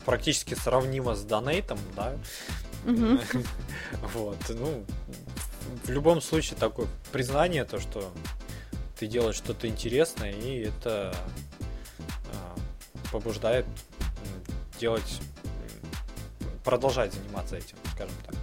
практически 0.05 0.53
сравнимо 0.53 1.15
с 1.15 1.23
донейтом, 1.23 1.79
да, 1.95 2.15
вот, 4.13 4.37
ну, 4.49 4.83
в 5.83 5.89
любом 5.89 6.21
случае 6.21 6.57
такое 6.59 6.87
признание, 7.11 7.65
то, 7.65 7.79
что 7.79 8.11
ты 8.97 9.07
делаешь 9.07 9.35
что-то 9.35 9.67
интересное, 9.67 10.31
и 10.31 10.59
это 10.59 11.15
а, 12.33 12.55
побуждает 13.11 13.65
делать, 14.79 15.21
продолжать 16.63 17.13
заниматься 17.13 17.57
этим, 17.57 17.77
скажем 17.93 18.15
так. 18.25 18.35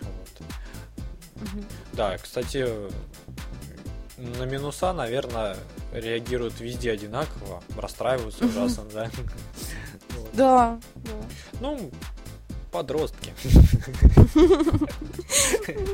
Вот. 0.00 1.62
Да, 1.92 2.18
кстати, 2.18 2.68
на 4.16 4.44
минуса, 4.44 4.92
наверное, 4.92 5.56
реагируют 5.92 6.60
везде 6.60 6.92
одинаково, 6.92 7.62
расстраиваются 7.76 8.44
ужасно, 8.46 8.84
да. 8.92 9.10
Да, 10.34 10.78
да. 10.96 11.10
Ну, 11.60 11.90
подростки. 12.72 13.32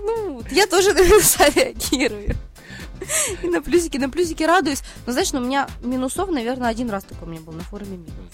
Ну, 0.04 0.42
я 0.50 0.66
тоже 0.66 0.92
на 0.94 1.02
минуса 1.02 1.48
реагирую. 1.54 2.36
И 3.42 3.48
на 3.48 3.60
плюсики, 3.60 3.98
на 3.98 4.08
плюсики 4.08 4.42
радуюсь. 4.42 4.82
Но 5.06 5.12
знаешь, 5.12 5.32
ну, 5.32 5.40
у 5.40 5.44
меня 5.44 5.68
минусов, 5.82 6.30
наверное, 6.30 6.68
один 6.68 6.90
раз 6.90 7.04
такой 7.04 7.28
у 7.28 7.30
меня 7.30 7.40
был 7.40 7.52
на 7.52 7.62
форуме 7.62 7.96
минус. 7.96 8.32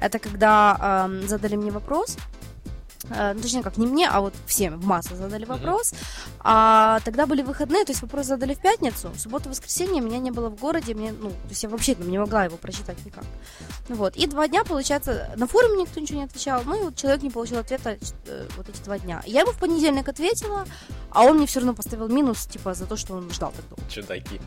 Это 0.00 0.18
когда 0.18 1.08
э, 1.08 1.26
задали 1.26 1.56
мне 1.56 1.70
вопрос, 1.70 2.16
э, 3.10 3.32
ну, 3.34 3.40
точнее 3.40 3.62
как, 3.62 3.76
не 3.76 3.86
мне, 3.86 4.08
а 4.08 4.20
вот 4.20 4.34
всем 4.46 4.78
в 4.78 4.86
массу 4.86 5.16
задали 5.16 5.44
вопрос. 5.44 5.92
Mm-hmm. 5.92 6.30
А 6.40 7.00
тогда 7.04 7.26
были 7.26 7.42
выходные, 7.42 7.84
то 7.84 7.92
есть 7.92 8.02
вопрос 8.02 8.26
задали 8.26 8.54
в 8.54 8.60
пятницу, 8.60 9.10
в 9.10 9.18
субботу-воскресенье 9.18 10.00
меня 10.00 10.18
не 10.18 10.30
было 10.30 10.48
в 10.48 10.58
городе, 10.58 10.94
мне, 10.94 11.12
ну, 11.12 11.30
то 11.30 11.48
есть 11.48 11.62
я 11.62 11.68
вообще 11.68 11.94
не 11.94 12.18
могла 12.18 12.44
его 12.44 12.56
прочитать 12.56 13.04
никак. 13.04 13.24
Вот, 13.88 14.16
и 14.16 14.26
два 14.26 14.48
дня, 14.48 14.64
получается, 14.64 15.32
на 15.36 15.46
форуме 15.46 15.82
никто 15.82 16.00
ничего 16.00 16.18
не 16.18 16.24
отвечал, 16.24 16.62
ну, 16.64 16.80
и 16.80 16.84
вот 16.84 16.96
человек 16.96 17.22
не 17.22 17.30
получил 17.30 17.58
ответа 17.58 17.98
э, 18.26 18.48
вот 18.56 18.68
эти 18.68 18.80
два 18.82 18.98
дня. 18.98 19.22
Я 19.26 19.40
ему 19.40 19.52
в 19.52 19.58
понедельник 19.58 20.08
ответила, 20.08 20.64
а 21.10 21.22
он 21.22 21.36
мне 21.36 21.46
все 21.46 21.60
равно 21.60 21.74
поставил 21.74 22.08
минус, 22.08 22.46
типа, 22.46 22.74
за 22.74 22.86
то, 22.86 22.96
что 22.96 23.14
он 23.14 23.30
ждал 23.30 23.52
так 23.52 23.68
долго. 23.68 23.90
Чудаки. 23.90 24.40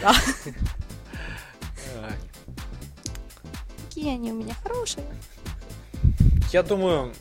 Да. 0.00 0.14
Какие 3.88 4.14
они 4.14 4.32
у 4.32 4.36
меня 4.36 4.54
хорошие. 4.62 5.04
Я 6.52 6.62
думаю, 6.62 7.12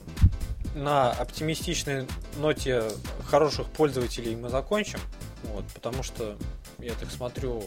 на 0.75 1.11
оптимистичной 1.11 2.07
ноте 2.37 2.83
хороших 3.25 3.67
пользователей 3.67 4.35
мы 4.35 4.49
закончим. 4.49 4.99
Вот, 5.43 5.65
потому 5.73 6.03
что, 6.03 6.37
я 6.79 6.93
так 6.93 7.09
смотрю, 7.09 7.63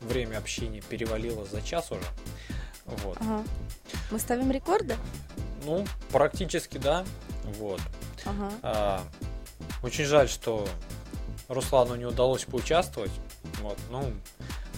время 0.00 0.38
общения 0.38 0.80
перевалило 0.80 1.44
за 1.44 1.62
час 1.62 1.90
уже. 1.90 2.04
Вот. 2.86 3.16
Ага. 3.20 3.42
Мы 4.10 4.18
ставим 4.18 4.50
рекорды? 4.50 4.96
Ну, 5.64 5.86
практически 6.12 6.78
да. 6.78 7.04
Вот. 7.58 7.80
Ага. 8.24 8.52
А, 8.62 9.02
очень 9.82 10.04
жаль, 10.04 10.28
что 10.28 10.68
Руслану 11.48 11.96
не 11.96 12.04
удалось 12.04 12.44
поучаствовать. 12.44 13.12
Вот, 13.62 13.78
ну, 13.90 14.12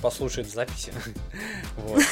послушает 0.03 0.51
записи. 0.51 0.93
Вот. 1.77 2.03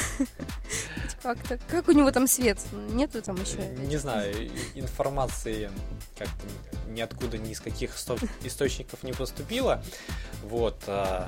Как-то, 1.21 1.57
как 1.67 1.87
у 1.87 1.91
него 1.91 2.11
там 2.11 2.27
свет? 2.27 2.59
Нету 2.89 3.19
там 3.21 3.35
еще? 3.35 3.57
Не 3.87 3.97
знаю, 3.97 4.51
информации 4.75 5.71
как-то 6.15 6.45
ниоткуда, 6.87 7.39
ни 7.39 7.51
из 7.51 7.59
каких 7.59 7.95
источников 8.43 9.01
не 9.01 9.11
поступило. 9.11 9.83
Вот. 10.43 10.77
А, 10.85 11.27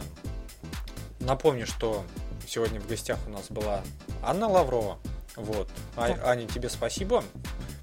напомню, 1.20 1.66
что 1.66 2.06
сегодня 2.48 2.80
в 2.80 2.88
гостях 2.88 3.18
у 3.26 3.32
нас 3.32 3.48
была 3.50 3.82
Анна 4.22 4.48
Лаврова. 4.48 5.00
Вот. 5.36 5.68
А, 5.96 6.16
Аня, 6.26 6.48
тебе 6.48 6.70
спасибо. 6.70 7.24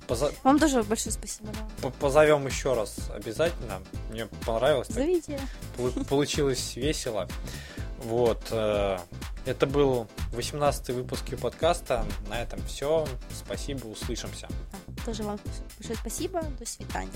Поза... 0.07 0.33
Вам 0.43 0.59
тоже 0.59 0.83
большое 0.83 1.13
спасибо. 1.13 1.49
Да. 1.83 1.91
Позовем 2.01 2.47
еще 2.47 2.75
раз 2.75 3.11
обязательно. 3.15 3.83
Мне 4.11 4.27
понравилось. 4.45 4.89
Зовите. 4.89 5.41
Получилось 6.09 6.77
весело. 6.77 7.29
Вот. 8.05 8.49
Э, 8.51 8.99
это 9.47 9.67
был 9.67 10.09
18 10.33 10.91
выпуск 10.91 11.25
подкаста. 11.41 12.05
На 12.29 12.41
этом 12.41 12.63
все. 12.67 13.07
Спасибо, 13.33 13.87
услышимся. 13.87 14.49
Тоже 15.05 15.23
вам 15.23 15.39
большое 15.79 15.99
спасибо. 15.99 16.43
До 16.59 16.67
свидания. 16.67 17.11